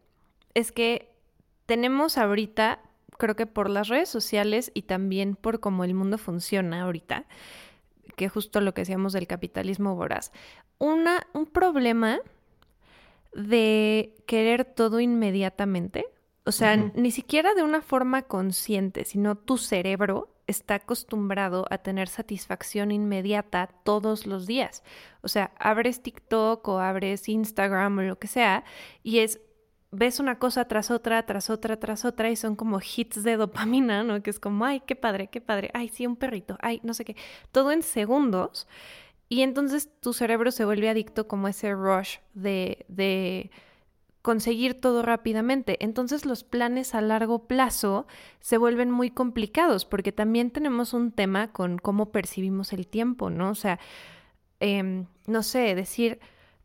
es 0.52 0.70
que 0.70 1.10
tenemos 1.66 2.18
ahorita, 2.18 2.80
creo 3.16 3.36
que 3.36 3.46
por 3.46 3.70
las 3.70 3.88
redes 3.88 4.08
sociales 4.10 4.70
y 4.74 4.82
también 4.82 5.34
por 5.34 5.60
cómo 5.60 5.84
el 5.84 5.94
mundo 5.94 6.18
funciona 6.18 6.82
ahorita, 6.82 7.24
que 8.16 8.28
justo 8.28 8.60
lo 8.60 8.74
que 8.74 8.82
decíamos 8.82 9.14
del 9.14 9.26
capitalismo 9.26 9.94
voraz, 9.94 10.30
una, 10.78 11.26
un 11.32 11.46
problema 11.46 12.20
de 13.32 14.14
querer 14.26 14.64
todo 14.64 15.00
inmediatamente. 15.00 16.06
O 16.46 16.52
sea, 16.52 16.76
ni 16.76 17.10
siquiera 17.10 17.54
de 17.54 17.62
una 17.62 17.80
forma 17.80 18.22
consciente, 18.22 19.04
sino 19.06 19.34
tu 19.34 19.56
cerebro 19.56 20.34
está 20.46 20.74
acostumbrado 20.74 21.64
a 21.70 21.78
tener 21.78 22.08
satisfacción 22.08 22.90
inmediata 22.90 23.70
todos 23.82 24.26
los 24.26 24.46
días. 24.46 24.82
O 25.22 25.28
sea, 25.28 25.52
abres 25.58 26.02
TikTok 26.02 26.66
o 26.68 26.80
abres 26.80 27.30
Instagram 27.30 27.98
o 27.98 28.02
lo 28.02 28.18
que 28.18 28.26
sea 28.26 28.64
y 29.02 29.20
es 29.20 29.40
ves 29.90 30.18
una 30.20 30.38
cosa 30.38 30.66
tras 30.66 30.90
otra, 30.90 31.24
tras 31.24 31.50
otra, 31.50 31.78
tras 31.78 32.04
otra 32.04 32.30
y 32.30 32.36
son 32.36 32.56
como 32.56 32.80
hits 32.80 33.22
de 33.22 33.36
dopamina, 33.36 34.02
¿no? 34.02 34.22
Que 34.22 34.30
es 34.30 34.40
como, 34.40 34.64
ay, 34.64 34.80
qué 34.86 34.96
padre, 34.96 35.28
qué 35.28 35.40
padre, 35.40 35.70
ay, 35.72 35.88
sí, 35.88 36.06
un 36.06 36.16
perrito, 36.16 36.58
ay, 36.60 36.80
no 36.82 36.94
sé 36.94 37.04
qué, 37.04 37.16
todo 37.52 37.70
en 37.70 37.82
segundos. 37.82 38.66
Y 39.28 39.42
entonces 39.42 39.88
tu 40.00 40.12
cerebro 40.12 40.50
se 40.50 40.64
vuelve 40.64 40.88
adicto 40.88 41.28
como 41.28 41.48
ese 41.48 41.72
rush 41.72 42.18
de, 42.34 42.84
de 42.88 43.50
conseguir 44.24 44.80
todo 44.80 45.02
rápidamente. 45.02 45.76
Entonces 45.84 46.24
los 46.24 46.44
planes 46.44 46.94
a 46.94 47.02
largo 47.02 47.46
plazo 47.46 48.06
se 48.40 48.56
vuelven 48.56 48.90
muy 48.90 49.10
complicados 49.10 49.84
porque 49.84 50.12
también 50.12 50.50
tenemos 50.50 50.94
un 50.94 51.12
tema 51.12 51.52
con 51.52 51.76
cómo 51.76 52.10
percibimos 52.10 52.72
el 52.72 52.86
tiempo, 52.86 53.28
¿no? 53.28 53.50
O 53.50 53.54
sea, 53.54 53.78
em, 54.60 55.06
no 55.26 55.42
sé, 55.42 55.74
decir 55.74 56.20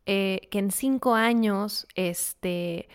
eh, 0.06 0.48
que 0.50 0.58
en 0.58 0.70
cinco 0.70 1.14
años, 1.14 1.86
este 1.96 2.88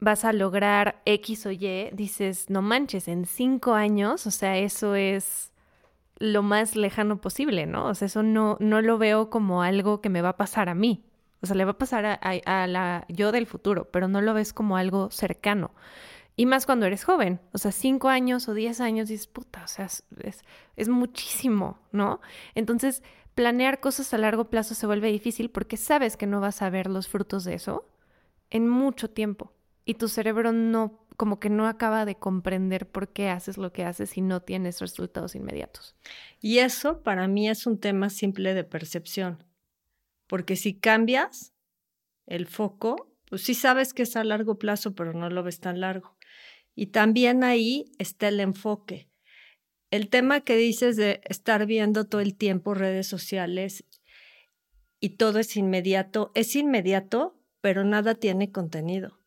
vas 0.00 0.24
a 0.24 0.32
lograr 0.32 1.00
X 1.06 1.46
o 1.46 1.52
Y, 1.52 1.90
dices, 1.92 2.50
no 2.50 2.62
manches, 2.62 3.06
en 3.06 3.26
cinco 3.26 3.74
años, 3.74 4.26
o 4.26 4.32
sea, 4.32 4.58
eso 4.58 4.96
es 4.96 5.52
lo 6.18 6.42
más 6.42 6.74
lejano 6.76 7.20
posible, 7.20 7.66
¿no? 7.66 7.86
O 7.86 7.94
sea, 7.94 8.06
eso 8.06 8.24
no, 8.24 8.56
no 8.60 8.82
lo 8.82 8.98
veo 8.98 9.30
como 9.30 9.62
algo 9.62 10.00
que 10.00 10.10
me 10.10 10.22
va 10.22 10.30
a 10.30 10.36
pasar 10.36 10.68
a 10.68 10.74
mí. 10.74 11.04
O 11.44 11.46
sea, 11.46 11.56
le 11.56 11.64
va 11.64 11.72
a 11.72 11.78
pasar 11.78 12.18
a, 12.20 12.66
la 12.66 13.04
yo 13.08 13.30
del 13.32 13.46
futuro, 13.46 13.90
pero 13.90 14.08
no 14.08 14.20
lo 14.20 14.34
ves 14.34 14.52
como 14.52 14.76
algo 14.76 15.10
cercano. 15.10 15.72
Y 16.36 16.46
más 16.46 16.66
cuando 16.66 16.86
eres 16.86 17.04
joven, 17.04 17.40
o 17.52 17.58
sea, 17.58 17.70
cinco 17.70 18.08
años 18.08 18.48
o 18.48 18.54
diez 18.54 18.80
años, 18.80 19.08
dices, 19.08 19.28
puta, 19.28 19.62
o 19.64 19.68
sea, 19.68 19.84
es, 19.86 20.02
es 20.76 20.88
muchísimo, 20.88 21.78
¿no? 21.92 22.20
Entonces, 22.54 23.02
planear 23.34 23.80
cosas 23.80 24.12
a 24.14 24.18
largo 24.18 24.50
plazo 24.50 24.74
se 24.74 24.86
vuelve 24.86 25.12
difícil 25.12 25.50
porque 25.50 25.76
sabes 25.76 26.16
que 26.16 26.26
no 26.26 26.40
vas 26.40 26.62
a 26.62 26.70
ver 26.70 26.88
los 26.88 27.08
frutos 27.08 27.44
de 27.44 27.54
eso 27.54 27.88
en 28.50 28.68
mucho 28.68 29.10
tiempo 29.10 29.52
y 29.84 29.94
tu 29.94 30.08
cerebro 30.08 30.52
no, 30.52 31.06
como 31.16 31.40
que 31.40 31.50
no 31.50 31.66
acaba 31.66 32.04
de 32.04 32.16
comprender 32.16 32.88
por 32.88 33.08
qué 33.08 33.28
haces 33.28 33.58
lo 33.58 33.72
que 33.72 33.84
haces 33.84 34.16
y 34.16 34.20
no 34.20 34.40
tienes 34.40 34.80
resultados 34.80 35.34
inmediatos. 35.34 35.94
Y 36.40 36.58
eso 36.58 37.02
para 37.02 37.28
mí 37.28 37.48
es 37.48 37.66
un 37.66 37.78
tema 37.78 38.10
simple 38.10 38.54
de 38.54 38.64
percepción, 38.64 39.44
porque 40.26 40.56
si 40.56 40.78
cambias 40.78 41.54
el 42.26 42.46
foco, 42.46 43.14
pues 43.28 43.42
sí 43.42 43.54
sabes 43.54 43.94
que 43.94 44.02
es 44.02 44.16
a 44.16 44.24
largo 44.24 44.58
plazo, 44.58 44.94
pero 44.94 45.12
no 45.12 45.30
lo 45.30 45.42
ves 45.42 45.60
tan 45.60 45.80
largo. 45.80 46.16
Y 46.74 46.86
también 46.86 47.44
ahí 47.44 47.92
está 47.98 48.28
el 48.28 48.40
enfoque. 48.40 49.08
El 49.90 50.08
tema 50.08 50.40
que 50.40 50.56
dices 50.56 50.96
de 50.96 51.20
estar 51.24 51.66
viendo 51.66 52.06
todo 52.06 52.20
el 52.20 52.36
tiempo 52.36 52.74
redes 52.74 53.06
sociales 53.06 53.84
y 54.98 55.10
todo 55.10 55.38
es 55.38 55.56
inmediato, 55.56 56.32
es 56.34 56.56
inmediato, 56.56 57.40
pero 57.60 57.84
nada 57.84 58.14
tiene 58.14 58.50
contenido. 58.50 59.20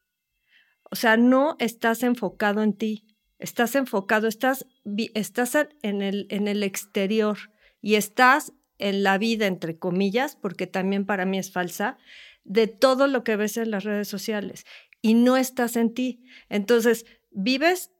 O 0.89 0.95
sea, 0.95 1.17
no 1.17 1.55
estás 1.59 2.03
enfocado 2.03 2.61
en 2.63 2.73
ti, 2.73 3.05
estás 3.39 3.75
enfocado, 3.75 4.27
estás, 4.27 4.65
estás 5.13 5.55
en, 5.81 6.01
el, 6.01 6.27
en 6.29 6.47
el 6.47 6.63
exterior 6.63 7.37
y 7.81 7.95
estás 7.95 8.53
en 8.79 9.03
la 9.03 9.17
vida, 9.17 9.47
entre 9.47 9.77
comillas, 9.77 10.35
porque 10.35 10.67
también 10.67 11.05
para 11.05 11.25
mí 11.25 11.37
es 11.37 11.51
falsa, 11.51 11.97
de 12.43 12.67
todo 12.67 13.07
lo 13.07 13.23
que 13.23 13.35
ves 13.35 13.57
en 13.57 13.71
las 13.71 13.83
redes 13.83 14.07
sociales 14.07 14.65
y 15.01 15.13
no 15.13 15.37
estás 15.37 15.75
en 15.75 15.93
ti. 15.93 16.23
Entonces, 16.49 17.05
vives 17.31 17.91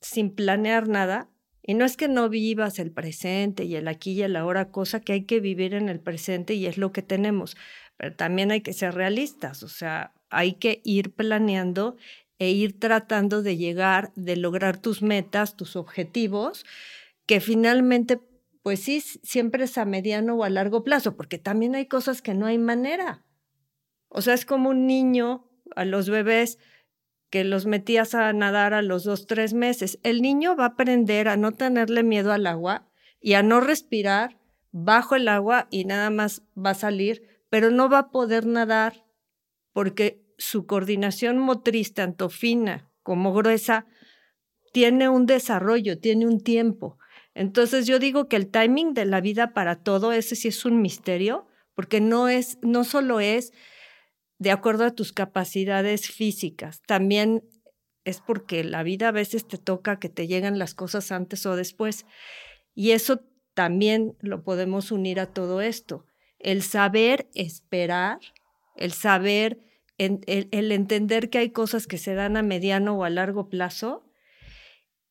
sin 0.00 0.34
planear 0.34 0.88
nada 0.88 1.30
y 1.62 1.74
no 1.74 1.84
es 1.84 1.96
que 1.96 2.08
no 2.08 2.28
vivas 2.28 2.78
el 2.78 2.92
presente 2.92 3.64
y 3.64 3.76
el 3.76 3.88
aquí 3.88 4.12
y 4.12 4.22
el 4.22 4.36
ahora, 4.36 4.70
cosa 4.70 5.00
que 5.00 5.14
hay 5.14 5.24
que 5.24 5.40
vivir 5.40 5.74
en 5.74 5.88
el 5.88 6.00
presente 6.00 6.54
y 6.54 6.66
es 6.66 6.76
lo 6.76 6.92
que 6.92 7.02
tenemos, 7.02 7.56
pero 7.96 8.14
también 8.14 8.50
hay 8.50 8.60
que 8.60 8.74
ser 8.74 8.94
realistas, 8.94 9.62
o 9.62 9.68
sea, 9.68 10.12
hay 10.28 10.54
que 10.54 10.82
ir 10.84 11.14
planeando 11.14 11.96
e 12.38 12.50
ir 12.50 12.78
tratando 12.78 13.42
de 13.42 13.56
llegar, 13.56 14.12
de 14.14 14.36
lograr 14.36 14.76
tus 14.76 15.02
metas, 15.02 15.56
tus 15.56 15.76
objetivos, 15.76 16.66
que 17.26 17.40
finalmente, 17.40 18.20
pues 18.64 18.80
sí, 18.80 19.02
siempre 19.02 19.64
es 19.64 19.76
a 19.76 19.84
mediano 19.84 20.36
o 20.36 20.42
a 20.42 20.48
largo 20.48 20.84
plazo, 20.84 21.16
porque 21.16 21.36
también 21.36 21.74
hay 21.74 21.84
cosas 21.84 22.22
que 22.22 22.32
no 22.32 22.46
hay 22.46 22.56
manera. 22.56 23.22
O 24.08 24.22
sea, 24.22 24.32
es 24.32 24.46
como 24.46 24.70
un 24.70 24.86
niño, 24.86 25.50
a 25.76 25.84
los 25.84 26.08
bebés, 26.08 26.58
que 27.28 27.44
los 27.44 27.66
metías 27.66 28.14
a 28.14 28.32
nadar 28.32 28.72
a 28.72 28.80
los 28.80 29.04
dos, 29.04 29.26
tres 29.26 29.52
meses. 29.52 29.98
El 30.02 30.22
niño 30.22 30.56
va 30.56 30.64
a 30.64 30.68
aprender 30.68 31.28
a 31.28 31.36
no 31.36 31.52
tenerle 31.52 32.02
miedo 32.02 32.32
al 32.32 32.46
agua 32.46 32.88
y 33.20 33.34
a 33.34 33.42
no 33.42 33.60
respirar 33.60 34.38
bajo 34.70 35.14
el 35.14 35.28
agua 35.28 35.68
y 35.70 35.84
nada 35.84 36.08
más 36.08 36.40
va 36.56 36.70
a 36.70 36.74
salir, 36.74 37.44
pero 37.50 37.70
no 37.70 37.90
va 37.90 37.98
a 37.98 38.10
poder 38.10 38.46
nadar 38.46 39.04
porque 39.74 40.24
su 40.38 40.64
coordinación 40.64 41.36
motriz, 41.36 41.92
tanto 41.92 42.30
fina 42.30 42.90
como 43.02 43.34
gruesa, 43.34 43.84
tiene 44.72 45.10
un 45.10 45.26
desarrollo, 45.26 46.00
tiene 46.00 46.26
un 46.26 46.40
tiempo. 46.40 46.96
Entonces 47.34 47.86
yo 47.86 47.98
digo 47.98 48.28
que 48.28 48.36
el 48.36 48.48
timing 48.50 48.94
de 48.94 49.04
la 49.04 49.20
vida 49.20 49.52
para 49.52 49.76
todo, 49.76 50.12
ese 50.12 50.36
sí 50.36 50.48
es 50.48 50.64
un 50.64 50.80
misterio, 50.80 51.46
porque 51.74 52.00
no 52.00 52.28
es, 52.28 52.58
no 52.62 52.84
solo 52.84 53.20
es 53.20 53.52
de 54.38 54.50
acuerdo 54.50 54.84
a 54.84 54.94
tus 54.94 55.12
capacidades 55.12 56.08
físicas, 56.08 56.82
también 56.86 57.42
es 58.04 58.20
porque 58.20 58.62
la 58.64 58.82
vida 58.82 59.08
a 59.08 59.12
veces 59.12 59.48
te 59.48 59.58
toca 59.58 59.98
que 59.98 60.08
te 60.08 60.26
llegan 60.26 60.58
las 60.58 60.74
cosas 60.74 61.10
antes 61.10 61.46
o 61.46 61.56
después. 61.56 62.04
Y 62.74 62.90
eso 62.90 63.22
también 63.54 64.16
lo 64.20 64.44
podemos 64.44 64.92
unir 64.92 65.18
a 65.20 65.32
todo 65.32 65.62
esto. 65.62 66.04
El 66.38 66.62
saber 66.62 67.28
esperar, 67.34 68.18
el 68.76 68.92
saber 68.92 69.58
el, 69.98 70.72
entender 70.72 71.30
que 71.30 71.38
hay 71.38 71.50
cosas 71.50 71.86
que 71.86 71.98
se 71.98 72.14
dan 72.14 72.36
a 72.36 72.42
mediano 72.42 72.96
o 72.96 73.04
a 73.04 73.10
largo 73.10 73.48
plazo 73.48 74.04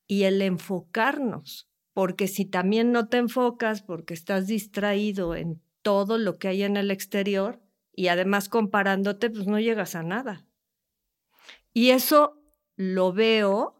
y 0.08 0.24
el 0.24 0.42
enfocarnos, 0.42 1.70
porque 1.94 2.28
si 2.28 2.46
también 2.46 2.92
no 2.92 3.08
te 3.08 3.18
enfocas 3.18 3.82
porque 3.82 4.14
estás 4.14 4.48
distraído 4.48 5.36
en 5.36 5.62
todo 5.82 6.18
lo 6.18 6.38
que 6.38 6.48
hay 6.48 6.64
en 6.64 6.78
el 6.78 6.92
exterior 6.92 7.62
y 7.96 8.08
además 8.08 8.50
comparándote, 8.50 9.30
pues 9.30 9.46
no 9.46 9.60
llegas 9.60 9.96
a 9.96 10.04
nada. 10.04 10.46
Y 11.74 11.92
eso 11.92 12.42
lo 12.76 13.14
veo 13.14 13.80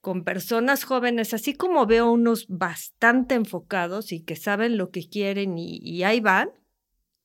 con 0.00 0.24
personas 0.24 0.84
jóvenes, 0.84 1.34
así 1.34 1.52
como 1.54 1.84
veo 1.86 2.10
unos 2.10 2.46
bastante 2.48 3.34
enfocados 3.34 4.12
y 4.12 4.20
que 4.20 4.36
saben 4.36 4.78
lo 4.78 4.90
que 4.90 5.08
quieren 5.08 5.58
y, 5.58 6.04
ahí 6.04 6.20
van, 6.20 6.50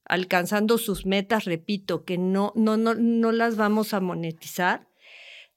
alcanzando 0.04 0.78
sus 0.80 1.06
metas, 1.06 1.46
repito, 1.46 2.06
que 2.06 2.18
no, 2.18 2.54
no, 2.56 2.78
no, 2.78 2.96
no 2.96 3.32
las 3.32 3.56
vamos 3.56 3.94
a 3.94 4.00
monetizar. 4.02 4.88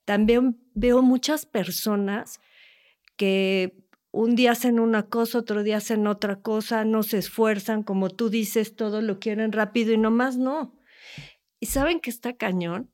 También 0.05 0.61
veo 0.75 1.01
muchas 1.01 1.47
personas 1.47 2.41
que 3.17 3.84
un 4.15 4.37
día 4.37 4.53
hacen 4.53 4.79
una 4.79 5.09
cosa, 5.09 5.39
otro 5.39 5.65
día 5.65 5.79
hacen 5.79 6.07
otra 6.07 6.41
cosa, 6.41 6.85
no 6.85 7.03
se 7.03 7.19
esfuerzan, 7.19 7.83
como 7.83 8.11
tú 8.11 8.31
dices, 8.31 8.77
todo 8.77 9.03
lo 9.03 9.19
quieren 9.19 9.51
rápido 9.51 9.93
y 9.93 9.99
nomás 9.99 10.37
no. 10.37 10.79
¿Y 11.59 11.67
saben 11.67 11.99
que 11.99 12.11
está 12.11 12.37
cañón? 12.37 12.93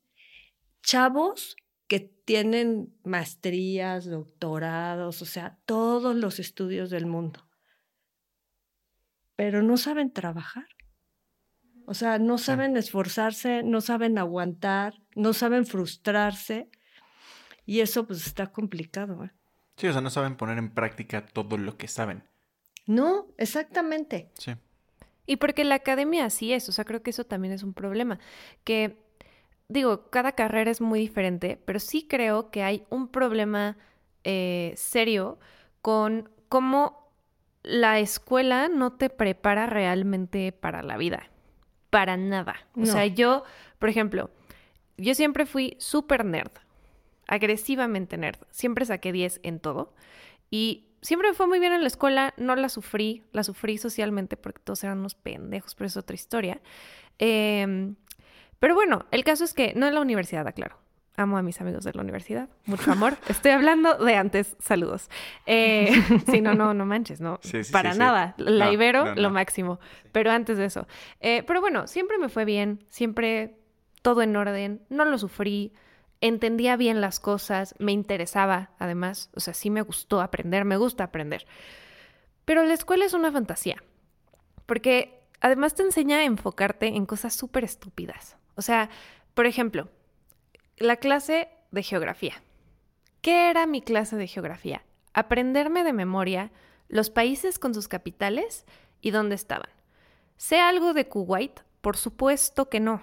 Chavos 0.83 1.57
que 1.89 2.01
tienen 2.01 2.97
maestrías, 3.05 4.07
doctorados, 4.07 5.21
o 5.21 5.27
sea, 5.27 5.59
todos 5.67 6.17
los 6.17 6.39
estudios 6.39 6.89
del 6.89 7.05
mundo, 7.05 7.47
pero 9.37 9.63
no 9.63 9.77
saben 9.77 10.13
trabajar. 10.13 10.69
O 11.85 11.93
sea, 11.93 12.19
no 12.19 12.39
saben 12.39 12.79
esforzarse, 12.79 13.63
no 13.63 13.83
saben 13.83 14.17
aguantar, 14.17 15.03
no 15.17 15.35
saben 15.35 15.67
frustrarse. 15.67 16.71
Y 17.67 17.81
eso 17.81 18.07
pues 18.07 18.27
está 18.27 18.53
complicado. 18.53 19.25
¿eh? 19.25 19.33
Sí, 19.81 19.89
o 19.89 19.93
sea, 19.93 20.03
no 20.03 20.11
saben 20.11 20.37
poner 20.37 20.59
en 20.59 20.71
práctica 20.71 21.25
todo 21.25 21.57
lo 21.57 21.79
que 21.79 21.89
saben. 21.89 22.23
No, 22.87 23.29
exactamente. 23.39 24.31
Sí. 24.35 24.53
Y 25.27 25.37
porque 25.37 25.65
la 25.65 25.77
academia 25.77 26.27
así 26.27 26.53
es, 26.53 26.69
o 26.69 26.73
sea, 26.73 26.85
creo 26.85 27.03
que 27.03 27.11
eso 27.11 27.25
también 27.25 27.55
es 27.55 27.63
un 27.63 27.73
problema. 27.73 28.19
Que, 28.65 28.99
digo, 29.69 30.11
cada 30.11 30.33
carrera 30.33 30.71
es 30.71 30.81
muy 30.81 31.01
diferente, 31.01 31.59
pero 31.65 31.79
sí 31.79 32.07
creo 32.07 32.51
que 32.51 32.63
hay 32.63 32.85
un 32.91 33.09
problema 33.09 33.79
eh, 34.25 34.75
serio 34.77 35.39
con 35.81 36.29
cómo 36.51 37.11
la 37.63 38.01
escuela 38.01 38.69
no 38.69 38.93
te 38.93 39.09
prepara 39.09 39.67
realmente 39.67 40.53
para 40.53 40.83
la 40.83 40.99
vida 40.99 41.31
para 41.91 42.17
nada. 42.17 42.55
O 42.77 42.87
sea, 42.87 43.05
yo, 43.07 43.43
por 43.79 43.89
ejemplo, 43.89 44.31
yo 44.97 45.15
siempre 45.15 45.45
fui 45.45 45.77
súper 45.79 46.25
nerd, 46.25 46.53
agresivamente 47.31 48.19
nerd. 48.19 48.39
Siempre 48.51 48.85
saqué 48.85 49.13
10 49.13 49.41
en 49.45 49.61
todo. 49.61 49.95
Y 50.51 50.89
siempre 51.01 51.29
me 51.29 51.35
fue 51.35 51.47
muy 51.47 51.61
bien 51.61 51.73
en 51.73 51.81
la 51.83 51.87
escuela, 51.87 52.35
no 52.37 52.57
la 52.57 52.69
sufrí, 52.69 53.23
la 53.33 53.45
sufrí 53.45 53.79
socialmente 53.79 54.37
porque 54.37 54.61
todos 54.63 54.83
eran 54.83 54.99
unos 54.99 55.15
pendejos, 55.15 55.75
pero 55.77 55.87
es 55.87 55.97
otra 55.97 56.15
historia. 56.15 56.61
Em, 57.19 57.95
Pero 58.59 58.75
bueno, 58.75 59.07
el 59.13 59.25
caso 59.25 59.45
es 59.45 59.55
que 59.55 59.73
no 59.75 59.87
en 59.87 59.95
la 59.95 60.01
universidad, 60.01 60.47
aclaro. 60.47 60.77
Amo 61.17 61.39
a 61.39 61.43
mis 61.43 61.61
amigos 61.61 61.85
de 61.85 61.93
la 61.93 62.03
universidad. 62.03 62.49
Mucho 62.67 62.93
amor. 62.93 63.17
Estoy 63.29 63.53
hablando 63.53 63.95
de 63.95 64.17
antes. 64.17 64.57
Saludos. 64.59 65.09
Eh, 65.47 65.91
sí, 66.31 66.41
no, 66.41 66.55
no, 66.55 66.75
no 66.75 66.85
manches, 66.85 67.21
no. 67.21 67.39
Sí, 67.43 67.63
sí, 67.63 67.73
para 67.73 67.91
sí, 67.91 67.95
sí. 67.95 67.99
nada. 68.01 68.35
La 68.39 68.67
No, 68.67 68.73
Ibero, 68.73 69.05
no, 69.05 69.15
lo 69.15 69.31
máximo. 69.31 69.79
Pero 70.13 70.31
antes 70.33 70.59
de 70.59 70.65
eso. 70.65 70.87
Eh, 71.21 71.43
pero 71.47 71.61
bueno, 71.61 71.87
siempre 71.87 72.19
me 72.19 72.29
fue 72.29 72.45
bien. 72.45 72.85
Siempre 72.89 73.57
todo 74.03 74.23
en 74.23 74.35
orden. 74.35 74.83
No 74.89 75.05
lo 75.05 75.17
sufrí. 75.19 75.73
Entendía 76.21 76.77
bien 76.77 77.01
las 77.01 77.21
cosas. 77.21 77.75
Me 77.79 77.93
interesaba, 77.93 78.71
además. 78.79 79.31
O 79.35 79.41
sea, 79.41 79.55
sí 79.55 79.71
me 79.71 79.83
gustó 79.83 80.21
aprender. 80.21 80.65
Me 80.65 80.77
gusta 80.77 81.05
aprender. 81.05 81.47
Pero 82.45 82.65
la 82.65 82.75
escuela 82.75 83.05
es 83.05 83.15
una 83.15 83.33
fantasía. 83.33 83.83
Porque 84.67 85.23
además 85.41 85.75
te 85.75 85.83
enseña 85.83 86.19
a 86.19 86.25
enfocarte 86.25 86.89
en 86.89 87.07
cosas 87.07 87.35
súper 87.35 87.65
estúpidas. 87.65 88.37
O 88.57 88.63
sea, 88.63 88.91
por 89.35 89.47
ejemplo, 89.47 89.89
la 90.77 90.97
clase 90.97 91.49
de 91.71 91.83
geografía. 91.83 92.43
¿Qué 93.23 93.51
era 93.51 93.67
mi 93.67 93.83
clase 93.83 94.17
de 94.17 94.27
geografía? 94.27 94.85
Aprenderme 95.13 95.85
de 95.85 95.93
memoria 95.93 96.53
los 96.89 97.11
países 97.11 97.59
con 97.59 97.75
sus 97.75 97.89
capitales 97.89 98.67
y 99.01 99.11
dónde 99.11 99.35
estaban. 99.35 99.71
¿Sé 100.37 100.59
algo 100.59 100.93
de 100.95 101.07
Kuwait? 101.07 101.61
Por 101.81 101.97
supuesto 101.97 102.69
que 102.69 102.81
no. 102.81 103.03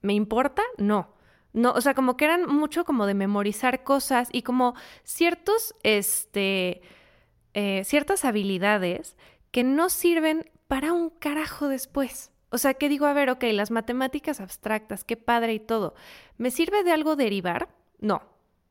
¿Me 0.00 0.14
importa? 0.14 0.62
No. 0.78 1.13
No, 1.54 1.70
o 1.70 1.80
sea, 1.80 1.94
como 1.94 2.16
que 2.16 2.24
eran 2.24 2.46
mucho 2.46 2.84
como 2.84 3.06
de 3.06 3.14
memorizar 3.14 3.84
cosas 3.84 4.28
y 4.32 4.42
como 4.42 4.74
ciertos, 5.04 5.74
este, 5.84 6.82
eh, 7.54 7.84
ciertas 7.84 8.24
habilidades 8.24 9.16
que 9.52 9.62
no 9.62 9.88
sirven 9.88 10.50
para 10.66 10.92
un 10.92 11.10
carajo 11.10 11.68
después. 11.68 12.32
O 12.50 12.58
sea, 12.58 12.74
que 12.74 12.88
digo, 12.88 13.06
a 13.06 13.12
ver, 13.12 13.30
ok, 13.30 13.44
las 13.52 13.70
matemáticas 13.70 14.40
abstractas, 14.40 15.04
qué 15.04 15.16
padre 15.16 15.54
y 15.54 15.60
todo. 15.60 15.94
¿Me 16.38 16.50
sirve 16.50 16.82
de 16.82 16.90
algo 16.90 17.14
derivar? 17.14 17.68
No. 18.00 18.22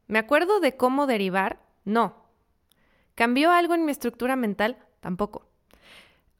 ¿Me 0.07 0.19
acuerdo 0.19 0.59
de 0.59 0.75
cómo 0.75 1.07
derivar? 1.07 1.59
No. 1.85 2.27
¿Cambió 3.15 3.51
algo 3.51 3.75
en 3.75 3.85
mi 3.85 3.93
estructura 3.93 4.35
mental? 4.35 4.77
Tampoco. 4.99 5.47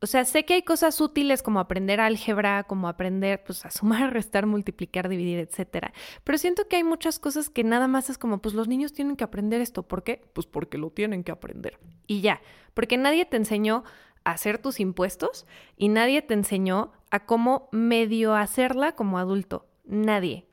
O 0.04 0.06
sea, 0.06 0.26
sé 0.26 0.44
que 0.44 0.56
hay 0.56 0.64
cosas 0.64 1.00
útiles 1.00 1.42
como 1.42 1.62
aprender 1.62 2.02
álgebra, 2.02 2.66
como 2.66 2.90
aprender 2.90 3.42
pues, 3.42 3.66
a 3.66 3.72
sumar, 3.72 4.12
restar, 4.14 4.46
multiplicar, 4.46 5.08
dividir, 5.08 5.40
etcétera. 5.40 5.94
Pero 6.26 6.38
siento 6.38 6.68
que 6.68 6.76
hay 6.76 6.84
muchas 6.84 7.20
cosas 7.20 7.50
que 7.50 7.64
nada 7.64 7.88
más 7.88 8.10
es 8.10 8.18
como, 8.18 8.40
pues 8.40 8.54
los 8.54 8.68
niños 8.68 8.92
tienen 8.92 9.16
que 9.16 9.24
aprender 9.24 9.62
esto. 9.62 9.84
¿Por 9.84 10.04
qué? 10.04 10.22
Pues 10.34 10.46
porque 10.46 10.78
lo 10.78 10.90
tienen 10.90 11.24
que 11.24 11.32
aprender. 11.32 11.80
Y 12.06 12.20
ya. 12.20 12.42
Porque 12.74 12.98
nadie 12.98 13.26
te 13.26 13.38
enseñó 13.38 13.86
a 14.26 14.32
hacer 14.32 14.58
tus 14.58 14.82
impuestos 14.82 15.46
y 15.78 15.88
nadie 15.88 16.22
te 16.22 16.34
enseñó 16.34 16.92
a 17.10 17.26
cómo 17.26 17.70
medio 17.72 18.36
hacerla 18.36 18.96
como 18.96 19.20
adulto. 19.20 19.68
Nadie. 19.86 20.48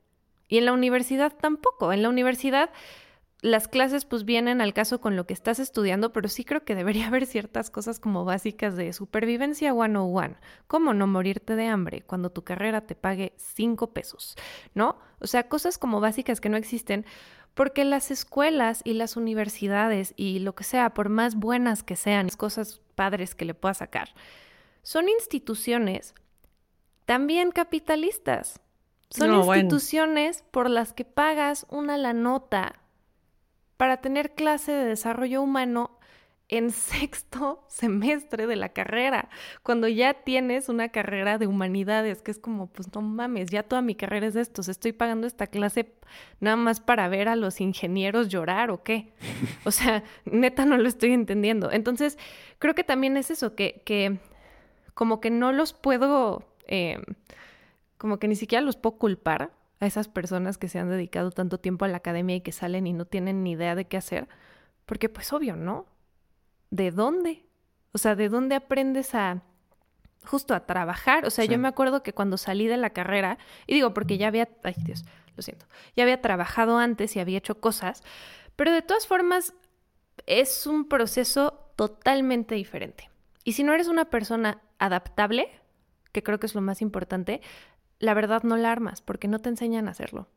Y 0.46 0.58
en 0.58 0.66
la 0.66 0.72
universidad 0.72 1.32
tampoco. 1.36 1.92
En 1.92 2.02
la 2.02 2.08
universidad 2.08 2.70
las 3.42 3.68
clases 3.68 4.04
pues 4.04 4.24
vienen 4.24 4.60
al 4.60 4.74
caso 4.74 5.00
con 5.00 5.16
lo 5.16 5.26
que 5.26 5.32
estás 5.34 5.58
estudiando, 5.58 6.12
pero 6.12 6.28
sí 6.28 6.44
creo 6.44 6.64
que 6.64 6.74
debería 6.74 7.06
haber 7.08 7.26
ciertas 7.26 7.70
cosas 7.70 8.00
como 8.00 8.24
básicas 8.24 8.76
de 8.76 8.92
supervivencia 8.92 9.72
101. 9.72 10.36
¿Cómo 10.66 10.94
no 10.94 11.06
morirte 11.06 11.56
de 11.56 11.66
hambre 11.66 12.02
cuando 12.02 12.30
tu 12.30 12.44
carrera 12.44 12.82
te 12.82 12.94
pague 12.94 13.32
cinco 13.36 13.92
pesos? 13.92 14.36
¿No? 14.74 14.98
O 15.20 15.26
sea, 15.26 15.48
cosas 15.48 15.78
como 15.78 16.00
básicas 16.00 16.40
que 16.40 16.48
no 16.48 16.56
existen 16.56 17.04
porque 17.54 17.84
las 17.84 18.10
escuelas 18.10 18.80
y 18.84 18.92
las 18.92 19.16
universidades 19.16 20.14
y 20.16 20.38
lo 20.38 20.54
que 20.54 20.64
sea, 20.64 20.94
por 20.94 21.08
más 21.08 21.34
buenas 21.34 21.82
que 21.82 21.96
sean, 21.96 22.28
cosas 22.28 22.80
padres 22.94 23.34
que 23.34 23.44
le 23.44 23.54
puedas 23.54 23.78
sacar, 23.78 24.10
son 24.82 25.08
instituciones 25.08 26.14
también 27.06 27.50
capitalistas. 27.50 28.60
Son 29.10 29.28
No, 29.30 29.44
bueno. 29.44 29.62
instituciones 29.62 30.44
por 30.52 30.70
las 30.70 30.92
que 30.92 31.04
pagas 31.04 31.66
una 31.68 31.98
la 31.98 32.12
nota 32.12 32.79
para 33.80 33.96
tener 33.96 34.34
clase 34.34 34.72
de 34.72 34.84
desarrollo 34.84 35.40
humano 35.40 35.98
en 36.50 36.70
sexto 36.70 37.64
semestre 37.66 38.46
de 38.46 38.54
la 38.54 38.68
carrera, 38.68 39.30
cuando 39.62 39.88
ya 39.88 40.12
tienes 40.12 40.68
una 40.68 40.90
carrera 40.90 41.38
de 41.38 41.46
humanidades, 41.46 42.20
que 42.20 42.30
es 42.30 42.38
como, 42.38 42.66
pues 42.66 42.94
no 42.94 43.00
mames, 43.00 43.48
ya 43.48 43.62
toda 43.62 43.80
mi 43.80 43.94
carrera 43.94 44.26
es 44.26 44.34
de 44.34 44.42
estos, 44.42 44.68
estoy 44.68 44.92
pagando 44.92 45.26
esta 45.26 45.46
clase 45.46 45.94
nada 46.40 46.56
más 46.56 46.78
para 46.78 47.08
ver 47.08 47.26
a 47.30 47.36
los 47.36 47.58
ingenieros 47.62 48.28
llorar 48.28 48.70
o 48.70 48.82
qué. 48.82 49.14
O 49.64 49.70
sea, 49.70 50.04
neta 50.26 50.66
no 50.66 50.76
lo 50.76 50.86
estoy 50.86 51.14
entendiendo. 51.14 51.72
Entonces, 51.72 52.18
creo 52.58 52.74
que 52.74 52.84
también 52.84 53.16
es 53.16 53.30
eso, 53.30 53.54
que, 53.54 53.80
que 53.86 54.18
como 54.92 55.22
que 55.22 55.30
no 55.30 55.52
los 55.52 55.72
puedo, 55.72 56.44
eh, 56.66 56.98
como 57.96 58.18
que 58.18 58.28
ni 58.28 58.36
siquiera 58.36 58.60
los 58.60 58.76
puedo 58.76 58.98
culpar 58.98 59.52
a 59.80 59.86
esas 59.86 60.08
personas 60.08 60.58
que 60.58 60.68
se 60.68 60.78
han 60.78 60.90
dedicado 60.90 61.30
tanto 61.30 61.58
tiempo 61.58 61.84
a 61.84 61.88
la 61.88 61.96
academia 61.98 62.36
y 62.36 62.40
que 62.42 62.52
salen 62.52 62.86
y 62.86 62.92
no 62.92 63.06
tienen 63.06 63.42
ni 63.42 63.52
idea 63.52 63.74
de 63.74 63.86
qué 63.86 63.96
hacer, 63.96 64.28
porque 64.86 65.08
pues 65.08 65.32
obvio, 65.32 65.56
¿no? 65.56 65.86
¿De 66.70 66.90
dónde? 66.90 67.46
O 67.92 67.98
sea, 67.98 68.14
¿de 68.14 68.28
dónde 68.28 68.54
aprendes 68.54 69.14
a 69.14 69.42
justo 70.24 70.54
a 70.54 70.66
trabajar? 70.66 71.24
O 71.26 71.30
sea, 71.30 71.44
Sí. 71.46 71.50
yo 71.50 71.58
me 71.58 71.66
acuerdo 71.68 72.02
que 72.02 72.12
cuando 72.12 72.36
salí 72.36 72.66
de 72.66 72.76
la 72.76 72.90
carrera, 72.90 73.38
y 73.66 73.74
digo 73.74 73.94
porque 73.94 74.18
ya 74.18 74.28
había, 74.28 74.48
ay 74.62 74.74
Dios, 74.84 75.04
lo 75.36 75.42
siento, 75.42 75.66
ya 75.96 76.02
había 76.04 76.20
trabajado 76.20 76.78
antes 76.78 77.16
y 77.16 77.20
había 77.20 77.38
hecho 77.38 77.58
cosas, 77.60 78.02
pero 78.56 78.72
de 78.72 78.82
todas 78.82 79.06
formas 79.06 79.54
es 80.26 80.66
un 80.66 80.88
proceso 80.88 81.72
totalmente 81.76 82.54
diferente. 82.54 83.08
Y 83.44 83.52
si 83.54 83.64
no 83.64 83.72
eres 83.72 83.88
una 83.88 84.10
persona 84.10 84.60
adaptable, 84.78 85.48
que 86.12 86.22
creo 86.22 86.38
que 86.38 86.46
es 86.46 86.54
lo 86.54 86.60
más 86.60 86.82
importante, 86.82 87.40
la 88.00 88.14
verdad 88.14 88.42
no 88.42 88.56
la 88.56 88.72
armas 88.72 89.00
porque 89.00 89.28
no 89.28 89.38
te 89.38 89.48
enseñan 89.48 89.86
a 89.86 89.92
hacerlo. 89.92 90.28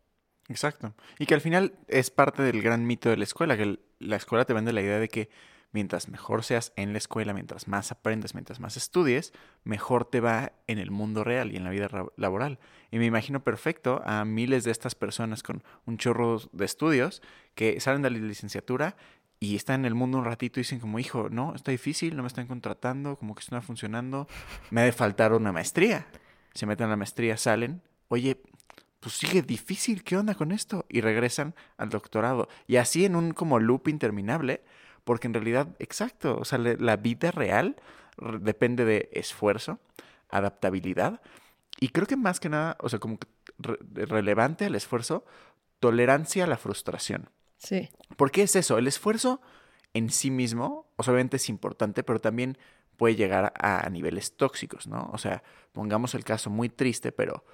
Exacto. 0.50 0.94
Y 1.20 1.26
que 1.26 1.34
al 1.34 1.42
final 1.42 1.74
es 1.88 2.12
parte 2.12 2.44
del 2.44 2.62
gran 2.62 2.86
mito 2.86 3.10
de 3.10 3.18
la 3.18 3.24
escuela, 3.24 3.58
que 3.58 3.80
la 4.00 4.16
escuela 4.18 4.46
te 4.46 4.54
vende 4.54 4.74
la 4.74 4.82
idea 4.82 5.00
de 5.00 5.08
que 5.08 5.30
mientras 5.72 6.08
mejor 6.10 6.44
seas 6.44 6.72
en 6.76 6.92
la 6.92 7.00
escuela, 7.00 7.34
mientras 7.34 7.68
más 7.68 7.92
aprendes, 7.92 8.36
mientras 8.36 8.60
más 8.60 8.78
estudies, 8.78 9.34
mejor 9.64 10.06
te 10.06 10.20
va 10.20 10.52
en 10.68 10.78
el 10.78 10.92
mundo 10.92 11.24
real 11.24 11.52
y 11.52 11.56
en 11.56 11.64
la 11.64 11.72
vida 11.72 11.88
ra- 11.88 12.06
laboral. 12.16 12.60
Y 12.92 13.00
me 13.00 13.06
imagino 13.06 13.44
perfecto 13.44 14.02
a 14.06 14.24
miles 14.26 14.66
de 14.66 14.72
estas 14.72 14.94
personas 14.94 15.42
con 15.42 15.64
un 15.86 15.98
chorro 15.98 16.40
de 16.52 16.66
estudios 16.66 17.24
que 17.56 17.80
salen 17.80 18.04
de 18.04 18.12
la 18.12 18.20
licenciatura 18.20 18.96
y 19.40 19.56
están 19.56 19.82
en 19.82 19.86
el 19.86 19.96
mundo 19.96 20.20
un 20.20 20.26
ratito 20.26 20.60
y 20.60 20.64
dicen 20.64 20.80
como, 20.80 21.00
hijo, 21.00 21.30
no, 21.30 21.56
está 21.56 21.72
difícil, 21.72 22.16
no 22.16 22.22
me 22.24 22.28
están 22.28 22.48
contratando, 22.48 23.18
como 23.18 23.34
que 23.34 23.40
esto 23.40 23.56
no 23.56 23.60
está 23.60 23.66
funcionando, 23.66 24.28
me 24.70 24.82
ha 24.82 24.84
de 24.84 24.92
faltar 24.92 25.34
una 25.34 25.52
maestría. 25.52 26.06
Se 26.54 26.66
meten 26.66 26.88
a 26.88 26.90
la 26.92 26.96
maestría, 26.98 27.38
salen, 27.38 27.82
oye, 28.08 28.42
pues 29.00 29.16
sigue 29.16 29.42
difícil, 29.42 30.04
¿qué 30.04 30.16
onda 30.18 30.36
con 30.36 30.52
esto? 30.52 30.86
Y 30.88 31.02
regresan 31.02 31.56
al 31.78 31.90
doctorado. 31.90 32.48
Y 32.68 32.78
así 32.78 33.06
en 33.06 33.16
un 33.16 33.34
como 33.34 33.60
loop 33.60 33.88
interminable, 33.88 34.64
porque 35.04 35.28
en 35.28 35.34
realidad, 35.34 35.68
exacto, 35.80 36.38
o 36.38 36.46
sea, 36.46 36.58
la 36.60 36.96
vida 36.96 37.32
real 37.32 37.76
depende 38.40 38.86
de 38.86 39.10
esfuerzo, 39.12 39.80
adaptabilidad, 40.30 41.22
y 41.80 41.90
creo 41.90 42.08
que 42.08 42.16
más 42.16 42.40
que 42.40 42.50
nada, 42.50 42.78
o 42.80 42.88
sea, 42.88 43.00
como 43.00 43.18
que 43.18 43.28
re- 43.58 43.80
relevante 44.06 44.66
al 44.66 44.76
esfuerzo, 44.76 45.26
tolerancia 45.80 46.46
a 46.46 46.48
la 46.48 46.58
frustración. 46.58 47.30
Sí. 47.58 47.90
¿Por 48.16 48.32
qué 48.32 48.44
es 48.44 48.56
eso? 48.56 48.78
El 48.78 48.88
esfuerzo 48.88 49.42
en 49.94 50.10
sí 50.10 50.32
mismo, 50.32 50.88
o 50.96 51.04
sea, 51.04 51.14
obviamente 51.14 51.38
es 51.38 51.50
importante, 51.50 52.04
pero 52.04 52.22
también 52.22 52.58
puede 52.98 53.16
llegar 53.16 53.54
a, 53.58 53.90
niveles 53.90 54.36
tóxicos, 54.36 54.88
¿no? 54.88 55.10
O 55.14 55.18
sea, 55.18 55.44
pongamos 55.72 56.16
el 56.16 56.24
caso 56.24 56.50
muy 56.50 56.70
triste, 56.70 57.12
pero 57.12 57.46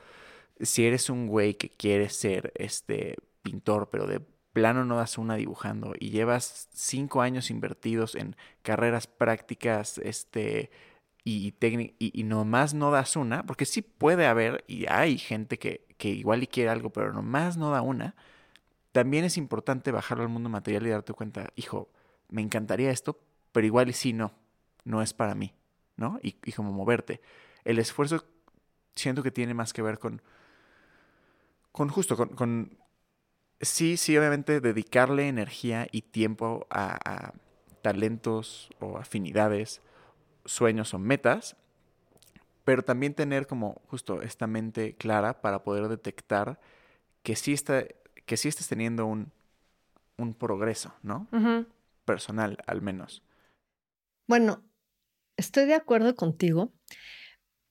si 0.59 0.85
eres 0.85 1.09
un 1.09 1.27
güey 1.27 1.55
que 1.55 1.69
quiere 1.69 2.09
ser 2.09 2.51
este 2.55 3.15
pintor, 3.41 3.89
pero 3.89 4.07
de 4.07 4.21
plano 4.53 4.85
no 4.85 4.97
das 4.97 5.17
una 5.17 5.35
dibujando 5.35 5.93
y 5.99 6.09
llevas 6.09 6.69
cinco 6.73 7.21
años 7.21 7.49
invertidos 7.49 8.15
en 8.15 8.35
carreras 8.61 9.07
prácticas, 9.07 9.99
este 9.99 10.71
y, 11.23 11.53
y, 11.61 11.93
y 11.99 12.23
nomás 12.23 12.73
no 12.73 12.91
das 12.91 13.15
una, 13.15 13.45
porque 13.45 13.65
sí 13.65 13.81
puede 13.81 14.25
haber, 14.25 14.63
y 14.67 14.87
hay 14.87 15.17
gente 15.17 15.59
que, 15.59 15.85
que 15.97 16.09
igual 16.09 16.43
y 16.43 16.47
quiere 16.47 16.69
algo, 16.69 16.91
pero 16.91 17.13
nomás 17.13 17.57
no 17.57 17.71
da 17.71 17.81
una, 17.81 18.15
también 18.91 19.25
es 19.25 19.37
importante 19.37 19.91
bajarlo 19.91 20.23
al 20.23 20.29
mundo 20.29 20.49
material 20.49 20.87
y 20.87 20.89
darte 20.89 21.13
cuenta, 21.13 21.51
hijo, 21.55 21.89
me 22.29 22.41
encantaría 22.41 22.91
esto, 22.91 23.19
pero 23.51 23.67
igual 23.67 23.89
y 23.89 23.93
sí 23.93 24.13
no, 24.13 24.33
no 24.83 25.01
es 25.01 25.13
para 25.13 25.35
mí, 25.35 25.53
¿no? 25.95 26.19
Y, 26.21 26.37
y 26.45 26.51
como 26.51 26.71
moverte. 26.71 27.21
El 27.63 27.79
esfuerzo 27.79 28.25
siento 28.95 29.23
que 29.23 29.31
tiene 29.31 29.53
más 29.53 29.73
que 29.73 29.81
ver 29.81 29.99
con, 29.99 30.21
con 31.71 31.89
justo, 31.89 32.17
con, 32.17 32.29
con 32.29 32.77
sí, 33.61 33.97
sí, 33.97 34.17
obviamente 34.17 34.61
dedicarle 34.61 35.27
energía 35.27 35.87
y 35.91 36.01
tiempo 36.01 36.67
a, 36.69 36.97
a 37.03 37.33
talentos 37.81 38.69
o 38.79 38.97
afinidades, 38.97 39.81
sueños 40.45 40.93
o 40.93 40.99
metas, 40.99 41.55
pero 42.63 42.83
también 42.83 43.13
tener 43.13 43.47
como 43.47 43.81
justo 43.87 44.21
esta 44.21 44.47
mente 44.47 44.95
clara 44.95 45.41
para 45.41 45.63
poder 45.63 45.87
detectar 45.87 46.59
que 47.23 47.35
sí, 47.35 47.53
está, 47.53 47.85
que 48.25 48.37
sí 48.37 48.47
estés 48.47 48.67
teniendo 48.67 49.05
un, 49.05 49.31
un 50.17 50.33
progreso, 50.33 50.93
¿no? 51.01 51.27
Personal, 52.05 52.57
al 52.67 52.81
menos. 52.81 53.23
Bueno, 54.27 54.61
estoy 55.39 55.65
de 55.65 55.75
acuerdo 55.75 56.15
contigo, 56.15 56.71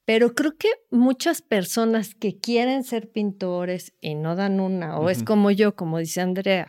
Pero 0.04 0.35
creo 0.35 0.57
que 0.57 0.70
muchas 0.90 1.42
personas 1.42 2.14
que 2.14 2.38
quieren 2.38 2.83
ser 2.83 3.11
pintores 3.11 3.92
y 4.00 4.14
no 4.14 4.37
dan 4.37 4.59
una, 4.59 4.98
o 4.98 5.11
es 5.11 5.22
como 5.22 5.50
yo, 5.50 5.76
como 5.76 5.98
dice 5.98 6.22
Andrea, 6.22 6.66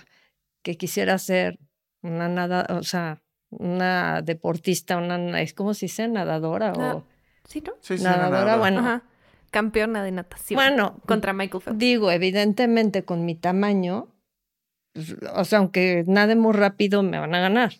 que 0.61 0.75
quisiera 0.75 1.17
ser 1.17 1.57
una 2.01 2.27
nada, 2.27 2.67
o 2.69 2.83
sea, 2.83 3.21
una 3.49 4.21
deportista, 4.21 4.97
una, 4.97 5.41
es 5.41 5.53
como 5.53 5.73
si 5.73 5.85
dice 5.85 6.09
nadadora 6.09 6.73
Ah, 6.77 6.95
o 6.97 7.07
¿Sí, 7.47 7.61
no? 7.61 7.73
Sí, 7.79 7.97
sí, 7.97 8.03
nadadora, 8.03 8.57
bueno, 8.57 8.79
Ajá. 8.81 9.03
Campeona 9.51 10.03
de 10.03 10.11
natación. 10.11 10.57
Bueno, 10.57 10.99
Contra 11.07 11.31
Michael 11.31 11.63
Phelps. 11.63 11.79
digo, 11.79 12.11
evidentemente 12.11 13.05
con 13.05 13.23
mi 13.25 13.35
tamaño, 13.35 14.13
pues, 14.93 15.15
o 15.33 15.45
sea, 15.45 15.59
aunque 15.59 16.03
nade 16.07 16.35
muy 16.35 16.53
rápido, 16.53 17.03
me 17.03 17.17
van 17.19 17.33
a 17.33 17.39
ganar. 17.39 17.71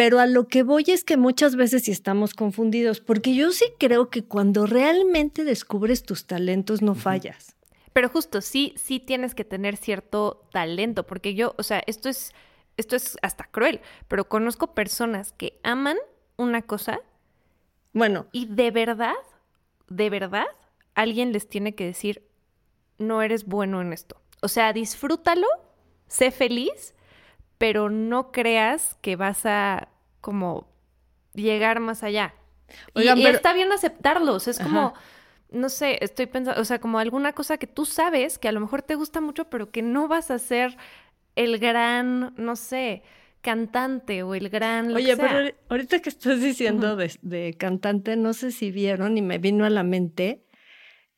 Pero 0.00 0.18
a 0.18 0.26
lo 0.26 0.48
que 0.48 0.62
voy 0.62 0.84
es 0.88 1.04
que 1.04 1.18
muchas 1.18 1.56
veces 1.56 1.82
sí 1.82 1.90
estamos 1.90 2.32
confundidos, 2.32 3.00
porque 3.02 3.34
yo 3.34 3.52
sí 3.52 3.66
creo 3.78 4.08
que 4.08 4.24
cuando 4.24 4.64
realmente 4.64 5.44
descubres 5.44 6.04
tus 6.04 6.26
talentos 6.26 6.80
no 6.80 6.94
fallas. 6.94 7.54
Pero 7.92 8.08
justo, 8.08 8.40
sí, 8.40 8.72
sí 8.78 8.98
tienes 8.98 9.34
que 9.34 9.44
tener 9.44 9.76
cierto 9.76 10.48
talento, 10.52 11.06
porque 11.06 11.34
yo, 11.34 11.54
o 11.58 11.62
sea, 11.62 11.82
esto 11.86 12.08
es, 12.08 12.32
esto 12.78 12.96
es 12.96 13.18
hasta 13.20 13.44
cruel, 13.44 13.82
pero 14.08 14.26
conozco 14.26 14.72
personas 14.72 15.32
que 15.32 15.60
aman 15.64 15.98
una 16.38 16.62
cosa 16.62 17.02
Bueno, 17.92 18.26
y 18.32 18.46
de 18.46 18.70
verdad, 18.70 19.12
de 19.90 20.08
verdad, 20.08 20.46
alguien 20.94 21.30
les 21.30 21.46
tiene 21.46 21.74
que 21.74 21.84
decir, 21.84 22.26
no 22.96 23.20
eres 23.20 23.44
bueno 23.44 23.82
en 23.82 23.92
esto. 23.92 24.18
O 24.40 24.48
sea, 24.48 24.72
disfrútalo, 24.72 25.46
sé 26.08 26.30
feliz, 26.30 26.94
pero 27.60 27.90
no 27.90 28.32
creas 28.32 28.96
que 29.02 29.16
vas 29.16 29.44
a 29.44 29.88
como 30.22 30.66
llegar 31.34 31.78
más 31.78 32.02
allá. 32.02 32.32
Y- 32.94 33.00
Oigan, 33.00 33.18
y, 33.18 33.22
pero- 33.24 33.36
está 33.36 33.52
bien 33.52 33.70
aceptarlos, 33.70 34.48
es 34.48 34.58
como, 34.58 34.80
Ajá. 34.80 34.94
no 35.50 35.68
sé, 35.68 35.98
estoy 36.02 36.24
pensando, 36.24 36.58
o 36.58 36.64
sea, 36.64 36.80
como 36.80 36.98
alguna 36.98 37.34
cosa 37.34 37.58
que 37.58 37.66
tú 37.66 37.84
sabes 37.84 38.38
que 38.38 38.48
a 38.48 38.52
lo 38.52 38.60
mejor 38.60 38.80
te 38.80 38.94
gusta 38.94 39.20
mucho, 39.20 39.44
pero 39.50 39.70
que 39.70 39.82
no 39.82 40.08
vas 40.08 40.30
a 40.30 40.38
ser 40.38 40.78
el 41.36 41.58
gran, 41.58 42.32
no 42.38 42.56
sé, 42.56 43.02
cantante 43.42 44.22
o 44.22 44.34
el 44.34 44.48
gran... 44.48 44.88
Lo 44.92 44.96
Oye, 44.96 45.10
que 45.10 45.16
sea. 45.16 45.28
pero 45.28 45.40
ahori- 45.40 45.54
ahorita 45.68 45.98
que 46.00 46.08
estás 46.08 46.40
diciendo 46.40 46.96
de, 46.96 47.12
de 47.20 47.54
cantante, 47.58 48.16
no 48.16 48.32
sé 48.32 48.52
si 48.52 48.70
vieron 48.70 49.18
y 49.18 49.22
me 49.22 49.36
vino 49.36 49.66
a 49.66 49.70
la 49.70 49.82
mente, 49.82 50.46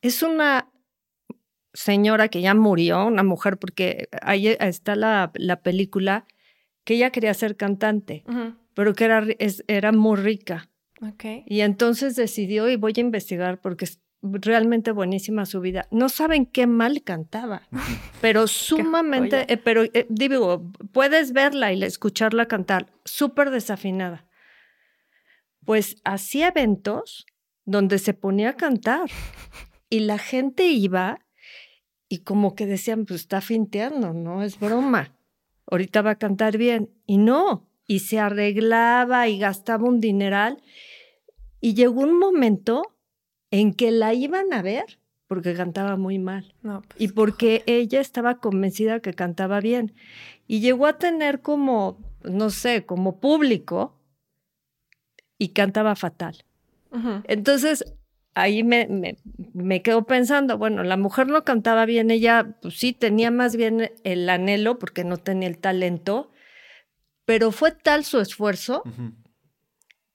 es 0.00 0.24
una 0.24 0.71
señora 1.74 2.28
que 2.28 2.40
ya 2.42 2.54
murió, 2.54 3.06
una 3.06 3.22
mujer, 3.22 3.58
porque 3.58 4.08
ahí 4.22 4.48
está 4.48 4.94
la, 4.96 5.30
la 5.34 5.60
película 5.62 6.26
que 6.84 6.94
ella 6.94 7.10
quería 7.10 7.32
ser 7.34 7.56
cantante, 7.56 8.24
pero 8.74 8.94
que 8.94 9.04
era, 9.04 9.24
es- 9.38 9.64
era 9.68 9.92
muy 9.92 10.16
rica. 10.16 10.68
ok. 11.00 11.24
Y 11.46 11.60
entonces 11.60 12.16
decidió, 12.16 12.68
y 12.68 12.76
voy 12.76 12.92
a 12.96 13.00
investigar 13.00 13.60
porque 13.60 13.84
es 13.86 14.00
realmente 14.22 14.92
buenísima 14.92 15.46
su 15.46 15.60
vida. 15.60 15.86
No 15.90 16.08
saben 16.08 16.46
qué 16.46 16.66
mal 16.66 17.02
cantaba, 17.02 17.62
pero 18.20 18.46
sumamente, 18.46 19.52
eh, 19.52 19.56
pero 19.56 19.82
eh, 19.84 20.06
digo, 20.08 20.70
puedes 20.92 21.32
verla 21.32 21.72
y 21.72 21.76
la- 21.76 21.86
escucharla 21.86 22.46
cantar, 22.46 22.86
súper 23.04 23.50
desafinada. 23.50 24.26
Pues 25.64 25.96
hacía 26.04 26.48
eventos 26.48 27.26
donde 27.64 27.98
se 27.98 28.14
ponía 28.14 28.50
a 28.50 28.56
cantar 28.56 29.08
y 29.88 30.00
la 30.00 30.18
gente 30.18 30.64
iba 30.66 31.20
y 32.12 32.18
como 32.18 32.54
que 32.54 32.66
decían, 32.66 33.06
pues 33.06 33.20
está 33.20 33.40
finteando, 33.40 34.12
no 34.12 34.42
es 34.42 34.60
broma. 34.60 35.16
Ahorita 35.64 36.02
va 36.02 36.10
a 36.10 36.18
cantar 36.18 36.58
bien. 36.58 36.90
Y 37.06 37.16
no, 37.16 37.66
y 37.86 38.00
se 38.00 38.18
arreglaba 38.18 39.28
y 39.28 39.38
gastaba 39.38 39.88
un 39.88 39.98
dineral. 39.98 40.62
Y 41.58 41.72
llegó 41.72 42.02
un 42.02 42.18
momento 42.18 42.82
en 43.50 43.72
que 43.72 43.90
la 43.92 44.12
iban 44.12 44.52
a 44.52 44.60
ver 44.60 44.98
porque 45.26 45.54
cantaba 45.54 45.96
muy 45.96 46.18
mal 46.18 46.52
No, 46.62 46.82
pues, 46.82 47.00
y 47.00 47.08
porque 47.08 47.62
ella 47.64 48.02
estaba 48.02 48.40
convencida 48.40 49.00
que 49.00 49.14
cantaba 49.14 49.60
bien. 49.60 49.94
Y 50.46 50.60
llegó 50.60 50.84
a 50.84 50.98
tener 50.98 51.40
como, 51.40 51.96
no 52.24 52.50
sé, 52.50 52.84
como 52.84 53.20
público 53.20 53.98
y 55.38 55.54
cantaba 55.54 55.96
fatal. 55.96 56.44
Entonces, 57.24 57.94
ahí 58.34 58.62
me, 58.64 58.86
me, 58.88 59.16
me 59.54 59.82
quedo 59.82 60.04
pensando, 60.04 60.58
bueno, 60.58 60.82
la 60.84 60.96
mujer 60.96 61.26
no 61.28 61.44
cantaba 61.44 61.84
bien, 61.86 62.10
ella 62.10 62.56
pues 62.62 62.78
sí 62.78 62.92
tenía 62.92 63.30
más 63.30 63.56
bien 63.56 63.90
el 64.04 64.28
anhelo 64.28 64.78
porque 64.78 65.04
no 65.04 65.16
tenía 65.18 65.48
el 65.48 65.58
talento, 65.58 66.30
pero 67.24 67.52
fue 67.52 67.72
tal 67.72 68.04
su 68.04 68.20
esfuerzo 68.20 68.82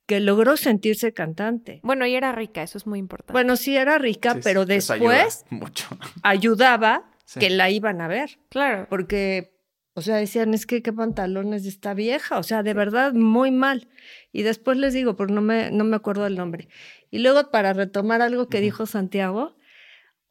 que 0.05 0.19
logró 0.21 0.55
sentirse 0.57 1.13
cantante. 1.13 1.79
Bueno, 1.83 2.05
y 2.05 2.15
era 2.15 2.31
rica, 2.31 2.63
eso 2.63 2.77
es 2.77 2.87
muy 2.87 2.97
importante. 2.99 3.33
Bueno, 3.33 3.55
sí 3.57 3.75
era 3.75 3.97
rica, 3.97 4.31
Sí, 4.33 4.37
sí, 4.37 4.41
pero 4.43 4.61
ayuda 4.61 4.73
después 4.73 5.45
mucho. 5.49 5.85
ayudaba 6.23 7.11
Sí. 7.25 7.41
que 7.41 7.49
la 7.49 7.69
iban 7.69 7.99
a 7.99 8.07
ver, 8.07 8.39
claro. 8.47 8.87
porque, 8.89 9.51
o 9.95 10.01
sea, 10.01 10.15
decían, 10.15 10.53
es 10.53 10.65
que 10.65 10.81
qué 10.81 10.93
pantalones 10.93 11.63
de 11.63 11.69
esta 11.69 11.93
vieja, 11.93 12.37
o 12.37 12.43
sea, 12.43 12.63
de 12.63 12.73
verdad, 12.73 13.11
muy 13.11 13.51
mal. 13.51 13.89
Y 14.31 14.43
después 14.43 14.77
les 14.77 14.93
digo, 14.93 15.17
pero 15.17 15.33
no 15.33 15.41
me, 15.41 15.69
no 15.71 15.83
me 15.83 15.97
acuerdo 15.97 16.25
el 16.25 16.37
nombre. 16.37 16.69
Y 17.09 17.19
luego, 17.19 17.51
para 17.51 17.73
retomar 17.73 18.21
algo 18.21 18.47
que 18.49 18.61
dijo 18.61 18.85
Santiago, 18.85 19.55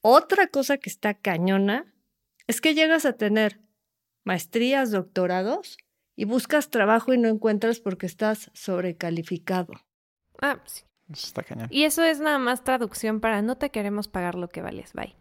otra 0.01 0.49
cosa 0.49 0.79
que 0.79 0.91
está 0.91 1.15
cañona 1.15 1.93
es 2.47 2.61
que 2.61 2.75
llegas 2.75 3.07
a 3.07 3.15
tener 3.15 3.61
maestrías, 4.25 4.91
doctorados, 4.91 5.79
y 6.15 6.25
buscas 6.25 6.71
trabajo 6.71 7.12
y 7.12 7.19
no 7.19 7.29
encuentras 7.29 7.81
porque 7.81 8.07
estás 8.07 8.51
sobrecalificado. 8.55 9.73
Ah, 10.41 10.62
sí. 10.67 10.83
Eso 11.12 11.27
está 11.27 11.43
cañón. 11.43 11.69
Y 11.71 11.85
eso 11.85 12.03
es 12.03 12.21
nada 12.21 12.39
más 12.39 12.65
traducción 12.65 13.21
para 13.21 13.43
no 13.43 13.57
te 13.59 13.71
queremos 13.71 14.09
pagar 14.09 14.35
lo 14.35 14.49
que 14.49 14.62
vales, 14.62 14.93
bye. 14.95 15.15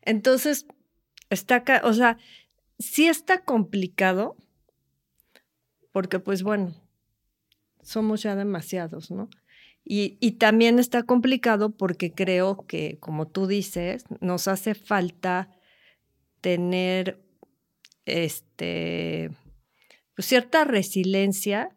Entonces, 0.00 0.66
está, 1.30 1.64
ca- 1.64 1.82
o 1.84 1.92
sea, 1.92 2.18
sí 2.78 3.06
está 3.08 3.44
complicado, 3.44 4.36
porque 5.92 6.18
pues 6.18 6.42
bueno, 6.42 6.74
somos 7.82 8.22
ya 8.22 8.34
demasiados, 8.34 9.10
¿no? 9.10 9.28
Y, 9.84 10.32
también 10.32 10.78
está 10.78 11.02
complicado 11.02 11.76
porque 11.76 12.12
creo 12.12 12.66
que, 12.66 12.98
como 13.00 13.26
tú 13.26 13.46
dices, 13.46 14.04
nos 14.20 14.46
hace 14.46 14.74
falta 14.74 15.50
tener 16.40 17.20
este 18.04 19.30
pues, 20.14 20.26
cierta 20.26 20.64
resiliencia 20.64 21.76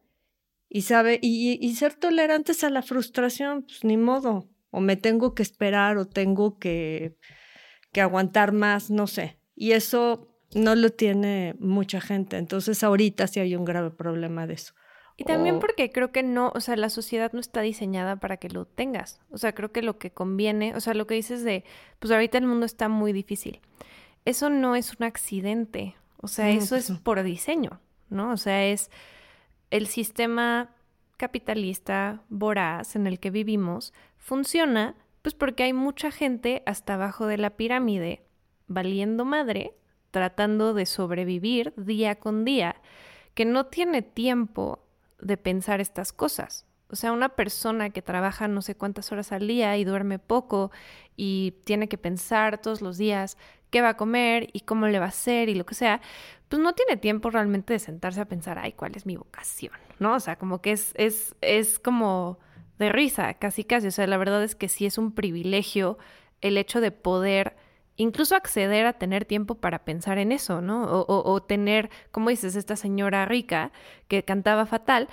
y 0.70 0.84
sabe, 0.84 1.20
y 1.22 1.76
ser 1.76 1.96
tolerantes 1.96 2.64
a 2.64 2.70
la 2.70 2.82
frustración, 2.84 3.64
pues 3.64 3.84
ni 3.84 3.98
modo. 3.98 4.50
O 4.70 4.82
me 4.82 4.98
tengo 4.98 5.34
que 5.34 5.44
esperar, 5.44 5.98
o 5.98 6.06
tengo 6.06 6.60
que, 6.60 7.16
que 7.94 8.02
aguantar 8.02 8.52
más, 8.52 8.92
no 8.92 9.08
sé. 9.08 9.40
Y 9.56 9.72
eso 9.72 10.36
no 10.54 10.76
lo 10.76 10.90
tiene 10.90 11.56
mucha 11.60 12.02
gente. 12.02 12.38
Entonces 12.38 12.84
ahorita 12.84 13.26
sí 13.28 13.40
hay 13.40 13.56
un 13.56 13.64
grave 13.64 13.92
problema 13.92 14.46
de 14.48 14.56
eso. 14.56 14.74
Y 15.18 15.24
también 15.24 15.60
porque 15.60 15.92
creo 15.92 16.12
que 16.12 16.24
no, 16.24 16.52
o 16.54 16.60
sea, 16.60 16.76
la 16.76 16.90
sociedad 16.90 17.32
no 17.32 17.40
está 17.40 17.62
diseñada 17.62 18.18
para 18.18 18.36
que 18.38 18.50
lo 18.50 18.66
tengas. 18.66 19.22
O 19.32 19.38
sea, 19.38 19.56
creo 19.56 19.72
que 19.72 19.82
lo 19.82 19.98
que 19.98 20.12
conviene, 20.12 20.76
o 20.76 20.82
sea, 20.82 20.94
lo 20.94 21.08
que 21.08 21.16
dices 21.16 21.44
de, 21.44 21.64
pues 22.00 22.12
ahorita 22.12 22.38
el 22.38 22.48
mundo 22.48 22.66
está 22.66 22.90
muy 22.90 23.14
difícil. 23.14 23.62
Eso 24.26 24.50
no 24.50 24.76
es 24.76 24.96
un 25.00 25.06
accidente. 25.06 25.96
O 26.18 26.28
sea, 26.28 26.50
eso 26.50 26.76
pues 26.76 26.90
es 26.90 26.98
por 27.00 27.24
diseño, 27.24 27.80
¿no? 28.10 28.32
O 28.32 28.38
sea, 28.38 28.66
es 28.66 28.92
el 29.72 29.88
sistema 29.88 30.72
capitalista 31.18 32.22
voraz 32.28 32.96
en 32.96 33.08
el 33.08 33.20
que 33.20 33.30
vivimos 33.30 33.94
funciona 34.18 34.96
pues 35.22 35.34
porque 35.34 35.64
hay 35.64 35.74
mucha 35.74 36.12
gente 36.12 36.62
hasta 36.66 36.96
abajo 36.96 37.26
de 37.26 37.38
la 37.38 37.52
pirámide 37.52 38.22
valiendo 38.68 39.26
madre, 39.26 39.74
tratando 40.12 40.74
de 40.74 40.86
sobrevivir 40.86 41.74
día 41.78 42.16
con 42.20 42.46
día, 42.46 42.76
que 43.34 43.44
no 43.44 43.66
tiene 43.66 44.04
tiempo 44.04 44.85
de 45.20 45.38
pensar 45.38 45.82
estas 45.82 46.14
cosas. 46.14 46.66
O 46.90 46.96
sea, 46.96 47.12
una 47.12 47.30
persona 47.30 47.90
que 47.90 48.02
trabaja 48.02 48.48
no 48.48 48.62
sé 48.62 48.76
cuántas 48.76 49.12
horas 49.12 49.32
al 49.32 49.48
día 49.48 49.76
y 49.78 49.84
duerme 49.84 50.20
poco 50.20 50.72
y 51.16 51.56
tiene 51.66 51.88
que 51.88 51.98
pensar 51.98 52.62
todos 52.62 52.82
los 52.82 52.98
días 52.98 53.38
qué 53.72 53.82
va 53.82 53.90
a 53.90 53.98
comer 53.98 54.50
y 54.54 54.62
cómo 54.62 54.88
le 54.88 55.00
va 55.00 55.06
a 55.06 55.10
hacer 55.10 55.50
y 55.50 55.56
lo 55.56 55.66
que 55.66 55.76
sea, 55.76 56.00
pues 56.48 56.62
no 56.62 56.74
tiene 56.74 56.98
tiempo 56.98 57.30
realmente 57.30 57.74
de 57.74 57.80
sentarse 57.80 58.22
a 58.22 58.26
pensar, 58.26 58.60
ay, 58.60 58.74
¿cuál 58.74 58.96
es 58.96 59.06
mi 59.06 59.18
vocación? 59.18 59.74
¿No? 60.00 60.16
O 60.16 60.20
sea, 60.20 60.38
como 60.38 60.62
que 60.62 60.72
es, 60.72 60.94
es, 60.96 61.36
es 61.42 61.80
como 61.80 62.40
de 62.78 62.90
risa, 62.90 63.34
casi 63.34 63.64
casi. 63.64 63.88
O 63.88 63.92
sea, 63.92 64.08
la 64.08 64.18
verdad 64.18 64.44
es 64.44 64.56
que 64.56 64.70
sí 64.70 64.86
es 64.86 64.98
un 64.98 65.12
privilegio 65.12 65.98
el 66.42 66.58
hecho 66.58 66.82
de 66.82 66.92
poder 66.92 67.56
incluso 67.98 68.36
acceder 68.36 68.86
a 68.86 68.94
tener 68.94 69.26
tiempo 69.26 69.56
para 69.56 69.86
pensar 69.86 70.18
en 70.18 70.32
eso, 70.32 70.62
¿no? 70.62 70.84
O, 71.08 71.44
tener, 71.44 71.90
como 72.12 72.30
dices, 72.30 72.56
esta 72.56 72.76
señora 72.76 73.26
rica 73.26 73.72
que 74.08 74.24
cantaba 74.24 74.66
fatal, 74.66 75.08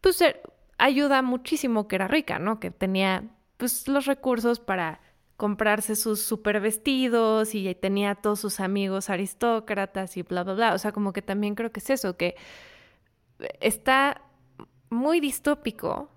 pues 0.00 0.20
eh, 0.22 0.40
ayuda 0.78 1.22
muchísimo 1.22 1.88
que 1.88 1.96
era 1.96 2.08
rica, 2.08 2.38
¿no? 2.38 2.60
Que 2.60 2.70
tenía 2.70 3.24
pues 3.56 3.88
los 3.88 4.06
recursos 4.06 4.60
para 4.60 5.00
comprarse 5.36 5.96
sus 5.96 6.20
super 6.20 6.60
vestidos 6.60 7.54
y 7.54 7.74
tenía 7.74 8.14
todos 8.14 8.40
sus 8.40 8.60
amigos 8.60 9.10
aristócratas 9.10 10.16
y 10.16 10.22
bla, 10.22 10.44
bla, 10.44 10.54
bla. 10.54 10.74
O 10.74 10.78
sea, 10.78 10.92
como 10.92 11.12
que 11.12 11.22
también 11.22 11.54
creo 11.54 11.70
que 11.72 11.80
es 11.80 11.90
eso, 11.90 12.16
que 12.16 12.36
está 13.60 14.22
muy 14.90 15.20
distópico 15.20 16.10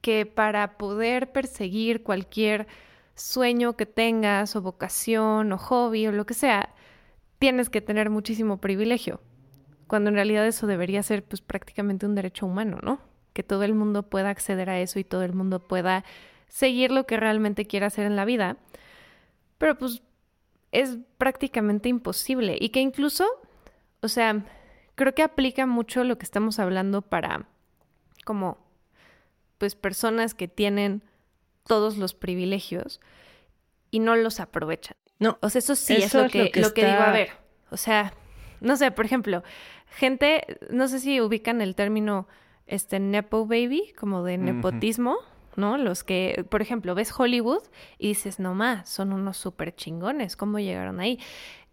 que 0.00 0.26
para 0.26 0.78
poder 0.78 1.32
perseguir 1.32 2.02
cualquier 2.02 2.66
sueño 3.18 3.76
que 3.76 3.86
tengas 3.86 4.56
o 4.56 4.62
vocación 4.62 5.52
o 5.52 5.58
hobby 5.58 6.06
o 6.06 6.12
lo 6.12 6.26
que 6.26 6.34
sea, 6.34 6.74
tienes 7.38 7.70
que 7.70 7.80
tener 7.80 8.10
muchísimo 8.10 8.58
privilegio, 8.58 9.20
cuando 9.86 10.10
en 10.10 10.16
realidad 10.16 10.46
eso 10.46 10.66
debería 10.66 11.02
ser 11.02 11.24
pues 11.24 11.40
prácticamente 11.40 12.06
un 12.06 12.14
derecho 12.14 12.46
humano, 12.46 12.78
¿no? 12.82 13.00
Que 13.32 13.42
todo 13.42 13.62
el 13.64 13.74
mundo 13.74 14.04
pueda 14.04 14.30
acceder 14.30 14.70
a 14.70 14.80
eso 14.80 14.98
y 14.98 15.04
todo 15.04 15.22
el 15.22 15.32
mundo 15.32 15.66
pueda 15.66 16.04
seguir 16.48 16.90
lo 16.90 17.06
que 17.06 17.16
realmente 17.16 17.66
quiera 17.66 17.88
hacer 17.88 18.06
en 18.06 18.16
la 18.16 18.24
vida. 18.24 18.56
Pero 19.58 19.76
pues 19.76 20.02
es 20.72 20.98
prácticamente 21.16 21.88
imposible 21.88 22.56
y 22.60 22.70
que 22.70 22.80
incluso, 22.80 23.26
o 24.00 24.08
sea, 24.08 24.44
creo 24.94 25.14
que 25.14 25.22
aplica 25.22 25.66
mucho 25.66 26.04
lo 26.04 26.18
que 26.18 26.24
estamos 26.24 26.58
hablando 26.58 27.02
para 27.02 27.46
como 28.24 28.58
pues 29.58 29.74
personas 29.74 30.34
que 30.34 30.46
tienen 30.46 31.02
todos 31.68 31.96
los 31.96 32.14
privilegios 32.14 33.00
y 33.92 34.00
no 34.00 34.16
los 34.16 34.40
aprovechan. 34.40 34.96
No. 35.20 35.38
O 35.40 35.50
sea, 35.50 35.60
eso 35.60 35.76
sí 35.76 35.94
es, 35.94 36.12
lo, 36.14 36.28
que, 36.28 36.50
lo 36.56 36.74
que, 36.74 36.84
digo. 36.84 36.98
A 36.98 37.12
ver, 37.12 37.30
o 37.70 37.76
sea, 37.76 38.12
no 38.60 38.76
sé, 38.76 38.90
por 38.90 39.04
ejemplo, 39.04 39.44
gente, 39.86 40.58
no 40.70 40.88
sé 40.88 40.98
si 40.98 41.20
ubican 41.20 41.60
el 41.60 41.76
término 41.76 42.26
este 42.66 43.00
nepo 43.00 43.46
baby, 43.46 43.92
como 43.96 44.24
de 44.24 44.38
nepotismo, 44.38 45.16
¿no? 45.56 45.78
Los 45.78 46.04
que, 46.04 46.44
por 46.50 46.62
ejemplo, 46.62 46.94
ves 46.94 47.12
Hollywood 47.16 47.62
y 47.98 48.08
dices, 48.08 48.38
no 48.38 48.54
más, 48.54 48.88
son 48.88 49.12
unos 49.12 49.36
súper 49.36 49.74
chingones, 49.74 50.36
¿cómo 50.36 50.58
llegaron 50.58 51.00
ahí? 51.00 51.18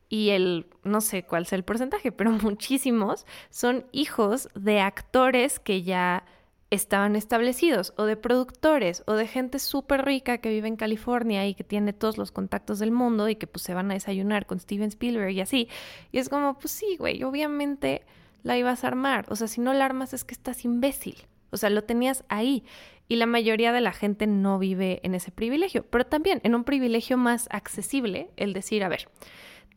Y 0.08 0.30
el, 0.30 0.68
no 0.84 1.02
sé 1.02 1.24
cuál 1.24 1.46
sea 1.46 1.58
el 1.58 1.64
porcentaje, 1.64 2.12
pero 2.14 2.32
muchísimos 2.32 3.26
son 3.50 3.86
hijos 3.92 4.50
de 4.56 4.80
actores 4.80 5.60
que 5.60 5.84
ya 5.84 6.26
estaban 6.72 7.16
establecidos, 7.16 7.94
o 7.98 8.06
de 8.06 8.18
productores, 8.18 9.04
o 9.06 9.14
de 9.14 9.28
gente 9.28 9.60
súper 9.60 10.04
rica 10.04 10.40
que 10.40 10.50
vive 10.50 10.68
en 10.68 10.76
California 10.76 11.48
y 11.48 11.54
que 11.54 11.64
tiene 11.64 11.94
todos 11.94 12.18
los 12.18 12.32
contactos 12.32 12.80
del 12.80 12.92
mundo 12.92 13.30
y 13.30 13.36
que 13.36 13.48
pues 13.48 13.64
se 13.64 13.74
van 13.74 13.92
a 13.92 13.94
desayunar 13.94 14.46
con 14.46 14.60
Steven 14.60 14.90
Spielberg 14.90 15.32
y 15.32 15.42
así. 15.42 15.70
Y 16.12 16.18
es 16.20 16.30
como, 16.30 16.58
pues 16.58 16.72
sí, 16.72 16.98
güey, 16.98 17.24
obviamente 17.24 18.04
la 18.44 18.58
ibas 18.58 18.84
a 18.84 18.88
armar. 18.88 19.26
O 19.30 19.36
sea, 19.36 19.48
si 19.48 19.62
no 19.62 19.74
la 19.74 19.86
armas 19.86 20.14
es 20.14 20.24
que 20.24 20.34
estás 20.34 20.66
imbécil. 20.66 21.28
O 21.52 21.58
sea, 21.58 21.70
lo 21.70 21.84
tenías 21.84 22.24
ahí. 22.30 22.64
Y 23.08 23.18
la 23.18 23.28
mayoría 23.28 23.72
de 23.72 23.82
la 23.82 23.94
gente 23.94 24.28
no 24.28 24.58
vive 24.58 25.00
en 25.04 25.14
ese 25.14 25.32
privilegio, 25.32 25.86
pero 25.86 26.06
también 26.06 26.42
en 26.44 26.56
un 26.56 26.64
privilegio 26.64 27.18
más 27.18 27.48
accesible, 27.52 28.32
el 28.36 28.54
decir, 28.54 28.84
a 28.84 28.90
ver, 28.90 29.10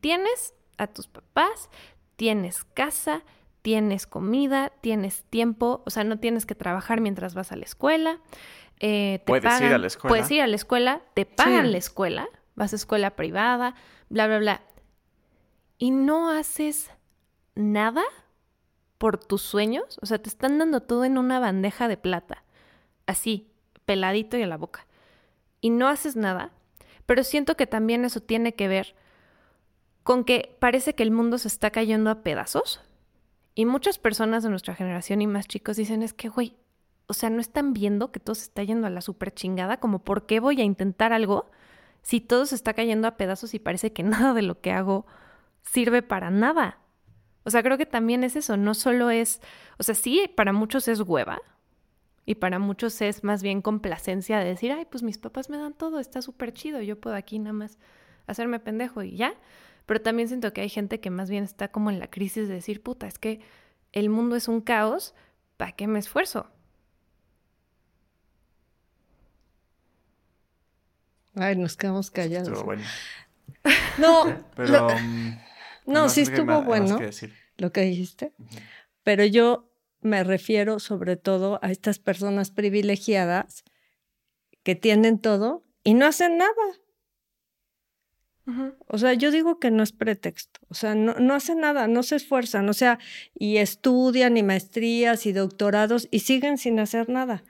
tienes 0.01 0.55
a 0.79 0.87
tus 0.87 1.09
papás, 1.09 1.69
tienes 2.17 2.65
casa, 2.65 3.23
tienes 3.69 4.07
comida, 4.07 4.73
tienes 4.81 5.25
tiempo, 5.25 5.83
o 5.85 5.91
sea, 5.91 6.03
no 6.03 6.19
tienes 6.19 6.47
que 6.47 6.55
trabajar 6.55 7.03
mientras 7.03 7.35
vas 7.35 7.53
a 7.53 7.57
la 7.57 7.67
escuela. 7.67 8.19
Eh, 8.81 9.19
te 9.19 9.25
puedes 9.27 9.45
pagan, 9.45 9.69
ir 9.69 9.75
a 9.75 9.77
la 9.77 9.87
escuela. 9.87 10.09
Puedes 10.09 10.31
ir 10.31 10.41
a 10.41 10.47
la 10.47 10.57
escuela, 10.57 11.03
te 11.13 11.27
pagan 11.27 11.71
la 11.71 11.77
escuela, 11.77 12.27
vas 12.55 12.73
a 12.73 12.77
escuela 12.77 13.11
privada, 13.11 13.75
bla, 14.09 14.27
bla, 14.27 14.39
bla. 14.39 14.63
Y 15.77 15.91
no 15.91 16.31
haces 16.31 16.91
nada 17.57 18.05
por 18.97 19.23
tus 19.23 19.43
sueños, 19.43 19.99
o 20.01 20.07
sea, 20.07 20.17
te 20.17 20.31
están 20.31 20.57
dando 20.57 20.81
todo 20.81 21.05
en 21.05 21.19
una 21.19 21.39
bandeja 21.39 21.89
de 21.89 21.99
plata, 21.99 22.45
así, 23.07 23.51
peladito 23.85 24.39
y 24.39 24.45
a 24.45 24.47
la 24.47 24.57
boca. 24.57 24.87
Y 25.61 25.69
no 25.69 25.89
haces 25.89 26.17
nada, 26.17 26.53
pero 27.05 27.23
siento 27.23 27.55
que 27.55 27.67
también 27.67 28.07
eso 28.07 28.21
tiene 28.21 28.55
que 28.55 28.67
ver 28.67 28.95
con 30.05 30.25
que 30.25 30.57
parece 30.59 30.95
que 30.95 31.03
el 31.03 31.11
mundo 31.11 31.37
se 31.37 31.49
está 31.49 31.69
cayendo 31.69 32.09
a 32.09 32.23
pedazos 32.23 32.81
y 33.59 33.67
muchas 33.67 33.99
personas 33.99 34.45
de 34.45 34.51
nuestra 34.51 34.77
generación 34.77 35.21
y 35.21 35.27
más 35.27 35.49
chicos 35.49 35.77
dicen 35.77 36.05
es 36.05 36.13
que, 36.13 36.29
güey, 36.29 36.55
o 37.09 37.13
sea, 37.13 37.29
no 37.29 37.41
están 37.41 37.73
viendo 37.73 38.13
que 38.13 38.21
todo 38.21 38.37
se 38.37 38.45
está 38.45 38.63
yendo 38.63 38.87
a 38.87 38.91
la 38.91 39.01
super 39.01 39.35
chingada, 39.35 39.81
como 39.81 40.05
por 40.05 40.27
qué 40.27 40.39
voy 40.39 40.61
a 40.61 40.65
intentar 40.65 41.13
algo 41.13 41.51
si 42.01 42.21
todo 42.21 42.47
se 42.47 42.55
está 42.55 42.73
cayendo 42.73 43.09
a 43.09 43.17
pedazos 43.17 43.55
y 43.55 43.59
parece 43.59 43.93
que 43.93 44.03
nada 44.05 44.33
de 44.33 44.43
lo 44.43 44.61
que 44.61 44.71
hago 44.71 45.07
sirve 45.63 46.03
para 46.03 46.31
nada. 46.31 46.79
O 47.43 47.51
sea, 47.51 47.65
creo 47.65 47.77
que 47.79 47.85
también 47.85 48.23
es 48.23 48.37
eso, 48.37 48.57
no 48.57 48.75
solo 48.75 49.11
es, 49.11 49.41
o 49.77 49.83
sea, 49.83 49.97
sí, 49.97 50.31
para 50.37 50.53
muchos 50.53 50.87
es 50.87 51.01
hueva 51.01 51.41
y 52.27 52.37
para 52.37 52.61
muchos 52.61 53.01
es 53.03 53.25
más 53.25 53.43
bien 53.43 53.61
complacencia 53.61 54.39
de 54.39 54.45
decir, 54.45 54.71
ay, 54.71 54.85
pues 54.89 55.03
mis 55.03 55.19
papás 55.19 55.51
me 55.51 55.59
dan 55.59 55.75
todo, 55.75 55.99
está 55.99 56.23
súper 56.23 56.55
chido, 56.55 56.81
yo 56.81 57.01
puedo 57.01 57.17
aquí 57.17 57.41
nada 57.41 57.55
más 57.55 57.77
hacerme 58.29 58.61
pendejo 58.61 59.03
y 59.03 59.17
ya. 59.17 59.35
Pero 59.89 60.03
también 60.03 60.29
siento 60.29 60.53
que 60.53 60.61
hay 60.61 60.69
gente 60.69 61.01
que 61.01 61.09
más 61.09 61.31
bien 61.31 61.45
está 61.45 61.69
como 61.69 61.89
en 61.91 61.99
la 61.99 62.11
crisis 62.11 62.47
de 62.47 62.53
decir, 62.53 62.83
puta, 62.83 63.07
es 63.07 63.19
que 63.19 63.41
el 63.93 64.11
mundo 64.11 64.37
es 64.37 64.47
un 64.47 64.61
caos, 64.61 65.15
¿para 65.57 65.73
qué 65.73 65.87
me 65.87 65.99
esfuerzo? 65.99 66.47
Ay, 71.35 71.57
nos 71.57 71.77
quedamos 71.79 72.11
callados. 72.11 72.49
Estuvo 72.49 72.65
bueno. 72.65 72.83
No, 73.99 74.25
Pero, 74.57 74.73
lo- 74.73 74.95
mm, 74.95 75.29
no, 75.87 76.03
no 76.03 76.09
sí 76.11 76.21
estuvo 76.21 76.63
bueno 76.63 76.99
que 76.99 77.11
lo 77.57 77.73
que 77.73 77.81
dijiste, 77.81 78.35
pero 79.03 79.25
yo 79.25 79.71
me 80.03 80.23
refiero 80.23 80.81
sobre 80.81 81.17
todo 81.17 81.59
a 81.63 81.71
estas 81.71 81.99
personas 81.99 82.51
privilegiadas 82.51 83.65
que 84.63 84.75
tienen 84.75 85.19
todo 85.19 85.65
y 85.83 85.95
no 85.95 86.05
hacen 86.07 86.37
nada. 86.37 86.53
O 88.87 88.97
sea, 88.97 89.13
yo 89.13 89.31
digo 89.31 89.59
que 89.59 89.71
no 89.71 89.83
es 89.83 89.93
pretexto. 89.93 90.61
O 90.69 90.75
sea, 90.75 90.95
no, 90.95 91.15
no 91.15 91.35
hacen 91.35 91.61
nada, 91.61 91.87
no 91.87 92.03
se 92.03 92.17
esfuerzan. 92.17 92.69
O 92.69 92.73
sea, 92.73 92.99
y 93.35 93.59
estudian 93.59 94.37
y 94.37 94.43
maestrías 94.43 95.27
y 95.27 95.33
doctorados 95.33 96.09
y 96.11 96.21
siguen 96.21 96.57
sin 96.57 96.81
hacer 96.81 97.09
nada. 97.09 97.45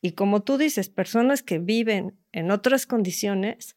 Y 0.00 0.12
como 0.12 0.42
tú 0.42 0.58
dices, 0.58 0.88
personas 0.90 1.42
que 1.42 1.58
viven 1.58 2.18
en 2.32 2.50
otras 2.50 2.86
condiciones, 2.86 3.76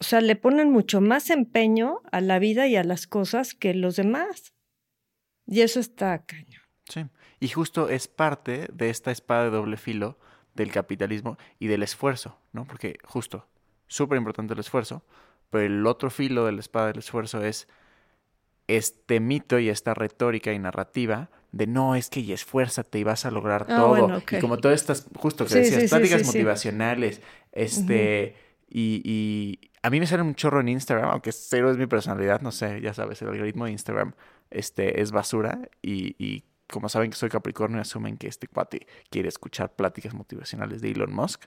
o 0.00 0.04
sea, 0.04 0.20
le 0.20 0.36
ponen 0.36 0.70
mucho 0.70 1.00
más 1.00 1.30
empeño 1.30 2.02
a 2.12 2.20
la 2.20 2.38
vida 2.38 2.66
y 2.66 2.76
a 2.76 2.84
las 2.84 3.06
cosas 3.06 3.54
que 3.54 3.74
los 3.74 3.96
demás. 3.96 4.52
Y 5.46 5.62
eso 5.62 5.80
está 5.80 6.24
caño. 6.24 6.60
Sí. 6.88 7.06
Y 7.40 7.48
justo 7.48 7.88
es 7.88 8.08
parte 8.08 8.68
de 8.72 8.90
esta 8.90 9.10
espada 9.10 9.44
de 9.44 9.50
doble 9.50 9.76
filo 9.76 10.18
del 10.54 10.72
capitalismo 10.72 11.38
y 11.58 11.68
del 11.68 11.82
esfuerzo, 11.82 12.38
¿no? 12.52 12.66
Porque 12.66 12.98
justo, 13.04 13.48
súper 13.88 14.16
importante 14.18 14.54
el 14.54 14.60
esfuerzo, 14.60 15.02
pero 15.50 15.64
el 15.64 15.84
otro 15.86 16.10
filo 16.10 16.44
de 16.46 16.52
la 16.52 16.60
espada 16.60 16.86
del 16.88 16.98
esfuerzo 16.98 17.42
es 17.42 17.66
este 18.66 19.18
mito 19.20 19.58
y 19.58 19.68
esta 19.70 19.94
retórica 19.94 20.52
y 20.52 20.58
narrativa 20.58 21.30
de 21.52 21.66
no, 21.66 21.94
es 21.94 22.10
que 22.10 22.20
y 22.20 22.32
esfuérzate 22.32 22.98
y 22.98 23.04
vas 23.04 23.24
a 23.24 23.30
lograr 23.30 23.62
Ah, 23.70 23.76
todo. 23.76 23.88
bueno. 23.88 24.22
Y 24.30 24.38
como 24.40 24.58
todas 24.58 24.78
estas, 24.80 25.06
justo 25.16 25.44
que 25.44 25.50
Sí, 25.50 25.58
decías, 25.60 25.82
sí, 25.84 25.88
pláticas 25.88 26.20
sí, 26.20 26.26
motivacionales, 26.26 27.22
este, 27.52 28.36
y, 28.68 29.00
y 29.04 29.70
a 29.82 29.88
mí 29.88 29.98
me 29.98 30.06
sale 30.06 30.22
un 30.22 30.34
chorro 30.34 30.60
en 30.60 30.68
Instagram, 30.68 31.08
aunque 31.10 31.32
cero 31.32 31.70
es 31.70 31.78
mi 31.78 31.86
personalidad, 31.86 32.42
no 32.42 32.52
sé, 32.52 32.82
ya 32.82 32.92
sabes, 32.92 33.22
el 33.22 33.28
algoritmo 33.28 33.64
de 33.64 33.72
Instagram 33.72 34.12
este, 34.50 35.00
es 35.00 35.10
basura 35.10 35.58
y, 35.80 36.14
y 36.22 36.44
como 36.70 36.90
saben 36.90 37.08
que 37.10 37.16
soy 37.16 37.30
Capricornio, 37.30 37.80
asumen 37.80 38.18
que 38.18 38.26
este 38.28 38.46
cuate 38.46 38.86
quiere 39.08 39.30
escuchar 39.30 39.74
pláticas 39.74 40.12
motivacionales 40.12 40.82
de 40.82 40.90
Elon 40.90 41.14
Musk. 41.14 41.44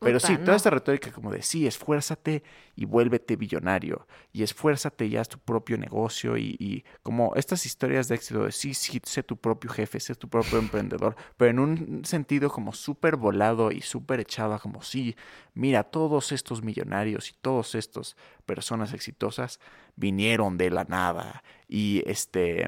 Pero 0.00 0.18
Puta, 0.18 0.26
sí, 0.28 0.38
no. 0.38 0.44
toda 0.44 0.56
esta 0.56 0.70
retórica 0.70 1.10
como 1.12 1.32
de 1.32 1.42
sí, 1.42 1.66
esfuérzate 1.66 2.42
y 2.76 2.84
vuélvete 2.84 3.36
billonario. 3.36 4.06
Y 4.32 4.42
esfuérzate 4.44 5.06
y 5.06 5.16
haz 5.16 5.28
tu 5.28 5.38
propio 5.38 5.76
negocio. 5.76 6.36
Y, 6.36 6.56
y 6.60 6.84
como 7.02 7.34
estas 7.34 7.66
historias 7.66 8.08
de 8.08 8.14
éxito 8.14 8.44
de 8.44 8.52
sí, 8.52 8.74
sí, 8.74 9.00
sé 9.04 9.22
tu 9.24 9.36
propio 9.36 9.70
jefe, 9.70 9.98
sé 10.00 10.14
tu 10.14 10.28
propio 10.28 10.58
emprendedor. 10.60 11.16
Pero 11.36 11.50
en 11.50 11.58
un 11.58 12.04
sentido 12.04 12.50
como 12.50 12.72
súper 12.72 13.16
volado 13.16 13.72
y 13.72 13.80
súper 13.80 14.20
echado 14.20 14.58
como 14.60 14.82
sí, 14.82 15.16
mira, 15.54 15.82
todos 15.84 16.32
estos 16.32 16.62
millonarios 16.62 17.30
y 17.30 17.34
todas 17.34 17.74
estas 17.74 18.16
personas 18.46 18.92
exitosas 18.94 19.60
vinieron 19.98 20.56
de 20.58 20.70
la 20.70 20.84
nada. 20.84 21.42
Y 21.70 22.02
este. 22.06 22.62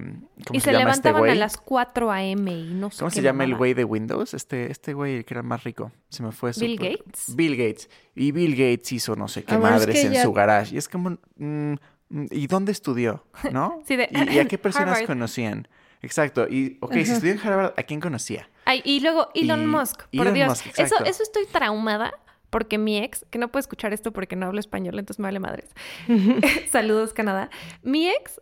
¿Cómo 0.46 0.56
Y 0.56 0.60
se, 0.60 0.66
se, 0.66 0.72
llama 0.72 0.90
este 0.90 1.08
levantaban 1.08 1.30
a 1.30 1.34
las 1.34 1.56
4 1.56 2.10
a.m. 2.12 2.52
y 2.52 2.74
no 2.74 2.90
sé 2.90 2.98
¿Cómo 2.98 3.08
qué 3.10 3.14
se 3.16 3.22
llama 3.22 3.44
el 3.44 3.56
güey 3.56 3.72
de 3.72 3.84
Windows? 3.84 4.34
Este, 4.34 4.70
este 4.70 4.92
güey 4.92 5.24
que 5.24 5.32
era 5.32 5.42
más 5.42 5.64
rico. 5.64 5.90
Se 6.10 6.22
me 6.22 6.32
fue 6.32 6.50
Bill 6.58 6.76
Gates. 6.76 7.34
Bill 7.34 7.56
Gates. 7.56 7.88
Y 8.14 8.32
Bill 8.32 8.50
Gates 8.52 8.92
hizo 8.92 9.16
no 9.16 9.26
sé 9.28 9.42
qué 9.44 9.54
es 9.54 9.60
madres 9.60 9.94
que 9.94 10.02
en 10.02 10.12
ya- 10.12 10.22
su 10.22 10.32
garage. 10.34 10.74
Y 10.74 10.78
es 10.78 10.86
como, 10.88 11.16
mm, 11.36 11.72
mm, 12.10 12.26
¿y 12.30 12.46
dónde 12.46 12.72
estudió? 12.72 13.24
¿No? 13.50 13.80
Sí, 13.86 13.96
de- 13.96 14.08
¿Y, 14.12 14.34
y 14.34 14.38
a 14.38 14.44
qué 14.46 14.58
personas 14.58 14.88
Harvard. 14.96 15.06
conocían? 15.06 15.66
Exacto. 16.02 16.46
Y, 16.48 16.76
ok, 16.80 16.92
si 16.92 17.00
estudió 17.12 17.32
en 17.32 17.38
Harvard, 17.40 17.72
¿a 17.78 17.82
quién 17.84 18.00
conocía? 18.00 18.50
Ay, 18.66 18.82
y 18.84 19.00
luego 19.00 19.30
Elon 19.34 19.62
Y- 19.62 19.66
Musk, 19.66 20.02
por 20.12 20.26
Elon 20.26 20.34
Dios. 20.34 20.48
Musk, 20.48 20.78
eso, 20.78 21.02
eso 21.06 21.22
estoy 21.22 21.46
traumada 21.46 22.12
porque 22.50 22.78
mi 22.78 22.98
ex, 22.98 23.24
que 23.30 23.38
no 23.38 23.50
puede 23.50 23.60
escuchar 23.60 23.92
esto 23.92 24.12
porque 24.12 24.36
no 24.36 24.46
hablo 24.46 24.60
español, 24.60 24.98
entonces 24.98 25.20
me 25.20 25.28
vale 25.28 25.40
madres. 25.40 25.70
Saludos, 26.70 27.12
Canadá. 27.12 27.50
Mi 27.82 28.08
ex 28.08 28.40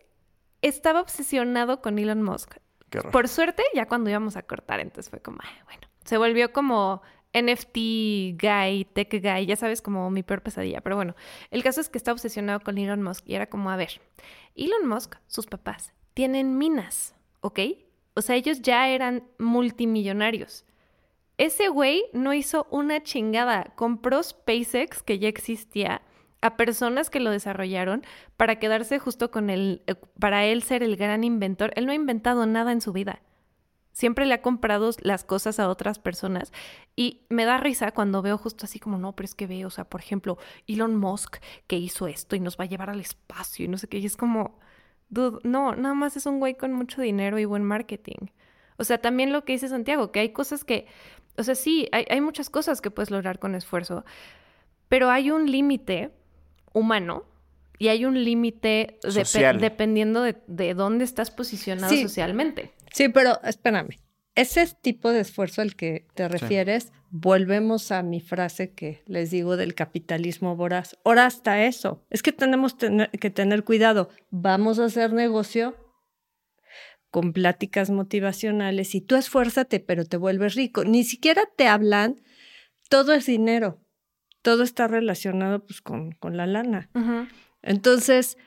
estaba 0.61 1.01
obsesionado 1.01 1.81
con 1.81 1.99
Elon 1.99 2.21
Musk. 2.21 2.55
Por 3.11 3.27
suerte, 3.27 3.63
ya 3.75 3.87
cuando 3.87 4.09
íbamos 4.09 4.35
a 4.35 4.41
cortar, 4.41 4.79
entonces 4.79 5.09
fue 5.09 5.21
como, 5.21 5.37
ay, 5.43 5.55
bueno, 5.65 5.87
se 6.03 6.17
volvió 6.17 6.51
como 6.51 7.03
NFT 7.33 7.77
guy, 8.41 8.85
tech 8.93 9.11
guy, 9.21 9.45
ya 9.45 9.55
sabes, 9.55 9.81
como 9.81 10.09
mi 10.09 10.23
peor 10.23 10.41
pesadilla. 10.41 10.81
Pero 10.81 10.95
bueno, 10.95 11.15
el 11.51 11.63
caso 11.63 11.81
es 11.81 11.89
que 11.89 11.99
está 11.99 12.11
obsesionado 12.11 12.61
con 12.61 12.77
Elon 12.77 13.03
Musk 13.03 13.27
y 13.27 13.35
era 13.35 13.47
como, 13.47 13.69
a 13.69 13.75
ver, 13.75 14.01
Elon 14.55 14.87
Musk, 14.87 15.15
sus 15.27 15.45
papás, 15.45 15.93
tienen 16.15 16.57
minas, 16.57 17.15
¿ok? 17.41 17.59
O 18.15 18.21
sea, 18.21 18.35
ellos 18.35 18.61
ya 18.61 18.89
eran 18.89 19.23
multimillonarios. 19.37 20.65
Ese 21.39 21.69
güey 21.69 22.03
no 22.11 22.33
hizo 22.33 22.67
una 22.69 23.01
chingada. 23.01 23.71
Compró 23.75 24.21
SpaceX, 24.21 25.01
que 25.01 25.19
ya 25.19 25.29
existía, 25.29 26.01
a 26.41 26.57
personas 26.57 27.09
que 27.09 27.21
lo 27.21 27.31
desarrollaron 27.31 28.03
para 28.35 28.59
quedarse 28.59 28.99
justo 28.99 29.31
con 29.31 29.49
él, 29.49 29.81
eh, 29.87 29.95
para 30.19 30.45
él 30.45 30.63
ser 30.63 30.83
el 30.83 30.97
gran 30.97 31.23
inventor. 31.23 31.71
Él 31.77 31.85
no 31.85 31.93
ha 31.93 31.95
inventado 31.95 32.45
nada 32.45 32.73
en 32.73 32.81
su 32.81 32.91
vida. 32.91 33.21
Siempre 33.93 34.25
le 34.25 34.33
ha 34.33 34.41
comprado 34.41 34.91
las 35.01 35.23
cosas 35.23 35.61
a 35.61 35.69
otras 35.69 35.97
personas 35.97 36.51
y 36.97 37.25
me 37.29 37.45
da 37.45 37.57
risa 37.57 37.91
cuando 37.91 38.21
veo 38.21 38.37
justo 38.37 38.65
así 38.65 38.79
como, 38.79 38.97
no, 38.97 39.15
pero 39.15 39.25
es 39.25 39.33
que 39.33 39.47
veo, 39.47 39.67
o 39.67 39.71
sea, 39.71 39.85
por 39.85 40.01
ejemplo, 40.01 40.37
Elon 40.67 40.97
Musk 40.97 41.37
que 41.67 41.77
hizo 41.77 42.07
esto 42.07 42.35
y 42.35 42.41
nos 42.41 42.57
va 42.57 42.65
a 42.65 42.67
llevar 42.67 42.89
al 42.89 42.99
espacio 42.99 43.65
y 43.65 43.67
no 43.69 43.77
sé 43.77 43.87
qué, 43.87 43.97
y 43.97 44.05
es 44.05 44.15
como, 44.15 44.59
dude, 45.09 45.39
no, 45.43 45.75
nada 45.75 45.95
más 45.95 46.15
es 46.15 46.25
un 46.25 46.39
güey 46.39 46.55
con 46.55 46.71
mucho 46.73 47.01
dinero 47.01 47.39
y 47.39 47.45
buen 47.45 47.63
marketing. 47.63 48.27
O 48.79 48.85
sea, 48.85 48.97
también 48.99 49.33
lo 49.33 49.43
que 49.43 49.51
dice 49.51 49.67
Santiago, 49.67 50.13
que 50.13 50.21
hay 50.21 50.29
cosas 50.29 50.63
que, 50.63 50.87
o 51.39 51.43
sea, 51.43 51.55
sí, 51.55 51.87
hay, 51.91 52.05
hay 52.09 52.21
muchas 52.21 52.49
cosas 52.49 52.81
que 52.81 52.91
puedes 52.91 53.09
lograr 53.11 53.39
con 53.39 53.55
esfuerzo, 53.55 54.05
pero 54.89 55.09
hay 55.09 55.31
un 55.31 55.49
límite 55.49 56.11
humano 56.73 57.25
y 57.79 57.87
hay 57.87 58.05
un 58.05 58.21
límite 58.23 58.99
dependiendo 59.59 60.21
de, 60.21 60.73
dónde 60.73 61.05
estás 61.05 61.31
posicionado 61.31 61.95
socialmente. 61.95 62.73
Sí, 62.91 63.07
pero 63.07 63.41
espérame. 63.43 63.97
Ese 64.35 64.67
tipo 64.81 65.11
de 65.11 65.21
esfuerzo 65.21 65.61
al 65.61 65.75
que 65.75 66.05
te 66.13 66.27
refieres, 66.27 66.91
volvemos 67.09 67.91
a 67.91 68.03
mi 68.03 68.21
frase 68.21 68.71
que 68.71 69.01
les 69.05 69.31
digo 69.31 69.57
del 69.57 69.75
capitalismo 69.75 70.55
voraz. 70.55 70.97
Ahora 71.03 71.25
hasta 71.25 71.65
eso. 71.65 72.05
Es 72.09 72.21
que 72.21 72.31
tenemos 72.31 72.75
que 72.75 73.29
tener 73.29 73.63
cuidado. 73.63 74.09
Vamos 74.29 74.79
a 74.79 74.85
hacer 74.85 75.13
negocio 75.13 75.75
con 77.11 77.33
pláticas 77.33 77.89
motivacionales 77.89 78.95
y 78.95 79.01
tú 79.01 79.15
esfuérzate, 79.15 79.79
pero 79.79 80.05
te 80.05 80.17
vuelves 80.17 80.55
rico. 80.55 80.83
Ni 80.83 81.03
siquiera 81.03 81.43
te 81.55 81.67
hablan, 81.67 82.21
todo 82.89 83.13
es 83.13 83.25
dinero 83.25 83.79
todo 84.41 84.63
está 84.63 84.87
relacionado 84.87 85.65
pues 85.65 85.81
con, 85.81 86.11
con 86.13 86.37
la 86.37 86.47
lana. 86.47 86.89
Entonces, 87.61 88.37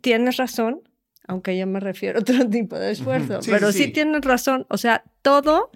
tienes 0.00 0.36
razón, 0.36 0.82
aunque 1.26 1.56
yo 1.56 1.66
me 1.66 1.80
refiero 1.80 2.18
a 2.18 2.22
otro 2.22 2.48
tipo 2.50 2.78
de 2.78 2.90
esfuerzo, 2.90 3.40
pero 3.46 3.72
sí, 3.72 3.88
tienes 3.88 4.22
razón, 4.22 4.66
o 4.68 4.78
sea, 4.78 5.04
todo, 5.22 5.70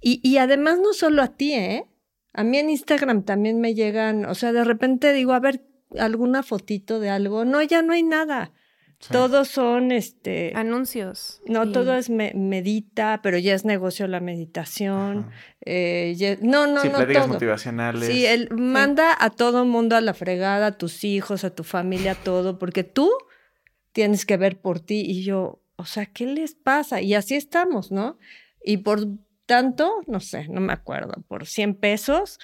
y, 0.00 0.20
y 0.22 0.38
además 0.38 0.78
no 0.78 0.92
solo 0.92 1.22
a 1.22 1.28
ti, 1.28 1.54
¿eh? 1.54 1.86
A 2.34 2.44
mí 2.44 2.56
en 2.56 2.70
Instagram 2.70 3.24
también 3.24 3.60
me 3.60 3.74
llegan, 3.74 4.24
o 4.24 4.34
sea, 4.34 4.52
de 4.52 4.64
repente 4.64 5.12
digo, 5.12 5.32
a 5.34 5.40
ver, 5.40 5.66
alguna 5.98 6.42
fotito 6.42 6.98
de 6.98 7.10
algo, 7.10 7.44
no, 7.44 7.60
ya 7.62 7.82
no 7.82 7.92
hay 7.92 8.02
nada. 8.02 8.52
Todos 9.10 9.48
son 9.48 9.90
este 9.90 10.52
anuncios. 10.54 11.40
No, 11.46 11.70
todo 11.72 11.94
es 11.94 12.08
medita, 12.08 13.20
pero 13.22 13.38
ya 13.38 13.54
es 13.54 13.64
negocio 13.64 14.06
la 14.06 14.20
meditación. 14.20 15.30
Eh, 15.64 16.38
no, 16.40 16.66
no, 16.66 16.82
sí, 16.82 16.88
no. 16.88 16.98
Pláticas 16.98 17.28
motivacionales. 17.28 18.08
Sí, 18.08 18.26
él 18.26 18.48
manda 18.50 19.16
a 19.18 19.30
todo 19.30 19.64
mundo 19.64 19.96
a 19.96 20.00
la 20.00 20.14
fregada, 20.14 20.66
a 20.66 20.78
tus 20.78 21.04
hijos, 21.04 21.44
a 21.44 21.54
tu 21.54 21.64
familia, 21.64 22.14
todo, 22.14 22.58
porque 22.58 22.84
tú 22.84 23.10
tienes 23.92 24.24
que 24.24 24.36
ver 24.36 24.60
por 24.60 24.78
ti. 24.78 25.02
Y 25.04 25.24
yo, 25.24 25.62
o 25.76 25.84
sea, 25.84 26.06
¿qué 26.06 26.26
les 26.26 26.54
pasa? 26.54 27.00
Y 27.00 27.14
así 27.14 27.34
estamos, 27.34 27.90
¿no? 27.90 28.18
Y 28.64 28.78
por 28.78 29.00
tanto, 29.46 30.02
no 30.06 30.20
sé, 30.20 30.46
no 30.48 30.60
me 30.60 30.72
acuerdo, 30.72 31.24
por 31.26 31.46
100 31.46 31.74
pesos, 31.74 32.38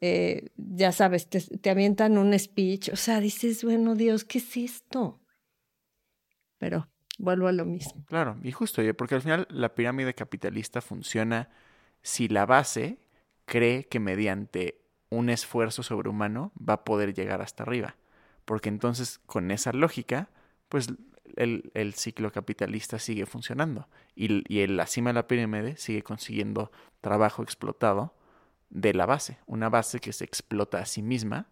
eh, 0.00 0.50
ya 0.56 0.92
sabes, 0.92 1.28
te, 1.28 1.40
te 1.40 1.70
avientan 1.70 2.18
un 2.18 2.38
speech. 2.38 2.90
O 2.90 2.96
sea, 2.96 3.20
dices, 3.20 3.64
bueno, 3.64 3.96
Dios, 3.96 4.24
¿qué 4.24 4.38
es 4.38 4.56
esto? 4.56 5.20
Pero 6.64 6.88
vuelvo 7.18 7.46
a 7.46 7.52
lo 7.52 7.66
mismo. 7.66 8.06
Claro, 8.06 8.38
y 8.42 8.50
justo, 8.50 8.80
porque 8.96 9.16
al 9.16 9.20
final 9.20 9.46
la 9.50 9.74
pirámide 9.74 10.14
capitalista 10.14 10.80
funciona 10.80 11.50
si 12.00 12.26
la 12.26 12.46
base 12.46 13.00
cree 13.44 13.84
que 13.84 14.00
mediante 14.00 14.80
un 15.10 15.28
esfuerzo 15.28 15.82
sobrehumano 15.82 16.52
va 16.56 16.72
a 16.72 16.84
poder 16.84 17.12
llegar 17.12 17.42
hasta 17.42 17.64
arriba. 17.64 17.96
Porque 18.46 18.70
entonces, 18.70 19.20
con 19.26 19.50
esa 19.50 19.74
lógica, 19.74 20.30
pues 20.70 20.88
el, 21.36 21.92
ciclo 21.94 22.32
capitalista 22.32 22.98
sigue 22.98 23.26
funcionando. 23.26 23.86
Y, 24.16 24.42
y 24.48 24.66
la 24.66 24.86
cima 24.86 25.10
de 25.10 25.14
la 25.14 25.28
pirámide 25.28 25.76
sigue 25.76 26.02
consiguiendo 26.02 26.72
trabajo 27.02 27.42
explotado 27.42 28.14
de 28.70 28.94
la 28.94 29.04
base. 29.04 29.36
Una 29.44 29.68
base 29.68 30.00
que 30.00 30.14
se 30.14 30.24
explota 30.24 30.78
a 30.78 30.86
sí 30.86 31.02
misma 31.02 31.46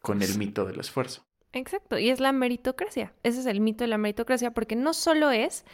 con 0.00 0.22
el 0.22 0.38
mito 0.38 0.64
del 0.64 0.80
esfuerzo. 0.80 1.26
Exacto, 1.56 1.98
y 1.98 2.10
es 2.10 2.20
la 2.20 2.32
meritocracia. 2.32 3.14
Ese 3.22 3.40
es 3.40 3.46
el 3.46 3.60
mito 3.60 3.82
de 3.82 3.88
la 3.88 3.96
meritocracia, 3.96 4.50
porque 4.50 4.76
no 4.76 4.92
solo 4.92 5.30
es 5.30 5.64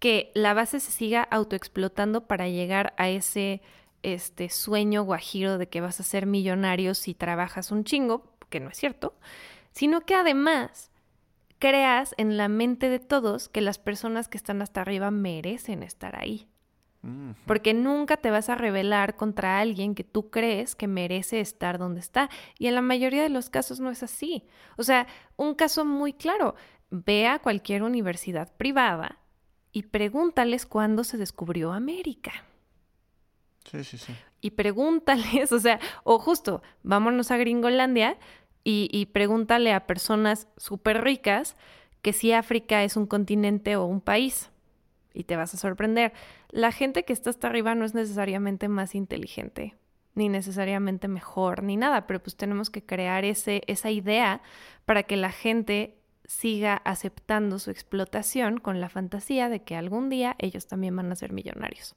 que 0.00 0.32
la 0.34 0.54
base 0.54 0.80
se 0.80 0.90
siga 0.90 1.22
autoexplotando 1.22 2.26
para 2.26 2.48
llegar 2.48 2.94
a 2.96 3.10
ese 3.10 3.60
este 4.02 4.48
sueño 4.48 5.02
guajiro 5.02 5.58
de 5.58 5.68
que 5.68 5.82
vas 5.82 6.00
a 6.00 6.04
ser 6.04 6.26
millonario 6.26 6.94
si 6.94 7.14
trabajas 7.14 7.70
un 7.70 7.84
chingo, 7.84 8.34
que 8.48 8.60
no 8.60 8.70
es 8.70 8.78
cierto, 8.78 9.14
sino 9.72 10.02
que 10.02 10.14
además 10.14 10.90
creas 11.58 12.14
en 12.16 12.38
la 12.38 12.48
mente 12.48 12.88
de 12.88 12.98
todos 12.98 13.50
que 13.50 13.60
las 13.60 13.78
personas 13.78 14.28
que 14.28 14.38
están 14.38 14.62
hasta 14.62 14.80
arriba 14.80 15.10
merecen 15.10 15.82
estar 15.82 16.18
ahí. 16.18 16.48
Porque 17.46 17.74
nunca 17.74 18.16
te 18.16 18.30
vas 18.30 18.48
a 18.48 18.54
rebelar 18.54 19.16
contra 19.16 19.58
alguien 19.58 19.94
que 19.94 20.04
tú 20.04 20.30
crees 20.30 20.74
que 20.74 20.86
merece 20.86 21.40
estar 21.40 21.78
donde 21.78 22.00
está. 22.00 22.30
Y 22.58 22.66
en 22.66 22.74
la 22.74 22.80
mayoría 22.80 23.22
de 23.22 23.28
los 23.28 23.50
casos 23.50 23.78
no 23.78 23.90
es 23.90 24.02
así. 24.02 24.44
O 24.78 24.84
sea, 24.84 25.06
un 25.36 25.54
caso 25.54 25.84
muy 25.84 26.14
claro, 26.14 26.54
ve 26.90 27.26
a 27.26 27.40
cualquier 27.40 27.82
universidad 27.82 28.54
privada 28.56 29.18
y 29.70 29.82
pregúntales 29.82 30.64
cuándo 30.64 31.04
se 31.04 31.18
descubrió 31.18 31.72
América. 31.72 32.32
Sí, 33.70 33.84
sí, 33.84 33.98
sí. 33.98 34.14
Y 34.40 34.52
pregúntales, 34.52 35.52
o 35.52 35.60
sea, 35.60 35.80
o 36.04 36.18
justo, 36.18 36.62
vámonos 36.82 37.30
a 37.30 37.36
Gringolandia 37.36 38.16
y, 38.62 38.88
y 38.90 39.06
pregúntale 39.06 39.74
a 39.74 39.86
personas 39.86 40.48
súper 40.56 41.02
ricas 41.02 41.56
que 42.00 42.14
si 42.14 42.32
África 42.32 42.82
es 42.82 42.96
un 42.96 43.06
continente 43.06 43.76
o 43.76 43.84
un 43.84 44.00
país 44.00 44.50
y 45.14 45.24
te 45.24 45.36
vas 45.36 45.54
a 45.54 45.56
sorprender. 45.56 46.12
La 46.50 46.72
gente 46.72 47.04
que 47.04 47.14
está 47.14 47.30
hasta 47.30 47.46
arriba 47.46 47.74
no 47.74 47.84
es 47.84 47.94
necesariamente 47.94 48.68
más 48.68 48.94
inteligente, 48.94 49.76
ni 50.14 50.28
necesariamente 50.28 51.08
mejor, 51.08 51.62
ni 51.62 51.76
nada, 51.76 52.06
pero 52.06 52.20
pues 52.22 52.36
tenemos 52.36 52.68
que 52.68 52.84
crear 52.84 53.24
ese, 53.24 53.62
esa 53.66 53.90
idea 53.90 54.42
para 54.84 55.04
que 55.04 55.16
la 55.16 55.30
gente 55.30 55.96
siga 56.26 56.74
aceptando 56.84 57.58
su 57.58 57.70
explotación 57.70 58.58
con 58.58 58.80
la 58.80 58.88
fantasía 58.88 59.48
de 59.48 59.62
que 59.62 59.76
algún 59.76 60.08
día 60.08 60.36
ellos 60.38 60.66
también 60.66 60.96
van 60.96 61.12
a 61.12 61.16
ser 61.16 61.32
millonarios. 61.32 61.96